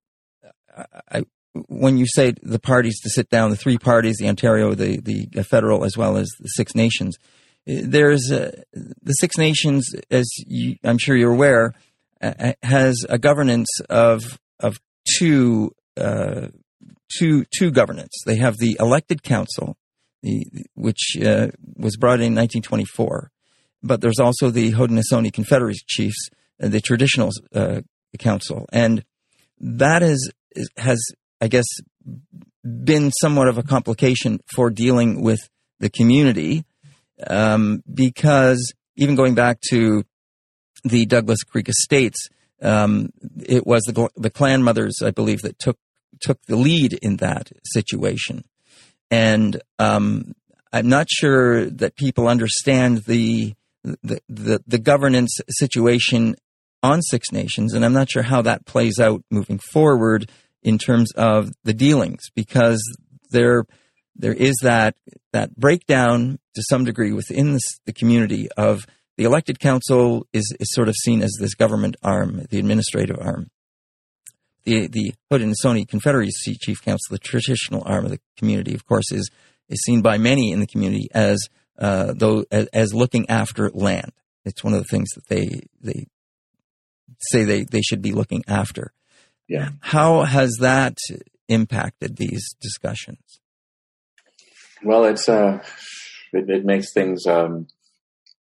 I, 1.09 1.23
when 1.67 1.97
you 1.97 2.05
say 2.07 2.33
the 2.41 2.59
parties 2.59 2.99
to 3.01 3.09
sit 3.09 3.29
down, 3.29 3.49
the 3.49 3.55
three 3.55 3.77
parties, 3.77 4.17
the 4.17 4.27
Ontario, 4.27 4.73
the 4.73 4.99
the 4.99 5.43
federal, 5.43 5.85
as 5.85 5.95
well 5.95 6.17
as 6.17 6.27
the 6.39 6.49
Six 6.49 6.75
Nations, 6.75 7.17
there's 7.65 8.31
uh, 8.31 8.51
the 8.73 9.13
Six 9.13 9.37
Nations, 9.37 9.89
as 10.11 10.29
you, 10.47 10.75
I'm 10.83 10.97
sure 10.97 11.15
you're 11.15 11.33
aware, 11.33 11.73
uh, 12.21 12.53
has 12.61 13.05
a 13.09 13.17
governance 13.17 13.69
of 13.89 14.39
of 14.59 14.79
two 15.17 15.71
uh, 15.97 16.47
two 17.17 17.45
two 17.57 17.71
governance. 17.71 18.13
They 18.25 18.37
have 18.37 18.57
the 18.57 18.77
elected 18.79 19.23
council, 19.23 19.77
the, 20.21 20.45
which 20.75 21.17
uh, 21.23 21.47
was 21.77 21.95
brought 21.97 22.19
in 22.19 22.35
1924, 22.35 23.31
but 23.81 24.01
there's 24.01 24.19
also 24.19 24.49
the 24.49 24.73
Haudenosaunee 24.73 25.33
Confederacy 25.33 25.83
chiefs, 25.87 26.29
uh, 26.61 26.67
the 26.67 26.81
traditional 26.81 27.29
uh, 27.53 27.81
council, 28.19 28.67
and 28.73 29.03
that 29.59 30.03
is 30.03 30.31
has 30.77 30.99
I 31.39 31.47
guess 31.47 31.65
been 32.63 33.11
somewhat 33.21 33.47
of 33.47 33.57
a 33.57 33.63
complication 33.63 34.39
for 34.53 34.69
dealing 34.69 35.21
with 35.21 35.39
the 35.79 35.89
community 35.89 36.65
um, 37.29 37.83
because 37.91 38.73
even 38.95 39.15
going 39.15 39.35
back 39.35 39.59
to 39.69 40.03
the 40.83 41.05
Douglas 41.05 41.43
Creek 41.43 41.69
Estates, 41.69 42.27
um, 42.61 43.09
it 43.45 43.65
was 43.65 43.81
the, 43.83 44.09
the 44.15 44.29
clan 44.29 44.63
mothers, 44.63 44.97
I 45.03 45.11
believe, 45.11 45.41
that 45.41 45.59
took 45.59 45.77
took 46.21 46.39
the 46.45 46.55
lead 46.55 46.93
in 46.93 47.17
that 47.17 47.51
situation. 47.65 48.43
And 49.09 49.61
um, 49.79 50.33
I'm 50.71 50.87
not 50.87 51.07
sure 51.09 51.69
that 51.69 51.95
people 51.95 52.27
understand 52.27 52.99
the, 53.05 53.53
the, 53.83 54.19
the 54.29 54.63
the 54.65 54.79
governance 54.79 55.37
situation 55.49 56.35
on 56.81 57.01
Six 57.01 57.31
Nations, 57.31 57.73
and 57.73 57.83
I'm 57.83 57.93
not 57.93 58.09
sure 58.09 58.23
how 58.23 58.41
that 58.43 58.65
plays 58.65 58.99
out 58.99 59.23
moving 59.31 59.59
forward 59.71 60.29
in 60.61 60.77
terms 60.77 61.11
of 61.13 61.51
the 61.63 61.73
dealings, 61.73 62.23
because 62.35 62.81
there 63.31 63.65
there 64.15 64.33
is 64.33 64.55
that 64.61 64.95
that 65.31 65.55
breakdown 65.55 66.39
to 66.55 66.63
some 66.69 66.85
degree 66.85 67.11
within 67.11 67.53
this, 67.53 67.63
the 67.85 67.93
community 67.93 68.47
of 68.57 68.85
the 69.17 69.23
elected 69.23 69.59
council 69.59 70.27
is, 70.33 70.55
is 70.59 70.73
sort 70.73 70.89
of 70.89 70.95
seen 70.95 71.21
as 71.21 71.35
this 71.39 71.55
government 71.55 71.95
arm, 72.03 72.45
the 72.49 72.59
administrative 72.59 73.17
arm. 73.19 73.49
The 74.65 74.87
the 74.87 75.13
Haudenosaunee 75.31 75.87
Confederacy 75.87 76.55
Chief 76.61 76.81
Council, 76.81 77.11
the 77.11 77.19
traditional 77.19 77.83
arm 77.85 78.05
of 78.05 78.11
the 78.11 78.19
community, 78.37 78.73
of 78.73 78.85
course, 78.85 79.11
is 79.11 79.29
is 79.67 79.81
seen 79.83 80.01
by 80.01 80.17
many 80.17 80.51
in 80.51 80.59
the 80.59 80.67
community 80.67 81.09
as 81.13 81.37
uh, 81.77 82.13
though 82.15 82.45
as, 82.51 82.67
as 82.67 82.93
looking 82.93 83.29
after 83.29 83.69
land. 83.71 84.13
It's 84.45 84.63
one 84.63 84.73
of 84.73 84.79
the 84.79 84.87
things 84.87 85.09
that 85.15 85.27
they 85.27 85.63
they 85.81 86.07
say 87.19 87.43
they, 87.43 87.63
they 87.63 87.81
should 87.81 88.01
be 88.01 88.11
looking 88.11 88.43
after. 88.47 88.93
Yeah. 89.47 89.69
How 89.81 90.23
has 90.23 90.57
that 90.61 90.97
impacted 91.47 92.17
these 92.17 92.55
discussions? 92.61 93.41
Well, 94.83 95.05
it's 95.05 95.29
uh, 95.29 95.63
it, 96.33 96.49
it 96.49 96.65
makes 96.65 96.93
things 96.93 97.25
um, 97.25 97.67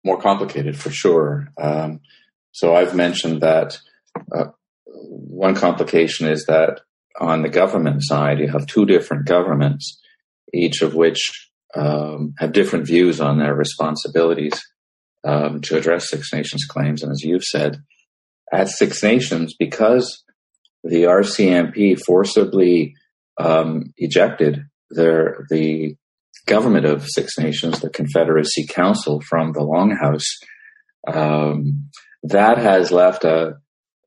more 0.03 0.19
complicated 0.19 0.77
for 0.77 0.89
sure. 0.89 1.49
Um, 1.61 2.01
so 2.51 2.75
I've 2.75 2.95
mentioned 2.95 3.41
that 3.41 3.77
uh, 4.35 4.45
one 4.85 5.55
complication 5.55 6.27
is 6.27 6.45
that 6.45 6.81
on 7.19 7.41
the 7.41 7.49
government 7.49 8.03
side, 8.03 8.39
you 8.39 8.47
have 8.47 8.67
two 8.67 8.85
different 8.85 9.25
governments, 9.25 9.99
each 10.53 10.81
of 10.81 10.95
which 10.95 11.49
um, 11.75 12.33
have 12.39 12.51
different 12.51 12.87
views 12.87 13.21
on 13.21 13.39
their 13.39 13.53
responsibilities 13.53 14.59
um, 15.23 15.61
to 15.61 15.77
address 15.77 16.09
Six 16.09 16.33
Nations 16.33 16.65
claims. 16.65 17.03
And 17.03 17.11
as 17.11 17.21
you've 17.23 17.43
said, 17.43 17.81
at 18.51 18.69
Six 18.69 19.01
Nations, 19.03 19.55
because 19.57 20.23
the 20.83 21.03
RCMP 21.03 21.99
forcibly 21.99 22.95
um, 23.39 23.93
ejected 23.97 24.65
their 24.91 25.45
the 25.49 25.95
government 26.45 26.85
of 26.85 27.07
Six 27.07 27.37
Nations, 27.37 27.79
the 27.79 27.89
Confederacy 27.89 28.65
Council 28.67 29.21
from 29.21 29.53
the 29.53 29.61
Longhouse, 29.61 30.25
um, 31.07 31.89
that 32.23 32.57
has 32.57 32.91
left 32.91 33.23
a, 33.23 33.57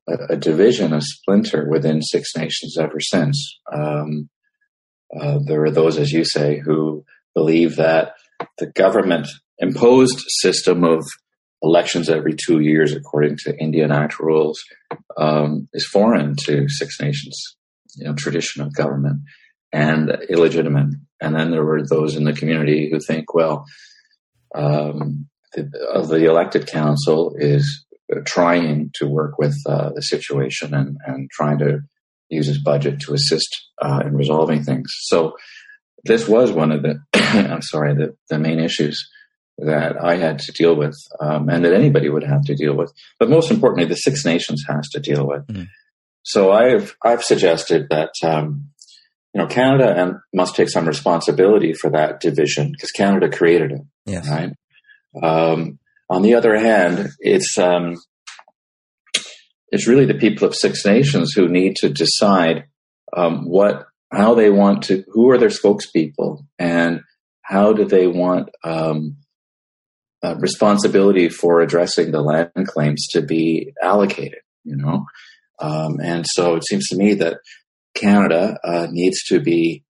a, 0.07 0.35
division, 0.35 0.93
a 0.93 1.01
splinter 1.01 1.67
within 1.69 2.01
Six 2.01 2.35
Nations 2.35 2.77
ever 2.77 2.99
since. 2.99 3.59
Um, 3.71 4.29
uh, 5.19 5.39
there 5.45 5.63
are 5.63 5.71
those, 5.71 5.97
as 5.97 6.11
you 6.11 6.25
say, 6.25 6.59
who 6.59 7.05
believe 7.33 7.77
that 7.77 8.13
the 8.57 8.67
government 8.67 9.27
imposed 9.59 10.19
system 10.27 10.83
of 10.83 11.03
elections 11.61 12.09
every 12.09 12.35
two 12.35 12.59
years, 12.59 12.93
according 12.93 13.37
to 13.37 13.57
Indian 13.57 13.91
Act 13.91 14.19
rules, 14.19 14.63
um, 15.17 15.67
is 15.73 15.87
foreign 15.87 16.35
to 16.45 16.67
Six 16.69 16.99
Nations, 16.99 17.57
you 17.95 18.05
know, 18.05 18.13
tradition 18.13 18.61
of 18.61 18.75
government 18.75 19.21
and 19.71 20.11
illegitimate. 20.29 20.93
And 21.21 21.35
then 21.35 21.51
there 21.51 21.63
were 21.63 21.85
those 21.85 22.15
in 22.15 22.23
the 22.23 22.33
community 22.33 22.89
who 22.91 22.99
think, 22.99 23.33
well, 23.33 23.65
um, 24.55 25.27
the, 25.53 25.63
the, 26.07 26.25
elected 26.25 26.67
council 26.67 27.35
is 27.37 27.85
trying 28.25 28.91
to 28.95 29.07
work 29.07 29.37
with 29.37 29.55
uh, 29.67 29.91
the 29.93 30.01
situation 30.01 30.73
and, 30.73 30.97
and 31.05 31.29
trying 31.31 31.57
to 31.59 31.79
use 32.29 32.47
his 32.47 32.61
budget 32.61 32.99
to 33.01 33.13
assist 33.13 33.49
uh, 33.81 34.03
in 34.05 34.15
resolving 34.15 34.63
things. 34.63 34.91
So 35.01 35.35
this 36.03 36.27
was 36.27 36.51
one 36.51 36.71
of 36.71 36.83
the, 36.83 36.99
I'm 37.13 37.61
sorry, 37.61 37.93
the, 37.95 38.15
the 38.29 38.39
main 38.39 38.59
issues 38.59 39.09
that 39.57 40.03
I 40.03 40.17
had 40.17 40.39
to 40.39 40.51
deal 40.51 40.75
with, 40.75 40.95
um, 41.19 41.49
and 41.49 41.65
that 41.65 41.73
anybody 41.73 42.09
would 42.09 42.23
have 42.23 42.43
to 42.43 42.55
deal 42.55 42.75
with. 42.75 42.93
But 43.19 43.29
most 43.29 43.49
importantly, 43.49 43.85
the 43.85 43.95
Six 43.95 44.23
Nations 44.23 44.63
has 44.67 44.87
to 44.89 44.99
deal 44.99 45.27
with. 45.27 45.47
Mm. 45.47 45.67
So 46.23 46.51
I've 46.51 46.95
I've 47.03 47.23
suggested 47.23 47.87
that 47.89 48.11
um, 48.21 48.69
you 49.37 49.43
know, 49.43 49.49
Canada 49.49 49.93
and 49.95 50.15
must 50.33 50.55
take 50.55 50.67
some 50.67 50.87
responsibility 50.87 51.71
for 51.71 51.91
that 51.91 52.19
division 52.19 52.71
because 52.71 52.89
Canada 52.89 53.29
created 53.29 53.71
it. 53.71 53.81
Yes. 54.07 54.27
Right. 54.27 54.51
Um, 55.21 55.77
on 56.09 56.23
the 56.23 56.33
other 56.33 56.57
hand, 56.57 57.09
it's 57.19 57.55
um, 57.59 57.97
it's 59.69 59.87
really 59.87 60.05
the 60.05 60.15
people 60.15 60.47
of 60.47 60.55
Six 60.55 60.83
Nations 60.83 61.33
who 61.33 61.47
need 61.47 61.75
to 61.77 61.89
decide 61.89 62.65
um, 63.15 63.47
what 63.47 63.85
how 64.11 64.33
they 64.33 64.49
want 64.49 64.85
to 64.85 65.03
who 65.09 65.29
are 65.29 65.37
their 65.37 65.49
spokespeople 65.49 66.43
and 66.57 67.01
how 67.43 67.73
do 67.73 67.85
they 67.85 68.07
want 68.07 68.49
um, 68.63 69.17
uh, 70.23 70.35
responsibility 70.39 71.29
for 71.29 71.61
addressing 71.61 72.09
the 72.09 72.21
land 72.21 72.49
claims 72.65 73.05
to 73.11 73.21
be 73.21 73.71
allocated. 73.83 74.39
You 74.63 74.77
know, 74.77 75.05
um, 75.59 75.99
and 76.01 76.25
so 76.27 76.55
it 76.55 76.65
seems 76.65 76.87
to 76.87 76.97
me 76.97 77.13
that 77.15 77.37
Canada 77.99 78.57
uh, 78.63 78.87
needs 78.89 79.23
to 79.25 79.39
be 79.39 79.83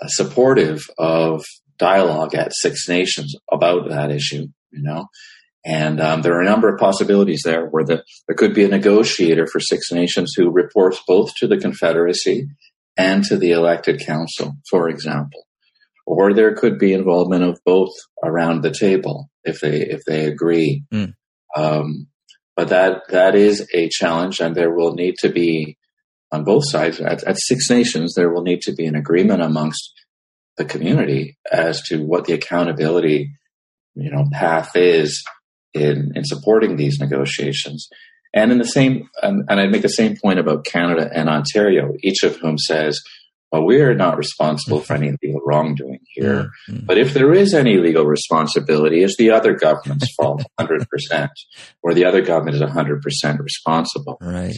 uh, 0.00 0.08
supportive 0.08 0.82
of 0.98 1.44
dialogue 1.78 2.34
at 2.34 2.52
Six 2.54 2.88
Nations 2.88 3.34
about 3.50 3.88
that 3.88 4.10
issue, 4.10 4.46
you 4.70 4.82
know. 4.82 5.06
And 5.64 6.00
um, 6.00 6.22
there 6.22 6.34
are 6.34 6.40
a 6.40 6.48
number 6.48 6.72
of 6.72 6.80
possibilities 6.80 7.42
there 7.44 7.66
where 7.66 7.84
the, 7.84 8.02
there 8.26 8.36
could 8.36 8.54
be 8.54 8.64
a 8.64 8.68
negotiator 8.68 9.46
for 9.46 9.60
Six 9.60 9.92
Nations 9.92 10.32
who 10.36 10.50
reports 10.50 11.02
both 11.06 11.34
to 11.36 11.46
the 11.46 11.58
Confederacy 11.58 12.48
and 12.96 13.24
to 13.24 13.36
the 13.36 13.52
elected 13.52 14.00
council, 14.00 14.54
for 14.70 14.88
example. 14.88 15.46
Or 16.06 16.32
there 16.32 16.54
could 16.54 16.78
be 16.78 16.92
involvement 16.92 17.44
of 17.44 17.60
both 17.64 17.92
around 18.24 18.62
the 18.62 18.72
table 18.72 19.30
if 19.44 19.60
they 19.60 19.80
if 19.82 20.00
they 20.06 20.26
agree. 20.26 20.82
Mm. 20.92 21.14
Um, 21.54 22.08
but 22.56 22.68
that 22.68 23.02
that 23.10 23.34
is 23.34 23.68
a 23.74 23.88
challenge, 23.90 24.40
and 24.40 24.54
there 24.54 24.74
will 24.74 24.94
need 24.94 25.16
to 25.20 25.28
be 25.28 25.76
on 26.32 26.44
both 26.44 26.62
sides, 26.68 27.00
at, 27.00 27.22
at 27.24 27.36
Six 27.38 27.68
Nations, 27.70 28.14
there 28.14 28.32
will 28.32 28.42
need 28.42 28.60
to 28.62 28.72
be 28.72 28.86
an 28.86 28.94
agreement 28.94 29.42
amongst 29.42 29.92
the 30.56 30.64
community 30.64 31.38
as 31.50 31.82
to 31.82 32.04
what 32.04 32.26
the 32.26 32.32
accountability, 32.32 33.32
you 33.94 34.10
know, 34.10 34.26
path 34.32 34.76
is 34.76 35.24
in, 35.74 36.12
in 36.14 36.24
supporting 36.24 36.76
these 36.76 36.98
negotiations. 37.00 37.88
And 38.32 38.52
in 38.52 38.58
the 38.58 38.64
same, 38.64 39.08
and, 39.22 39.44
and 39.48 39.60
I 39.60 39.66
make 39.66 39.82
the 39.82 39.88
same 39.88 40.16
point 40.16 40.38
about 40.38 40.64
Canada 40.64 41.10
and 41.12 41.28
Ontario, 41.28 41.94
each 42.02 42.22
of 42.22 42.36
whom 42.36 42.58
says, 42.58 43.00
well, 43.50 43.64
we 43.64 43.80
are 43.80 43.94
not 43.94 44.16
responsible 44.16 44.80
for 44.80 44.94
any 44.94 45.12
legal 45.20 45.40
wrongdoing 45.44 45.98
here. 46.14 46.50
Mm-hmm. 46.68 46.86
But 46.86 46.98
if 46.98 47.14
there 47.14 47.32
is 47.32 47.52
any 47.52 47.78
legal 47.78 48.04
responsibility, 48.04 49.02
it's 49.02 49.16
the 49.16 49.30
other 49.30 49.54
government's 49.54 50.12
fault 50.14 50.44
100%, 50.60 51.28
or 51.82 51.94
the 51.94 52.04
other 52.04 52.22
government 52.22 52.56
is 52.56 52.62
100% 52.62 53.38
responsible. 53.40 54.18
Right. 54.20 54.54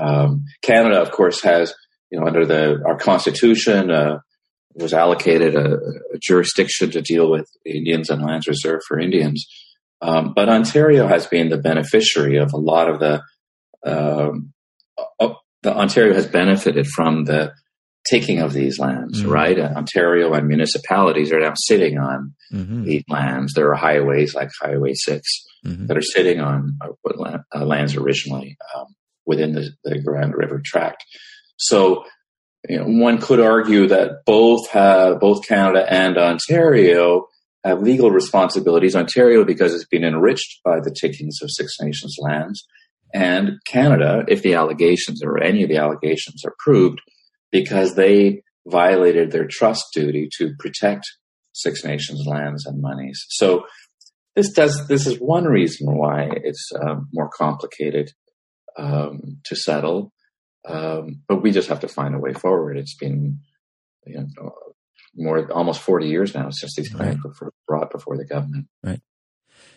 Um, 0.00 0.44
Canada, 0.62 1.00
of 1.00 1.10
course, 1.10 1.42
has 1.42 1.74
you 2.10 2.18
know 2.18 2.26
under 2.26 2.46
the 2.46 2.82
our 2.86 2.96
constitution 2.96 3.90
uh, 3.90 4.18
was 4.74 4.94
allocated 4.94 5.54
a, 5.54 5.74
a, 5.74 6.18
jurisdiction 6.20 6.90
to 6.92 7.02
deal 7.02 7.30
with 7.30 7.48
Indians 7.64 8.10
and 8.10 8.22
lands 8.22 8.46
reserved 8.46 8.84
for 8.86 8.98
Indians. 8.98 9.46
Um, 10.00 10.32
but 10.34 10.48
Ontario 10.48 11.08
has 11.08 11.26
been 11.26 11.48
the 11.48 11.58
beneficiary 11.58 12.36
of 12.36 12.52
a 12.52 12.58
lot 12.58 12.88
of 12.88 13.00
the, 13.00 13.22
um, 13.84 14.52
uh, 15.18 15.34
the 15.62 15.76
Ontario 15.76 16.14
has 16.14 16.26
benefited 16.26 16.86
from 16.86 17.24
the 17.24 17.52
taking 18.08 18.40
of 18.40 18.52
these 18.52 18.78
lands, 18.78 19.20
mm-hmm. 19.20 19.30
right? 19.30 19.58
Ontario 19.58 20.32
and 20.32 20.46
municipalities 20.46 21.32
are 21.32 21.40
now 21.40 21.54
sitting 21.56 21.98
on 21.98 22.34
mm-hmm. 22.52 22.84
these 22.84 23.02
lands. 23.08 23.54
There 23.54 23.70
are 23.70 23.74
highways 23.74 24.34
like 24.34 24.50
Highway 24.60 24.94
6 24.94 25.20
mm-hmm. 25.66 25.86
that 25.86 25.96
are 25.96 26.02
sitting 26.02 26.40
on 26.40 26.78
uh, 26.80 27.38
uh, 27.54 27.64
lands 27.64 27.96
originally 27.96 28.56
um, 28.74 28.86
within 29.28 29.52
the, 29.52 29.70
the 29.84 30.00
Grand 30.00 30.34
River 30.34 30.60
Tract. 30.64 31.04
So, 31.58 32.04
you 32.68 32.78
know, 32.78 32.86
one 32.86 33.20
could 33.20 33.38
argue 33.38 33.86
that 33.88 34.24
both 34.24 34.68
have, 34.70 35.20
both 35.20 35.46
Canada 35.46 35.86
and 35.88 36.16
Ontario 36.16 37.26
have 37.62 37.82
legal 37.82 38.10
responsibilities. 38.10 38.96
Ontario, 38.96 39.44
because 39.44 39.74
it's 39.74 39.86
been 39.86 40.02
enriched 40.02 40.60
by 40.64 40.80
the 40.80 40.94
takings 40.98 41.38
of 41.42 41.50
Six 41.50 41.76
Nations 41.80 42.16
lands, 42.18 42.66
and 43.14 43.58
Canada, 43.66 44.24
if 44.28 44.42
the 44.42 44.54
allegations 44.54 45.22
or 45.22 45.38
any 45.38 45.62
of 45.62 45.68
the 45.68 45.76
allegations 45.76 46.42
are 46.44 46.54
proved, 46.58 47.00
because 47.52 47.94
they 47.94 48.42
violated 48.66 49.30
their 49.30 49.46
trust 49.46 49.84
duty 49.94 50.28
to 50.38 50.54
protect 50.58 51.04
Six 51.52 51.84
Nations 51.84 52.24
lands 52.26 52.66
and 52.66 52.80
monies. 52.80 53.24
So 53.28 53.64
this 54.36 54.52
does 54.52 54.86
this 54.88 55.06
is 55.06 55.18
one 55.18 55.44
reason 55.44 55.96
why 55.96 56.30
it's 56.44 56.70
um, 56.80 57.08
more 57.12 57.28
complicated 57.28 58.10
um, 58.78 59.38
to 59.44 59.56
settle. 59.56 60.12
Um, 60.66 61.22
but 61.28 61.42
we 61.42 61.50
just 61.50 61.68
have 61.68 61.80
to 61.80 61.88
find 61.88 62.14
a 62.14 62.18
way 62.18 62.32
forward. 62.32 62.76
It's 62.76 62.96
been 62.96 63.40
you 64.06 64.26
know, 64.36 64.52
more 65.16 65.50
almost 65.52 65.80
40 65.80 66.08
years 66.08 66.34
now 66.34 66.50
since 66.50 66.74
these 66.76 66.88
claims 66.88 67.18
right. 67.24 67.34
were 67.40 67.52
brought 67.66 67.90
before 67.90 68.16
the 68.16 68.24
government. 68.24 68.68
Right. 68.82 69.00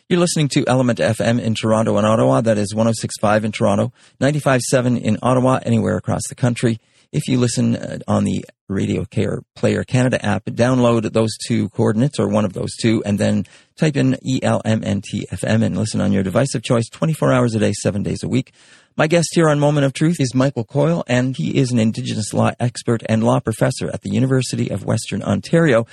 You're 0.09 0.19
listening 0.19 0.49
to 0.49 0.65
Element 0.67 0.99
FM 0.99 1.41
in 1.41 1.55
Toronto 1.55 1.97
and 1.97 2.05
Ottawa. 2.05 2.41
That 2.41 2.57
is 2.57 2.75
1065 2.75 3.45
in 3.45 3.51
Toronto, 3.51 3.93
95.7 4.19 5.01
in 5.01 5.17
Ottawa, 5.21 5.59
anywhere 5.63 5.95
across 5.95 6.23
the 6.27 6.35
country. 6.35 6.79
If 7.11 7.27
you 7.27 7.39
listen 7.39 7.75
uh, 7.75 7.99
on 8.07 8.23
the 8.23 8.45
Radio 8.69 9.03
Care 9.05 9.41
Player 9.55 9.83
Canada 9.83 10.23
app, 10.25 10.45
download 10.45 11.11
those 11.11 11.31
two 11.45 11.69
coordinates 11.69 12.19
or 12.19 12.29
one 12.29 12.45
of 12.45 12.53
those 12.53 12.75
two, 12.75 13.03
and 13.05 13.19
then 13.19 13.45
type 13.77 13.97
in 13.97 14.17
ELMNTFM 14.25 15.63
and 15.63 15.77
listen 15.77 15.99
on 15.99 16.13
your 16.13 16.23
device 16.23 16.55
of 16.55 16.63
choice 16.63 16.87
24 16.89 17.33
hours 17.33 17.55
a 17.55 17.59
day, 17.59 17.73
seven 17.81 18.03
days 18.03 18.23
a 18.23 18.29
week. 18.29 18.53
My 18.97 19.07
guest 19.07 19.29
here 19.31 19.47
on 19.47 19.57
Moment 19.57 19.85
of 19.85 19.93
Truth 19.93 20.17
is 20.19 20.35
Michael 20.35 20.65
Coyle, 20.65 21.05
and 21.07 21.33
he 21.37 21.57
is 21.57 21.71
an 21.71 21.79
Indigenous 21.79 22.33
law 22.33 22.51
expert 22.59 23.01
and 23.07 23.23
law 23.23 23.39
professor 23.39 23.89
at 23.89 24.01
the 24.01 24.09
University 24.09 24.69
of 24.69 24.83
Western 24.83 25.23
Ontario. 25.23 25.87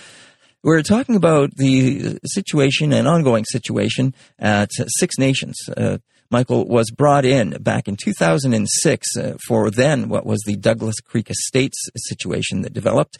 We're 0.64 0.82
talking 0.82 1.14
about 1.14 1.54
the 1.54 2.18
situation 2.24 2.92
and 2.92 3.06
ongoing 3.06 3.44
situation 3.44 4.14
at 4.36 4.70
Six 4.98 5.16
Nations. 5.16 5.56
Uh, 5.76 5.98
Michael 6.28 6.66
was 6.66 6.90
brought 6.90 7.24
in 7.24 7.50
back 7.62 7.86
in 7.86 7.96
2006 7.96 9.16
uh, 9.16 9.36
for 9.46 9.70
then 9.70 10.08
what 10.08 10.26
was 10.26 10.40
the 10.44 10.56
Douglas 10.56 10.98
Creek 10.98 11.30
Estates 11.30 11.78
situation 11.96 12.62
that 12.62 12.72
developed 12.72 13.16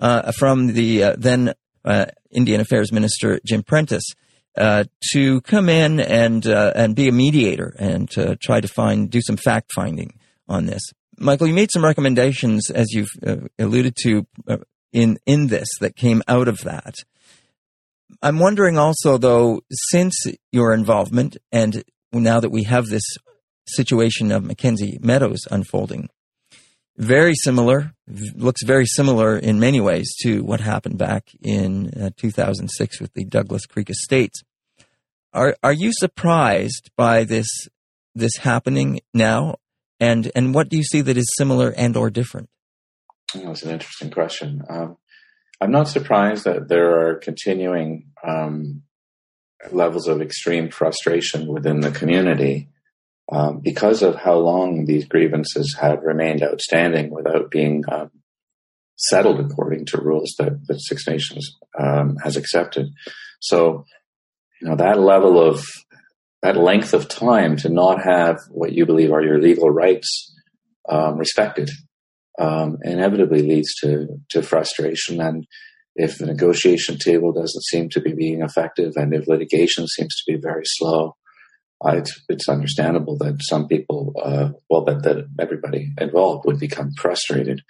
uh, 0.00 0.32
from 0.32 0.68
the 0.68 1.04
uh, 1.04 1.16
then 1.18 1.52
uh, 1.84 2.06
Indian 2.30 2.62
Affairs 2.62 2.92
Minister 2.92 3.40
Jim 3.44 3.62
Prentice 3.62 4.14
uh, 4.58 4.84
to 5.12 5.40
come 5.42 5.68
in 5.68 6.00
and 6.00 6.46
uh, 6.46 6.72
and 6.74 6.96
be 6.96 7.08
a 7.08 7.12
mediator 7.12 7.74
and 7.78 8.10
to 8.10 8.36
try 8.36 8.60
to 8.60 8.68
find 8.68 9.10
do 9.10 9.20
some 9.22 9.36
fact 9.36 9.72
finding 9.74 10.18
on 10.48 10.66
this. 10.66 10.82
Michael, 11.18 11.46
you 11.46 11.54
made 11.54 11.70
some 11.72 11.84
recommendations 11.84 12.70
as 12.70 12.92
you've 12.92 13.10
uh, 13.26 13.36
alluded 13.58 13.96
to 14.02 14.26
uh, 14.46 14.58
in 14.92 15.18
in 15.26 15.46
this 15.46 15.68
that 15.80 15.96
came 15.96 16.22
out 16.28 16.48
of 16.48 16.58
that. 16.62 16.94
I'm 18.22 18.38
wondering 18.38 18.78
also 18.78 19.18
though, 19.18 19.60
since 19.70 20.16
your 20.50 20.74
involvement 20.74 21.36
and 21.52 21.84
now 22.12 22.40
that 22.40 22.50
we 22.50 22.64
have 22.64 22.86
this 22.86 23.04
situation 23.66 24.32
of 24.32 24.42
McKenzie 24.42 25.02
Meadows 25.02 25.46
unfolding, 25.50 26.08
very 26.98 27.34
similar, 27.34 27.92
looks 28.34 28.64
very 28.64 28.86
similar 28.86 29.36
in 29.38 29.60
many 29.60 29.80
ways 29.80 30.12
to 30.22 30.42
what 30.42 30.60
happened 30.60 30.98
back 30.98 31.28
in 31.40 31.90
uh, 31.94 32.10
2006 32.16 33.00
with 33.00 33.12
the 33.14 33.24
Douglas 33.24 33.66
Creek 33.66 33.88
Estates. 33.88 34.42
Are 35.32 35.56
are 35.62 35.72
you 35.72 35.92
surprised 35.92 36.90
by 36.96 37.24
this 37.24 37.48
this 38.14 38.36
happening 38.36 39.00
now, 39.12 39.56
and 40.00 40.30
and 40.34 40.54
what 40.54 40.68
do 40.68 40.76
you 40.76 40.84
see 40.84 41.00
that 41.02 41.16
is 41.16 41.32
similar 41.36 41.70
and 41.76 41.96
or 41.96 42.10
different? 42.10 42.48
That's 43.34 43.62
an 43.62 43.70
interesting 43.70 44.10
question. 44.10 44.62
Um, 44.68 44.96
I'm 45.60 45.70
not 45.70 45.88
surprised 45.88 46.44
that 46.44 46.68
there 46.68 47.08
are 47.08 47.16
continuing 47.16 48.10
um, 48.26 48.82
levels 49.70 50.08
of 50.08 50.22
extreme 50.22 50.70
frustration 50.70 51.46
within 51.46 51.80
the 51.80 51.90
community 51.90 52.68
um, 53.30 53.60
because 53.60 54.02
of 54.02 54.14
how 54.14 54.36
long 54.36 54.86
these 54.86 55.04
grievances 55.04 55.76
have 55.80 56.02
remained 56.02 56.42
outstanding 56.42 57.10
without 57.10 57.50
being 57.50 57.84
um, 57.90 58.10
settled 58.96 59.40
according 59.40 59.86
to 59.86 60.00
rules 60.00 60.34
that, 60.38 60.66
that 60.66 60.80
Six 60.80 61.06
Nations 61.06 61.56
um, 61.78 62.16
has 62.22 62.36
accepted. 62.36 62.88
So, 63.40 63.84
you 64.60 64.68
know, 64.68 64.76
that 64.76 64.98
level 64.98 65.42
of 65.42 65.64
that 66.42 66.56
length 66.56 66.94
of 66.94 67.08
time 67.08 67.56
to 67.56 67.68
not 67.68 68.02
have 68.02 68.38
what 68.50 68.72
you 68.72 68.86
believe 68.86 69.12
are 69.12 69.22
your 69.22 69.40
legal 69.40 69.70
rights 69.70 70.34
um, 70.88 71.18
respected 71.18 71.68
um, 72.38 72.78
inevitably 72.82 73.42
leads 73.42 73.74
to 73.76 74.06
to 74.30 74.42
frustration 74.42 75.20
and 75.20 75.46
if 75.98 76.18
the 76.18 76.26
negotiation 76.26 76.96
table 76.96 77.32
doesn't 77.32 77.64
seem 77.64 77.88
to 77.90 78.00
be 78.00 78.14
being 78.14 78.40
effective 78.40 78.92
and 78.94 79.12
if 79.12 79.26
litigation 79.26 79.86
seems 79.88 80.14
to 80.14 80.32
be 80.32 80.38
very 80.40 80.62
slow, 80.64 81.16
uh, 81.84 81.96
it's, 81.96 82.24
it's 82.28 82.48
understandable 82.48 83.18
that 83.18 83.36
some 83.40 83.66
people, 83.66 84.14
uh, 84.22 84.50
well, 84.70 84.84
that, 84.84 85.02
that 85.02 85.26
everybody 85.40 85.92
involved 86.00 86.44
would 86.46 86.60
become 86.60 86.92
frustrated. 86.96 87.60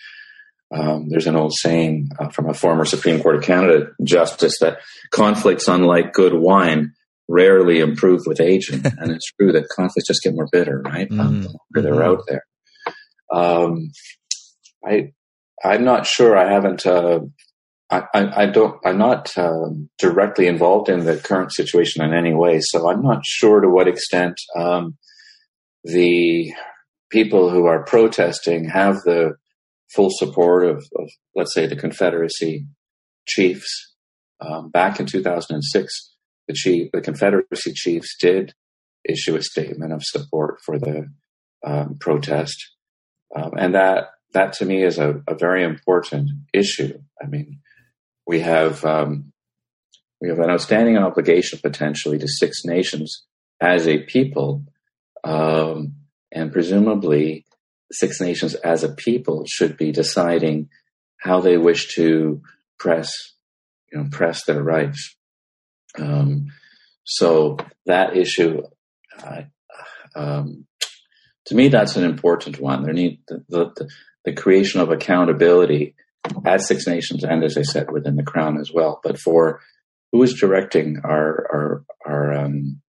Um, 0.71 1.09
there's 1.09 1.27
an 1.27 1.37
old 1.37 1.55
saying 1.55 2.11
uh, 2.19 2.29
from 2.29 2.49
a 2.49 2.55
former 2.55 2.85
Supreme 2.85 3.23
Court 3.23 3.37
of 3.37 3.43
Canada 3.43 3.87
justice 4.05 4.59
that 4.61 4.79
conflicts, 5.11 5.67
unlike 5.67 6.13
good 6.13 6.35
wine, 6.35 6.93
rarely 7.27 7.81
improve 7.81 8.23
with 8.27 8.41
aging. 8.41 8.83
and 8.99 9.11
it's 9.11 9.31
true 9.33 9.53
that 9.53 9.69
conflicts 9.75 10.09
just 10.09 10.23
get 10.23 10.35
more 10.35 10.49
bitter, 10.51 10.81
right? 10.81 11.09
Mm. 11.09 11.21
Um, 11.21 11.43
the 11.43 11.49
longer 11.49 11.91
they're 11.91 12.03
out 12.03 12.23
there. 12.27 12.45
Um, 13.33 13.93
I, 14.85 15.13
I'm 15.65 15.85
not 15.85 16.07
sure. 16.07 16.37
I 16.37 16.53
haven't 16.53 16.87
uh, 16.87 17.21
I, 17.91 18.03
I, 18.15 18.47
don't. 18.47 18.79
I'm 18.85 18.99
not 18.99 19.37
um, 19.39 19.89
directly 19.99 20.47
involved 20.47 20.91
in 20.91 21.05
the 21.05 21.17
current 21.17 21.55
situation 21.55 22.03
in 22.05 22.13
any 22.13 22.35
way, 22.35 22.61
so 22.61 22.91
I'm 22.91 23.03
not 23.03 23.25
sure 23.25 23.61
to 23.61 23.69
what 23.69 23.89
extent 23.89 24.39
um, 24.55 24.99
the 25.85 26.53
people 27.11 27.49
who 27.49 27.65
are 27.65 27.85
protesting 27.85 28.69
have 28.69 28.97
the 29.05 29.37
full 29.95 30.11
support 30.11 30.65
of, 30.65 30.77
of 30.97 31.11
let's 31.35 31.55
say, 31.55 31.67
the 31.67 31.77
Confederacy 31.77 32.67
chiefs. 33.27 33.95
Um, 34.41 34.71
back 34.71 35.01
in 35.01 35.07
2006, 35.07 36.15
the 36.47 36.55
chief, 36.55 36.91
the 36.93 37.01
Confederacy 37.01 37.73
chiefs 37.75 38.17
did 38.21 38.53
issue 39.05 39.37
a 39.37 39.43
statement 39.43 39.93
of 39.93 40.03
support 40.05 40.59
for 40.65 40.79
the 40.79 41.09
um, 41.67 41.97
protest, 41.99 42.57
um, 43.35 43.53
and 43.59 43.75
that 43.75 44.11
that 44.35 44.53
to 44.55 44.65
me 44.65 44.85
is 44.85 44.99
a, 44.99 45.23
a 45.27 45.35
very 45.35 45.65
important 45.65 46.31
issue. 46.53 46.99
I 47.21 47.27
mean 47.27 47.61
we 48.29 48.41
have 48.41 48.85
um, 48.85 49.33
we 50.21 50.29
have 50.29 50.39
an 50.39 50.51
outstanding 50.51 50.99
obligation 50.99 51.59
potentially 51.61 52.19
to 52.19 52.29
Six 52.29 52.65
Nations 52.65 53.25
as 53.61 53.89
a 53.89 54.03
people, 54.03 54.63
um, 55.25 55.95
and 56.31 56.53
presumably 56.53 57.47
Six 57.93 58.21
Nations 58.21 58.55
as 58.55 58.85
a 58.85 58.91
people 58.91 59.45
should 59.47 59.77
be 59.77 59.93
deciding 59.93 60.69
how 61.19 61.41
they 61.41 61.57
wish 61.57 61.95
to 61.95 62.43
press 62.79 63.11
you 63.93 63.99
know 63.99 64.09
press 64.11 64.45
their 64.45 64.63
rights. 64.63 65.17
Um, 65.99 66.47
so 67.05 67.57
that 67.87 68.17
issue, 68.17 68.63
um, 70.15 70.67
to 71.47 71.55
me, 71.55 71.69
that's 71.69 71.97
an 71.97 72.05
important 72.05 72.61
one. 72.61 72.83
There 72.83 72.93
need 72.93 73.21
the, 73.27 73.45
the, 73.49 73.89
the 74.27 74.35
creation 74.35 74.81
of 74.81 74.91
accountability 74.91 75.95
at 76.45 76.61
Six 76.61 76.87
Nations 76.87 77.25
and, 77.25 77.43
as 77.43 77.57
I 77.57 77.63
said, 77.63 77.91
within 77.91 78.17
the 78.17 78.23
Crown 78.23 78.61
as 78.61 78.71
well. 78.71 79.01
But 79.03 79.19
for 79.19 79.61
who 80.13 80.23
is 80.23 80.35
directing 80.35 81.01
our 81.05 81.47
our 81.53 81.85
our 82.07 82.35
um, 82.35 82.83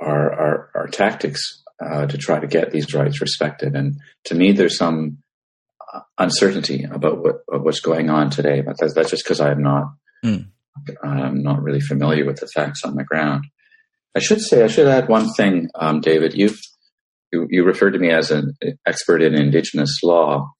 our, 0.00 0.32
our, 0.32 0.70
our 0.74 0.86
tactics 0.88 1.62
uh, 1.82 2.06
to 2.06 2.18
try 2.18 2.38
to 2.38 2.46
get 2.46 2.70
these 2.70 2.94
rights 2.94 3.20
respected, 3.20 3.74
and 3.74 3.96
to 4.24 4.34
me, 4.34 4.52
there's 4.52 4.76
some 4.76 5.18
uh, 5.92 6.00
uncertainty 6.18 6.84
about 6.84 7.22
what 7.22 7.36
what's 7.48 7.80
going 7.80 8.10
on 8.10 8.30
today. 8.30 8.60
But 8.60 8.78
that's, 8.78 8.94
that's 8.94 9.10
just 9.10 9.24
because 9.24 9.40
I'm 9.40 9.62
not 9.62 9.94
mm. 10.24 10.46
I'm 11.02 11.42
not 11.42 11.62
really 11.62 11.80
familiar 11.80 12.24
with 12.24 12.40
the 12.40 12.46
facts 12.46 12.84
on 12.84 12.96
the 12.96 13.04
ground. 13.04 13.44
I 14.16 14.20
should 14.20 14.40
say 14.40 14.62
I 14.62 14.68
should 14.68 14.86
add 14.86 15.08
one 15.08 15.32
thing, 15.32 15.68
um, 15.74 16.00
David. 16.00 16.34
You've 16.34 16.60
you, 17.32 17.46
you 17.50 17.64
referred 17.64 17.92
to 17.92 17.98
me 17.98 18.10
as 18.10 18.30
an 18.30 18.56
expert 18.86 19.22
in 19.22 19.34
Indigenous 19.34 20.00
law. 20.02 20.50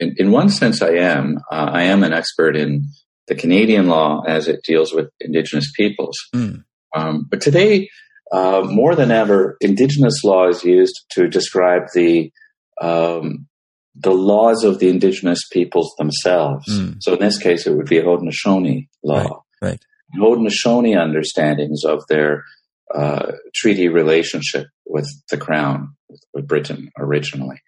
In, 0.00 0.14
in 0.18 0.32
one 0.32 0.48
sense, 0.48 0.82
I 0.82 0.94
am. 0.94 1.38
Uh, 1.50 1.70
I 1.72 1.84
am 1.84 2.02
an 2.02 2.12
expert 2.12 2.56
in 2.56 2.86
the 3.28 3.34
Canadian 3.34 3.86
law 3.86 4.22
as 4.26 4.48
it 4.48 4.64
deals 4.64 4.92
with 4.92 5.10
Indigenous 5.20 5.72
peoples. 5.76 6.18
Mm. 6.34 6.64
Um, 6.94 7.26
but 7.30 7.40
today, 7.40 7.88
uh, 8.32 8.62
more 8.64 8.94
than 8.94 9.10
ever, 9.10 9.56
Indigenous 9.60 10.24
law 10.24 10.48
is 10.48 10.64
used 10.64 11.04
to 11.12 11.28
describe 11.28 11.82
the 11.94 12.32
um, 12.80 13.46
the 13.94 14.12
laws 14.12 14.64
of 14.64 14.80
the 14.80 14.88
Indigenous 14.88 15.46
peoples 15.52 15.94
themselves. 15.98 16.66
Mm. 16.68 16.96
So 17.00 17.14
in 17.14 17.20
this 17.20 17.38
case, 17.38 17.66
it 17.66 17.76
would 17.76 17.86
be 17.86 18.00
Haudenosaunee 18.00 18.88
law. 19.04 19.44
Right. 19.62 19.70
right. 19.70 19.84
Haudenosaunee 20.18 21.00
understandings 21.00 21.84
of 21.84 22.02
their 22.08 22.44
uh, 22.92 23.32
treaty 23.54 23.88
relationship 23.88 24.66
with 24.86 25.08
the 25.30 25.36
crown, 25.36 25.94
with 26.32 26.48
Britain 26.48 26.90
originally. 26.98 27.60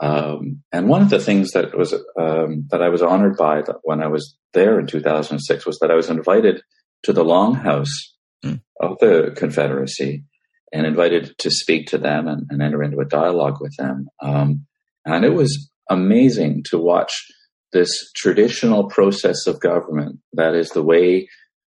Um, 0.00 0.62
and 0.72 0.88
one 0.88 1.02
of 1.02 1.10
the 1.10 1.20
things 1.20 1.52
that 1.52 1.76
was 1.76 1.94
um, 2.18 2.66
that 2.70 2.82
I 2.82 2.88
was 2.88 3.02
honored 3.02 3.36
by 3.36 3.62
when 3.82 4.02
I 4.02 4.08
was 4.08 4.36
there 4.52 4.78
in 4.80 4.86
2006 4.86 5.64
was 5.64 5.78
that 5.78 5.90
I 5.90 5.94
was 5.94 6.10
invited 6.10 6.62
to 7.04 7.12
the 7.12 7.24
Longhouse 7.24 8.11
mm. 8.44 8.60
of 8.80 8.98
the 8.98 9.34
Confederacy 9.36 10.24
and 10.72 10.86
invited 10.86 11.36
to 11.38 11.50
speak 11.50 11.88
to 11.88 11.98
them 11.98 12.26
and, 12.26 12.46
and 12.50 12.62
enter 12.62 12.82
into 12.82 13.00
a 13.00 13.04
dialogue 13.04 13.60
with 13.60 13.74
them. 13.76 14.08
Um, 14.20 14.66
and 15.04 15.24
it 15.24 15.34
was 15.34 15.70
amazing 15.90 16.64
to 16.70 16.78
watch 16.78 17.26
this 17.72 18.10
traditional 18.14 18.88
process 18.88 19.46
of 19.46 19.60
government. 19.60 20.20
That 20.32 20.54
is 20.54 20.70
the 20.70 20.82
way 20.82 21.28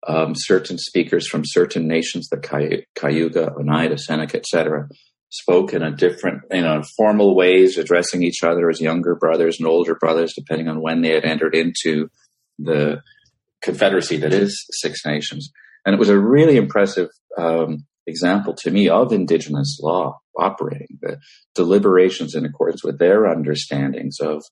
um, 0.07 0.33
certain 0.35 0.77
speakers 0.77 1.27
from 1.27 1.43
certain 1.45 1.87
nations, 1.87 2.29
the 2.29 2.85
Cayuga, 2.95 3.53
Oneida, 3.55 3.97
Seneca, 3.97 4.37
etc., 4.37 4.89
spoke 5.29 5.73
in 5.73 5.81
a 5.81 5.95
different, 5.95 6.41
you 6.51 6.61
know, 6.61 6.83
formal 6.97 7.35
ways, 7.35 7.77
addressing 7.77 8.21
each 8.21 8.43
other 8.43 8.69
as 8.69 8.81
younger 8.81 9.15
brothers 9.15 9.59
and 9.59 9.67
older 9.67 9.95
brothers, 9.95 10.33
depending 10.35 10.67
on 10.67 10.81
when 10.81 11.01
they 11.01 11.09
had 11.09 11.23
entered 11.23 11.55
into 11.55 12.09
the 12.59 13.01
confederacy 13.61 14.17
that 14.17 14.33
is 14.33 14.65
Six 14.71 15.05
Nations. 15.05 15.51
And 15.85 15.93
it 15.93 15.99
was 15.99 16.09
a 16.09 16.19
really 16.19 16.57
impressive 16.57 17.09
um, 17.37 17.85
example 18.07 18.53
to 18.53 18.71
me 18.71 18.89
of 18.89 19.11
indigenous 19.11 19.79
law 19.81 20.19
operating, 20.37 20.99
the 21.01 21.19
deliberations 21.55 22.35
in 22.35 22.45
accordance 22.45 22.83
with 22.83 22.99
their 22.99 23.27
understandings 23.27 24.19
of 24.19 24.43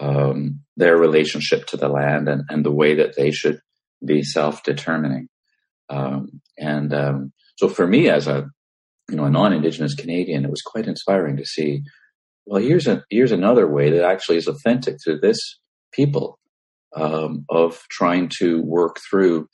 um, 0.00 0.60
their 0.76 0.96
relationship 0.96 1.66
to 1.66 1.76
the 1.76 1.88
land 1.88 2.28
and, 2.28 2.42
and 2.48 2.64
the 2.64 2.72
way 2.72 2.96
that 2.96 3.16
they 3.16 3.30
should 3.30 3.60
be 4.04 4.22
self-determining. 4.22 5.28
Um, 5.88 6.40
and 6.58 6.92
um, 6.92 7.32
so 7.56 7.68
for 7.68 7.86
me 7.86 8.08
as 8.08 8.26
a 8.26 8.48
you 9.10 9.16
know 9.16 9.24
a 9.24 9.30
non-indigenous 9.30 9.94
Canadian, 9.94 10.44
it 10.44 10.50
was 10.50 10.62
quite 10.62 10.86
inspiring 10.86 11.36
to 11.36 11.44
see. 11.44 11.82
Well, 12.46 12.62
here's 12.62 12.86
a 12.86 13.04
here's 13.10 13.32
another 13.32 13.68
way 13.68 13.90
that 13.90 14.04
actually 14.04 14.38
is 14.38 14.48
authentic 14.48 14.96
to 15.04 15.18
this 15.18 15.60
people 15.92 16.38
um, 16.96 17.44
of 17.50 17.82
trying 17.90 18.30
to 18.38 18.62
work 18.62 18.98
through 19.08 19.48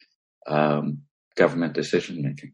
um, 0.47 1.03
government 1.41 1.73
decision 1.73 2.23
making. 2.23 2.53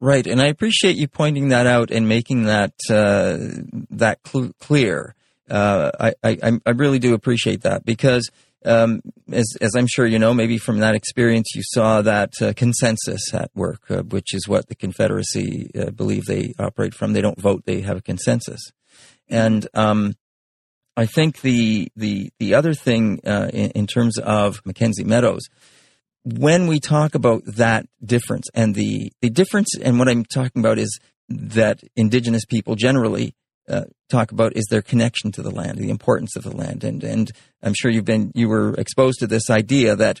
Right, 0.00 0.26
and 0.26 0.40
I 0.40 0.46
appreciate 0.46 0.96
you 0.96 1.08
pointing 1.08 1.48
that 1.48 1.66
out 1.66 1.90
and 1.90 2.08
making 2.08 2.44
that 2.44 2.72
uh, 2.88 3.36
that 3.90 4.20
cl- 4.26 4.52
clear. 4.60 5.14
Uh, 5.50 5.90
I, 5.98 6.36
I 6.42 6.60
I 6.64 6.70
really 6.70 6.98
do 6.98 7.14
appreciate 7.14 7.62
that 7.62 7.84
because 7.84 8.30
um, 8.64 9.00
as, 9.32 9.46
as 9.60 9.74
I'm 9.76 9.86
sure 9.86 10.06
you 10.06 10.18
know, 10.18 10.34
maybe 10.34 10.58
from 10.58 10.78
that 10.80 10.94
experience, 10.94 11.48
you 11.54 11.62
saw 11.64 12.02
that 12.02 12.40
uh, 12.40 12.52
consensus 12.54 13.32
at 13.32 13.50
work, 13.54 13.90
uh, 13.90 14.02
which 14.02 14.34
is 14.34 14.48
what 14.48 14.68
the 14.68 14.74
Confederacy 14.74 15.70
uh, 15.78 15.90
believe 15.90 16.26
they 16.26 16.54
operate 16.58 16.94
from. 16.94 17.12
They 17.12 17.20
don't 17.20 17.40
vote; 17.40 17.62
they 17.64 17.80
have 17.80 17.98
a 17.98 18.02
consensus. 18.02 18.60
And 19.28 19.66
um, 19.74 20.16
I 20.96 21.06
think 21.06 21.40
the 21.40 21.88
the 21.96 22.30
the 22.38 22.54
other 22.54 22.74
thing 22.74 23.20
uh, 23.24 23.50
in, 23.52 23.70
in, 23.70 23.86
terms 23.86 24.18
of 24.18 24.62
McKenzie 24.64 25.04
Meadows, 25.04 25.48
when 26.24 26.66
we 26.66 26.80
talk 26.80 27.14
about 27.14 27.42
that 27.44 27.86
difference 28.04 28.48
and 28.54 28.74
the 28.74 29.12
the 29.20 29.30
difference, 29.30 29.76
and 29.80 29.98
what 29.98 30.08
I'm 30.08 30.24
talking 30.24 30.60
about 30.60 30.78
is 30.78 30.98
that 31.28 31.82
Indigenous 31.96 32.44
people 32.44 32.74
generally 32.74 33.34
uh, 33.68 33.84
talk 34.08 34.32
about 34.32 34.56
is 34.56 34.66
their 34.70 34.82
connection 34.82 35.30
to 35.32 35.42
the 35.42 35.50
land, 35.50 35.78
the 35.78 35.90
importance 35.90 36.36
of 36.36 36.44
the 36.44 36.56
land, 36.56 36.84
and 36.84 37.02
and 37.04 37.30
I'm 37.62 37.74
sure 37.74 37.90
you've 37.90 38.04
been 38.04 38.32
you 38.34 38.48
were 38.48 38.74
exposed 38.74 39.20
to 39.20 39.26
this 39.26 39.50
idea 39.50 39.96
that 39.96 40.20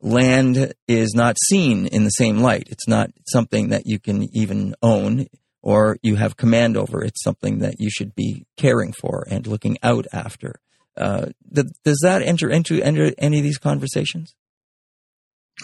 land 0.00 0.74
is 0.88 1.14
not 1.14 1.36
seen 1.48 1.86
in 1.86 2.04
the 2.04 2.10
same 2.10 2.38
light. 2.38 2.68
It's 2.70 2.88
not 2.88 3.10
something 3.28 3.68
that 3.68 3.86
you 3.86 3.98
can 3.98 4.28
even 4.36 4.74
own 4.82 5.26
or 5.62 5.96
you 6.02 6.16
have 6.16 6.36
command 6.36 6.76
over. 6.76 7.02
It's 7.04 7.22
something 7.22 7.60
that 7.60 7.76
you 7.78 7.88
should 7.88 8.14
be 8.14 8.44
caring 8.56 8.92
for 8.92 9.24
and 9.30 9.46
looking 9.46 9.78
out 9.82 10.06
after. 10.12 10.56
Uh, 10.96 11.26
th- 11.54 11.68
does 11.84 12.00
that 12.02 12.20
enter 12.20 12.50
into 12.50 12.82
enter 12.82 13.12
any 13.16 13.38
of 13.38 13.44
these 13.44 13.58
conversations? 13.58 14.34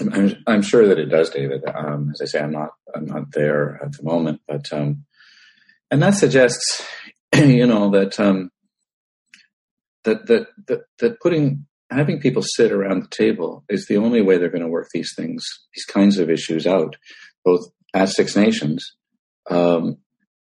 I'm, 0.00 0.36
I'm 0.46 0.62
sure 0.62 0.86
that 0.88 0.98
it 0.98 1.06
does, 1.06 1.30
David. 1.30 1.62
Um, 1.66 2.10
as 2.12 2.20
I 2.20 2.24
say, 2.26 2.40
I'm 2.40 2.52
not 2.52 2.70
I'm 2.94 3.06
not 3.06 3.32
there 3.32 3.80
at 3.82 3.92
the 3.92 4.02
moment, 4.02 4.40
but 4.46 4.72
um, 4.72 5.04
and 5.90 6.02
that 6.02 6.14
suggests 6.14 6.86
you 7.34 7.66
know 7.66 7.90
that 7.90 8.18
um, 8.20 8.50
that, 10.04 10.26
that 10.26 10.46
that 10.66 10.80
that 11.00 11.20
putting 11.20 11.66
having 11.90 12.20
people 12.20 12.42
sit 12.42 12.70
around 12.70 13.02
the 13.02 13.08
table 13.08 13.64
is 13.68 13.86
the 13.86 13.96
only 13.96 14.20
way 14.20 14.36
they're 14.36 14.50
going 14.50 14.62
to 14.62 14.68
work 14.68 14.88
these 14.92 15.14
things, 15.16 15.44
these 15.74 15.86
kinds 15.86 16.18
of 16.18 16.30
issues 16.30 16.66
out, 16.66 16.96
both 17.44 17.66
at 17.94 18.10
Six 18.10 18.36
Nations. 18.36 18.94
Um, 19.50 19.98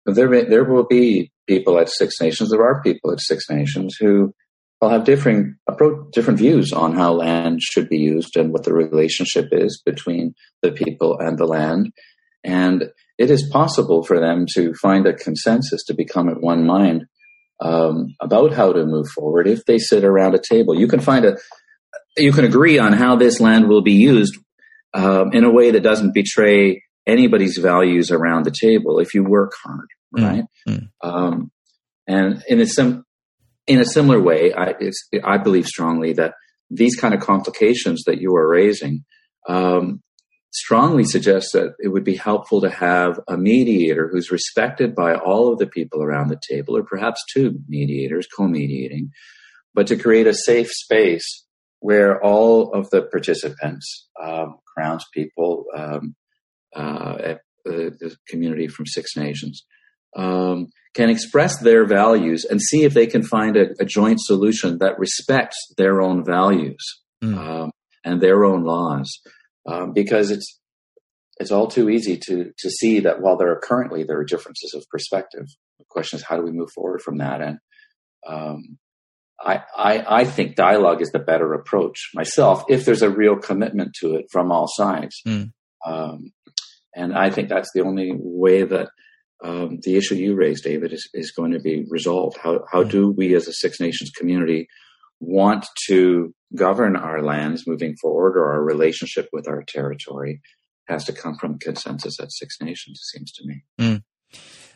there 0.06 0.46
there 0.46 0.64
will 0.64 0.86
be 0.86 1.32
people 1.48 1.80
at 1.80 1.89
Six 1.89 2.22
Nations. 2.22 2.50
There 2.50 2.64
are 2.64 2.82
people 2.82 3.12
at 3.12 3.20
Six 3.20 3.50
Nations 3.50 3.98
who 4.00 4.34
will 4.82 4.89
have 4.89 5.03
different 5.03 5.57
approach, 5.67 6.11
different 6.11 6.39
views 6.39 6.73
on 6.73 6.93
how 6.93 7.13
land 7.13 7.61
should 7.61 7.88
be 7.88 7.97
used 7.97 8.36
and 8.36 8.51
what 8.51 8.63
the 8.63 8.73
relationship 8.73 9.49
is 9.51 9.82
between 9.86 10.34
the 10.61 10.71
people 10.71 11.19
and 11.19 11.38
the 11.38 11.45
land. 11.45 11.91
And 12.43 12.89
it 13.17 13.29
is 13.29 13.47
possible 13.51 14.03
for 14.03 14.19
them 14.19 14.45
to 14.55 14.73
find 14.73 15.05
a 15.05 15.13
consensus 15.13 15.84
to 15.86 15.93
become 15.93 16.27
at 16.27 16.41
one 16.41 16.65
mind 16.65 17.05
um, 17.59 18.15
about 18.19 18.53
how 18.53 18.73
to 18.73 18.86
move 18.86 19.07
forward 19.09 19.47
if 19.47 19.65
they 19.65 19.77
sit 19.77 20.03
around 20.03 20.34
a 20.34 20.39
table. 20.39 20.73
You 20.73 20.88
can 20.88 20.99
find 20.99 21.25
a, 21.25 21.38
you 22.17 22.32
can 22.32 22.45
agree 22.45 22.79
on 22.79 22.93
how 22.93 23.15
this 23.15 23.39
land 23.39 23.69
will 23.69 23.84
be 23.84 23.93
used 23.93 24.36
um, 24.95 25.32
in 25.34 25.43
a 25.43 25.51
way 25.51 25.69
that 25.69 25.84
doesn't 25.84 26.15
betray 26.15 26.82
anybody's 27.05 27.57
values 27.57 28.09
around 28.09 28.45
the 28.45 28.55
table 28.59 28.99
if 28.99 29.13
you 29.13 29.23
work 29.23 29.53
hard, 29.63 29.88
mm, 30.17 30.27
right? 30.27 30.43
Mm. 30.67 30.89
Um, 31.01 31.51
and 32.07 32.43
in 32.47 32.59
a 32.59 32.65
sim- 32.65 33.05
in 33.72 33.80
a 33.80 33.86
similar 33.86 34.22
way, 34.22 34.53
I, 34.53 34.76
I 35.24 35.38
believe 35.38 35.65
strongly 35.65 36.13
that 36.13 36.34
these 36.69 36.95
kind 36.95 37.13
of 37.13 37.22
complications 37.22 38.03
that 38.05 38.19
you 38.22 38.36
are 38.36 38.47
raising 38.47 39.03
um, 39.47 40.01
strongly 40.51 41.05
suggest 41.05 41.53
that 41.53 41.74
it 41.80 41.89
would 41.89 42.03
be 42.03 42.15
helpful 42.15 42.61
to 42.61 42.69
have 42.69 43.19
a 43.28 43.38
mediator 43.38 44.09
who's 44.09 44.32
respected 44.32 44.93
by 44.93 45.15
all 45.15 45.51
of 45.51 45.59
the 45.59 45.67
people 45.67 46.03
around 46.03 46.28
the 46.28 46.41
table, 46.49 46.76
or 46.78 46.84
perhaps 46.84 47.24
two 47.34 47.59
mediators 47.67 48.28
co-mediating, 48.36 49.11
but 49.74 49.88
to 49.88 49.95
create 49.95 50.28
a 50.28 50.34
safe 50.34 50.69
space 50.69 51.45
where 51.80 52.22
all 52.24 52.74
of 52.74 52.89
the 52.89 53.01
participants, 53.03 54.07
um, 54.22 54.57
Crowns 54.74 55.05
people, 55.13 55.65
um, 55.76 56.15
uh, 56.76 57.36
the 57.65 58.15
community 58.30 58.67
from 58.67 58.86
Six 58.86 59.17
Nations, 59.17 59.65
um, 60.15 60.67
can 60.94 61.10
express 61.10 61.60
their 61.60 61.86
values 61.86 62.46
and 62.46 62.62
see 62.62 62.84
if 62.84 62.94
they 62.94 63.08
can 63.08 63.24
find 63.24 63.56
a, 63.56 63.70
a 63.80 63.86
joint 63.86 64.20
solution 64.20 64.78
that 64.80 65.00
respects 65.00 65.58
their 65.78 66.02
own 66.02 66.24
values 66.24 66.84
mm. 67.24 67.38
um, 67.38 67.72
and 68.04 68.22
their 68.22 68.44
own 68.44 68.64
laws 68.64 69.20
um, 69.68 69.94
because 69.94 70.32
it's 70.32 70.60
it's 71.39 71.52
all 71.52 71.68
too 71.68 71.89
easy 71.89 72.18
to 72.18 72.52
to 72.58 72.70
see 72.70 73.00
that 73.00 73.22
while 73.22 73.38
there 73.38 73.52
are 73.52 73.62
currently 73.64 74.04
there 74.04 74.20
are 74.20 74.26
differences 74.26 74.74
of 74.74 74.86
perspective. 74.89 75.46
The 75.80 75.86
question 75.89 76.18
is 76.18 76.24
how 76.24 76.36
do 76.38 76.44
we 76.44 76.52
move 76.52 76.70
forward 76.74 77.02
from 77.02 77.18
that? 77.18 77.42
And 77.42 77.58
um, 78.28 78.78
I, 79.44 79.62
I, 79.76 80.22
I 80.22 80.26
think 80.26 80.56
dialogue 80.56 81.02
is 81.02 81.12
the 81.12 81.20
better 81.20 81.54
approach 81.54 82.12
myself 82.14 82.64
if 82.70 82.86
there's 82.86 83.02
a 83.02 83.10
real 83.10 83.38
commitment 83.38 83.96
to 84.02 84.16
it 84.16 84.26
from 84.32 84.52
all 84.52 84.68
sides. 84.68 85.20
Mm. 85.28 85.52
Um, 85.86 86.32
and 86.96 87.14
I 87.14 87.30
think 87.30 87.50
that's 87.50 87.72
the 87.74 87.82
only 87.82 88.12
way 88.16 88.64
that 88.64 88.89
um, 89.44 89.80
the 89.82 89.98
issue 89.98 90.16
you 90.16 90.36
raised, 90.36 90.64
David, 90.64 90.94
is, 90.94 91.10
is 91.14 91.32
going 91.32 91.52
to 91.52 91.60
be 91.60 91.86
resolved. 91.89 92.38
How 92.38 92.66
how 92.72 92.84
do 92.84 93.10
we 93.12 93.36
as 93.36 93.48
a 93.48 93.54
Six 93.54 93.80
Nations 93.80 94.12
community 94.12 94.68
want 95.20 95.66
to 95.88 96.34
govern 96.56 96.96
our 96.96 97.22
lands 97.22 97.66
moving 97.68 97.96
forward 98.02 98.36
or 98.36 98.52
our 98.52 98.64
relationship 98.64 99.30
with 99.32 99.48
our 99.48 99.64
territory 99.64 100.42
has 100.88 101.06
to 101.06 101.14
come 101.14 101.36
from 101.36 101.58
consensus 101.60 102.20
at 102.20 102.32
Six 102.32 102.58
Nations, 102.62 103.00
it 103.00 103.18
seems 103.18 103.32
to 103.34 103.46
me. 103.46 103.64
Mm. 103.80 104.04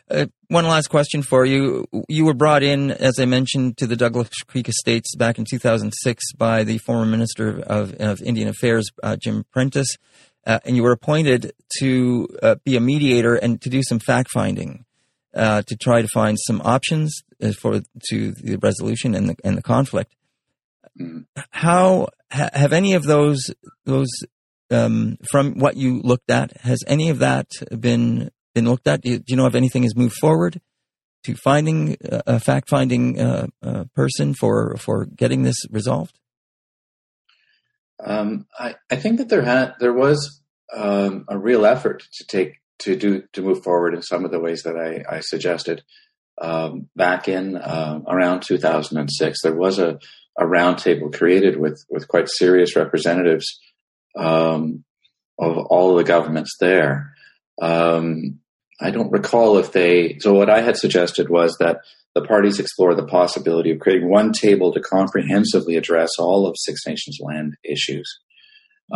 Uh, 0.08 0.26
one 0.48 0.64
last 0.64 0.86
question 0.86 1.22
for 1.22 1.44
you. 1.44 1.84
You 2.08 2.24
were 2.24 2.34
brought 2.34 2.62
in, 2.62 2.92
as 2.92 3.18
I 3.18 3.24
mentioned, 3.24 3.76
to 3.78 3.88
the 3.88 3.96
Douglas 3.96 4.30
Creek 4.46 4.68
Estates 4.68 5.16
back 5.16 5.36
in 5.36 5.44
2006 5.44 6.32
by 6.34 6.62
the 6.62 6.78
former 6.78 7.06
Minister 7.06 7.60
of, 7.60 7.94
of 7.94 8.22
Indian 8.22 8.48
Affairs, 8.48 8.88
uh, 9.02 9.16
Jim 9.16 9.44
Prentice, 9.50 9.96
uh, 10.46 10.60
and 10.64 10.76
you 10.76 10.82
were 10.82 10.92
appointed 10.92 11.52
to 11.80 12.28
uh, 12.42 12.54
be 12.64 12.76
a 12.76 12.80
mediator 12.80 13.34
and 13.34 13.60
to 13.60 13.68
do 13.68 13.82
some 13.82 13.98
fact 13.98 14.30
finding. 14.30 14.84
uh, 15.36 15.62
to 15.62 15.76
try 15.76 16.02
to 16.02 16.08
find 16.08 16.38
some 16.46 16.60
options 16.64 17.22
uh, 17.42 17.52
for 17.60 17.82
to 18.08 18.32
the 18.32 18.56
resolution 18.56 19.14
and 19.14 19.28
the 19.28 19.36
and 19.44 19.56
the 19.56 19.62
conflict. 19.62 20.14
Mm. 20.98 21.26
How 21.50 22.08
ha, 22.32 22.48
have 22.54 22.72
any 22.72 22.94
of 22.94 23.04
those 23.04 23.50
those 23.84 24.08
um, 24.70 25.18
from 25.30 25.58
what 25.58 25.76
you 25.76 26.00
looked 26.02 26.30
at 26.30 26.56
has 26.62 26.82
any 26.86 27.10
of 27.10 27.18
that 27.18 27.48
been 27.78 28.30
been 28.54 28.64
looked 28.64 28.88
at? 28.88 29.02
Do 29.02 29.10
you, 29.10 29.18
do 29.18 29.24
you 29.28 29.36
know 29.36 29.46
if 29.46 29.54
anything 29.54 29.82
has 29.82 29.94
moved 29.94 30.16
forward 30.16 30.60
to 31.24 31.34
finding 31.34 31.96
a 32.02 32.40
fact 32.40 32.70
finding 32.70 33.20
uh, 33.20 33.46
uh, 33.62 33.84
person 33.94 34.32
for 34.32 34.76
for 34.78 35.04
getting 35.04 35.42
this 35.42 35.56
resolved? 35.70 36.18
Um, 38.04 38.46
I, 38.58 38.76
I 38.90 38.96
think 38.96 39.18
that 39.18 39.28
there 39.28 39.42
had 39.42 39.74
there 39.80 39.92
was 39.92 40.40
um, 40.74 41.24
a 41.28 41.38
real 41.38 41.64
effort 41.64 42.04
to 42.14 42.26
take 42.26 42.60
to 42.80 42.96
do 42.96 43.22
to 43.32 43.42
move 43.42 43.62
forward 43.62 43.94
in 43.94 44.02
some 44.02 44.24
of 44.24 44.30
the 44.30 44.40
ways 44.40 44.62
that 44.62 44.76
I, 44.76 45.16
I 45.16 45.20
suggested. 45.20 45.82
Um, 46.38 46.88
back 46.94 47.28
in 47.28 47.56
uh, 47.56 48.00
around 48.06 48.42
2006, 48.42 49.42
there 49.42 49.54
was 49.54 49.78
a, 49.78 49.98
a 50.38 50.44
roundtable 50.44 51.16
created 51.16 51.58
with 51.58 51.82
with 51.88 52.08
quite 52.08 52.28
serious 52.28 52.76
representatives 52.76 53.58
um, 54.16 54.84
of 55.38 55.56
all 55.56 55.94
the 55.94 56.04
governments 56.04 56.56
there. 56.60 57.14
Um, 57.60 58.40
I 58.78 58.90
don't 58.90 59.10
recall 59.10 59.56
if 59.56 59.72
they. 59.72 60.18
So 60.18 60.34
what 60.34 60.50
I 60.50 60.60
had 60.60 60.76
suggested 60.76 61.30
was 61.30 61.56
that 61.58 61.80
the 62.16 62.22
parties 62.22 62.58
explore 62.58 62.94
the 62.94 63.04
possibility 63.04 63.70
of 63.70 63.78
creating 63.78 64.08
one 64.08 64.32
table 64.32 64.72
to 64.72 64.80
comprehensively 64.80 65.76
address 65.76 66.12
all 66.18 66.46
of 66.46 66.56
Six 66.56 66.80
Nations 66.86 67.18
land 67.20 67.56
issues. 67.62 68.10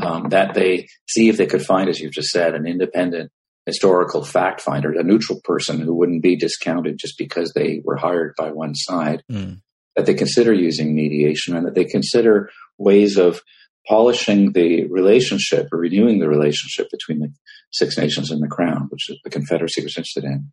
Um, 0.03 0.31
that 0.31 0.55
they 0.55 0.89
see 1.07 1.29
if 1.29 1.37
they 1.37 1.47
could 1.47 1.63
find, 1.63 1.91
as 1.91 2.01
you've 2.01 2.15
just 2.15 2.31
said, 2.31 2.55
an 2.55 2.67
independent 2.67 3.31
historical 3.67 4.25
fact 4.25 4.63
finder, 4.63 4.93
a 4.93 5.03
neutral 5.03 5.39
person 5.45 5.81
who 5.81 5.95
wouldn't 5.95 6.23
be 6.23 6.35
discounted 6.35 6.97
just 6.99 7.19
because 7.19 7.53
they 7.53 7.83
were 7.85 7.97
hired 7.97 8.33
by 8.39 8.53
one 8.53 8.75
side. 8.75 9.23
Mm. 9.31 9.61
That 9.97 10.07
they 10.07 10.15
consider 10.15 10.55
using 10.55 10.95
mediation 10.95 11.55
and 11.55 11.67
that 11.67 11.75
they 11.75 11.85
consider 11.85 12.49
ways 12.79 13.19
of 13.19 13.43
polishing 13.87 14.53
the 14.53 14.87
relationship 14.87 15.69
or 15.73 15.81
renewing 15.81 16.21
the 16.21 16.29
relationship 16.29 16.89
between 16.91 17.19
the 17.19 17.35
Six 17.71 17.99
Nations 17.99 18.31
and 18.31 18.43
the 18.43 18.49
Crown, 18.49 18.89
which 18.89 19.11
the 19.25 19.31
Confederacy 19.31 19.83
was 19.83 19.97
interested 19.99 20.25
in. 20.25 20.51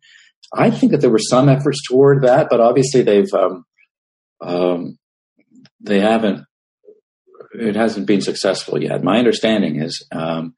I 0.54 0.70
think 0.70 0.92
that 0.92 1.00
there 1.00 1.10
were 1.10 1.18
some 1.18 1.48
efforts 1.48 1.82
toward 1.86 2.22
that, 2.22 2.48
but 2.50 2.60
obviously 2.60 3.02
they've 3.02 3.32
um, 3.34 3.64
um, 4.40 4.98
they 5.80 6.00
haven't. 6.00 6.44
It 7.54 7.76
hasn't 7.76 8.06
been 8.06 8.20
successful 8.20 8.82
yet. 8.82 9.02
My 9.02 9.18
understanding 9.18 9.80
is, 9.80 10.06
um, 10.12 10.54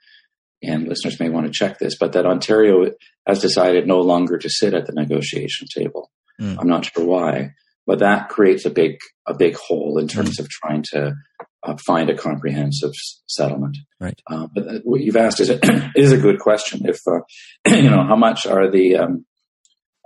and 0.63 0.89
listeners 0.89 1.21
may 1.21 1.29
want 1.29 1.47
to 1.47 1.53
check 1.53 1.79
this, 1.79 1.97
but 1.99 2.13
that 2.13 2.27
Ontario 2.27 2.91
has 3.27 3.41
decided 3.41 3.87
no 3.87 4.01
longer 4.01 4.39
to 4.39 4.51
sit 4.51 4.75
at 4.75 4.87
the 4.87 4.93
negotiation 4.93 5.67
table. 5.73 6.11
Mm. 6.41 6.57
I'm 6.59 6.69
not 6.69 6.85
sure 6.87 7.05
why, 7.05 7.51
but 7.87 8.01
that 8.01 8.29
creates 8.29 8.65
a 8.65 8.71
big 8.71 8.97
a 9.27 9.35
big 9.35 9.57
hole 9.57 9.99
in 9.99 10.09
terms 10.09 10.39
of 10.39 10.49
trying 10.49 10.85
to 10.93 11.15
uh, 11.63 11.77
find 11.87 12.11
a 12.11 12.17
comprehensive 12.17 12.91
s- 12.91 13.23
settlement. 13.27 13.77
Right. 14.01 14.21
Uh, 14.27 14.49
but 14.55 14.67
uh, 14.67 14.79
what 14.85 15.01
you've 15.01 15.17
asked 15.17 15.41
is 15.41 15.51
a, 15.51 15.59
is 15.95 16.13
a 16.13 16.19
good 16.19 16.39
question. 16.39 16.83
If 16.85 17.01
uh, 17.07 17.21
you 17.77 17.91
know 17.91 18.05
how 18.05 18.17
much 18.17 18.47
are 18.47 18.71
the 18.71 18.97
um, 18.97 19.27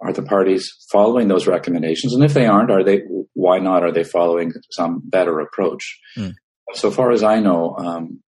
are 0.05 0.13
the 0.13 0.23
parties 0.23 0.71
following 0.93 1.29
those 1.29 1.47
recommendations, 1.47 2.15
and 2.15 2.23
if 2.23 2.35
they 2.35 2.47
aren't, 2.47 2.71
are 2.71 2.85
they? 2.85 3.03
Why 3.33 3.59
not? 3.59 3.83
Are 3.83 3.93
they 3.93 4.05
following 4.05 4.53
some 4.71 5.03
better 5.05 5.41
approach? 5.41 5.99
Mm. 6.17 6.35
So 6.75 6.91
far 6.91 7.11
as 7.11 7.23
I 7.23 7.41
know, 7.41 7.75
um, 7.77 8.23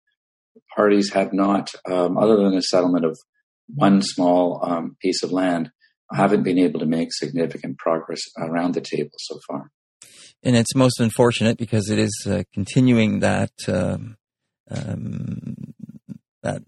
parties 0.74 1.12
have 1.12 1.32
not, 1.32 1.70
um, 1.88 2.18
other 2.18 2.36
than 2.36 2.54
a 2.54 2.62
settlement 2.62 3.04
of 3.04 3.18
one 3.74 4.02
small 4.02 4.60
um, 4.62 4.96
piece 5.00 5.22
of 5.22 5.32
land, 5.32 5.70
haven't 6.12 6.42
been 6.42 6.58
able 6.58 6.80
to 6.80 6.86
make 6.86 7.08
significant 7.12 7.78
progress 7.78 8.20
around 8.38 8.74
the 8.74 8.80
table 8.80 9.10
so 9.18 9.38
far. 9.46 9.70
And 10.42 10.56
it's 10.56 10.74
most 10.74 11.00
unfortunate 11.00 11.58
because 11.58 11.90
it 11.90 11.98
is 11.98 12.26
uh, 12.30 12.44
continuing 12.54 13.20
that 13.20 13.52
um, 13.68 14.16
um, 14.70 15.56
that 16.42 16.62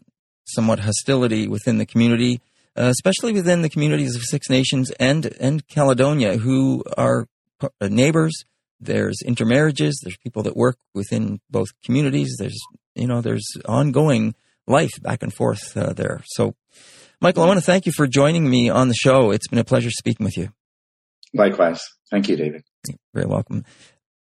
somewhat 0.47 0.81
hostility 0.81 1.47
within 1.47 1.79
the 1.79 1.87
community, 1.87 2.41
uh, 2.79 2.85
especially 2.85 3.33
within 3.33 3.62
the 3.62 3.68
communities 3.68 4.14
of 4.14 4.22
Six 4.22 4.49
Nations 4.49 4.91
and 4.93 5.26
and 5.41 5.66
Caledonia, 5.66 6.37
who 6.37 6.85
are 6.97 7.26
uh, 7.61 7.89
neighbors. 7.89 8.45
There's 8.81 9.20
intermarriages. 9.24 10.01
There's 10.03 10.16
people 10.18 10.45
that 10.45 10.57
work 10.57 10.79
within 10.95 11.41
both 11.51 11.68
communities. 11.85 12.37
There's 12.39 12.59
you 12.95 13.07
know 13.07 13.20
there's 13.20 13.47
ongoing 13.66 14.35
life 14.66 14.93
back 15.03 15.22
and 15.22 15.35
forth 15.35 15.76
uh, 15.76 15.93
there. 15.93 16.22
So, 16.26 16.55
Michael, 17.20 17.43
I 17.43 17.47
want 17.47 17.59
to 17.59 17.66
thank 17.66 17.87
you 17.87 17.93
for 17.93 18.07
joining 18.07 18.49
me 18.49 18.68
on 18.68 18.89
the 18.89 18.95
show. 18.95 19.33
It's 19.33 19.49
been 19.49 19.59
a 19.59 19.64
pleasure 19.64 19.91
speaking 19.91 20.24
with 20.24 20.37
you. 20.37 20.51
Likewise, 21.35 21.81
thank 22.11 22.29
you, 22.29 22.37
David. 22.37 22.62
You're 22.87 22.99
very 23.12 23.26
welcome. 23.26 23.64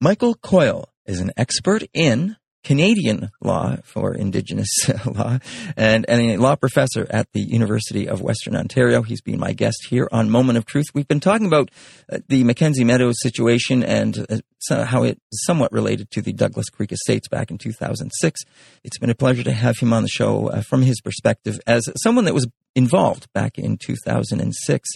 Michael 0.01 0.35
Coyle 0.35 0.91
is 1.07 1.21
an 1.21 1.33
expert 1.37 1.85
in 1.95 2.37
Canadian 2.65 3.31
law 3.43 3.77
for 3.85 4.15
Indigenous 4.15 4.71
law 5.07 5.39
and, 5.77 6.05
and 6.09 6.21
a 6.23 6.37
law 6.39 6.57
professor 6.57 7.07
at 7.11 7.31
the 7.33 7.41
University 7.41 8.09
of 8.09 8.23
Western 8.23 8.57
Ontario. 8.57 9.03
He's 9.03 9.21
been 9.21 9.39
my 9.39 9.53
guest 9.53 9.87
here 9.89 10.09
on 10.11 10.31
Moment 10.31 10.59
of 10.59 10.65
Truth. 10.65 10.87
We've 10.95 11.07
been 11.07 11.21
talking 11.21 11.47
about 11.47 11.71
uh, 12.11 12.19
the 12.29 12.43
McKenzie 12.43 12.85
Meadows 12.85 13.17
situation 13.21 13.85
and 13.85 14.27
uh, 14.71 14.85
how 14.85 15.05
it 15.05 15.19
is 15.31 15.45
somewhat 15.45 15.73
related 15.73 16.11
to 16.13 16.23
the 16.23 16.33
Douglas 16.33 16.71
Creek 16.71 16.91
Estates 16.91 17.29
back 17.29 17.51
in 17.51 17.59
2006. 17.59 18.41
It's 18.83 18.99
been 18.99 19.11
a 19.11 19.15
pleasure 19.15 19.45
to 19.45 19.53
have 19.53 19.79
him 19.79 19.93
on 19.93 20.03
the 20.03 20.09
show 20.09 20.49
uh, 20.49 20.63
from 20.63 20.83
his 20.83 21.01
perspective 21.01 21.61
as 21.67 21.89
someone 22.03 22.25
that 22.25 22.35
was 22.35 22.49
involved 22.75 23.33
back 23.33 23.59
in 23.59 23.77
2006 23.77 24.89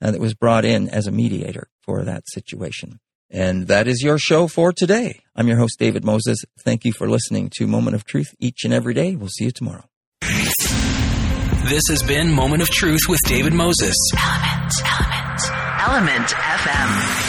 uh, 0.00 0.10
that 0.10 0.20
was 0.20 0.34
brought 0.34 0.64
in 0.64 0.88
as 0.88 1.06
a 1.06 1.12
mediator 1.12 1.68
for 1.82 2.04
that 2.04 2.22
situation. 2.28 3.00
And 3.30 3.66
that 3.68 3.88
is 3.88 4.02
your 4.02 4.18
show 4.18 4.46
for 4.48 4.72
today. 4.72 5.20
I'm 5.34 5.48
your 5.48 5.58
host, 5.58 5.78
David 5.78 6.04
Moses. 6.04 6.38
Thank 6.60 6.84
you 6.84 6.92
for 6.92 7.08
listening 7.08 7.50
to 7.56 7.66
Moment 7.66 7.94
of 7.96 8.04
Truth 8.04 8.34
each 8.38 8.64
and 8.64 8.72
every 8.72 8.94
day. 8.94 9.16
We'll 9.16 9.28
see 9.28 9.44
you 9.46 9.50
tomorrow. 9.50 9.84
This 10.20 11.82
has 11.90 12.02
been 12.06 12.32
Moment 12.32 12.62
of 12.62 12.68
Truth 12.68 13.00
with 13.08 13.20
David 13.26 13.52
Moses. 13.52 13.96
Element, 14.16 14.72
Element, 14.84 15.40
Element 15.80 16.28
FM. 16.28 17.25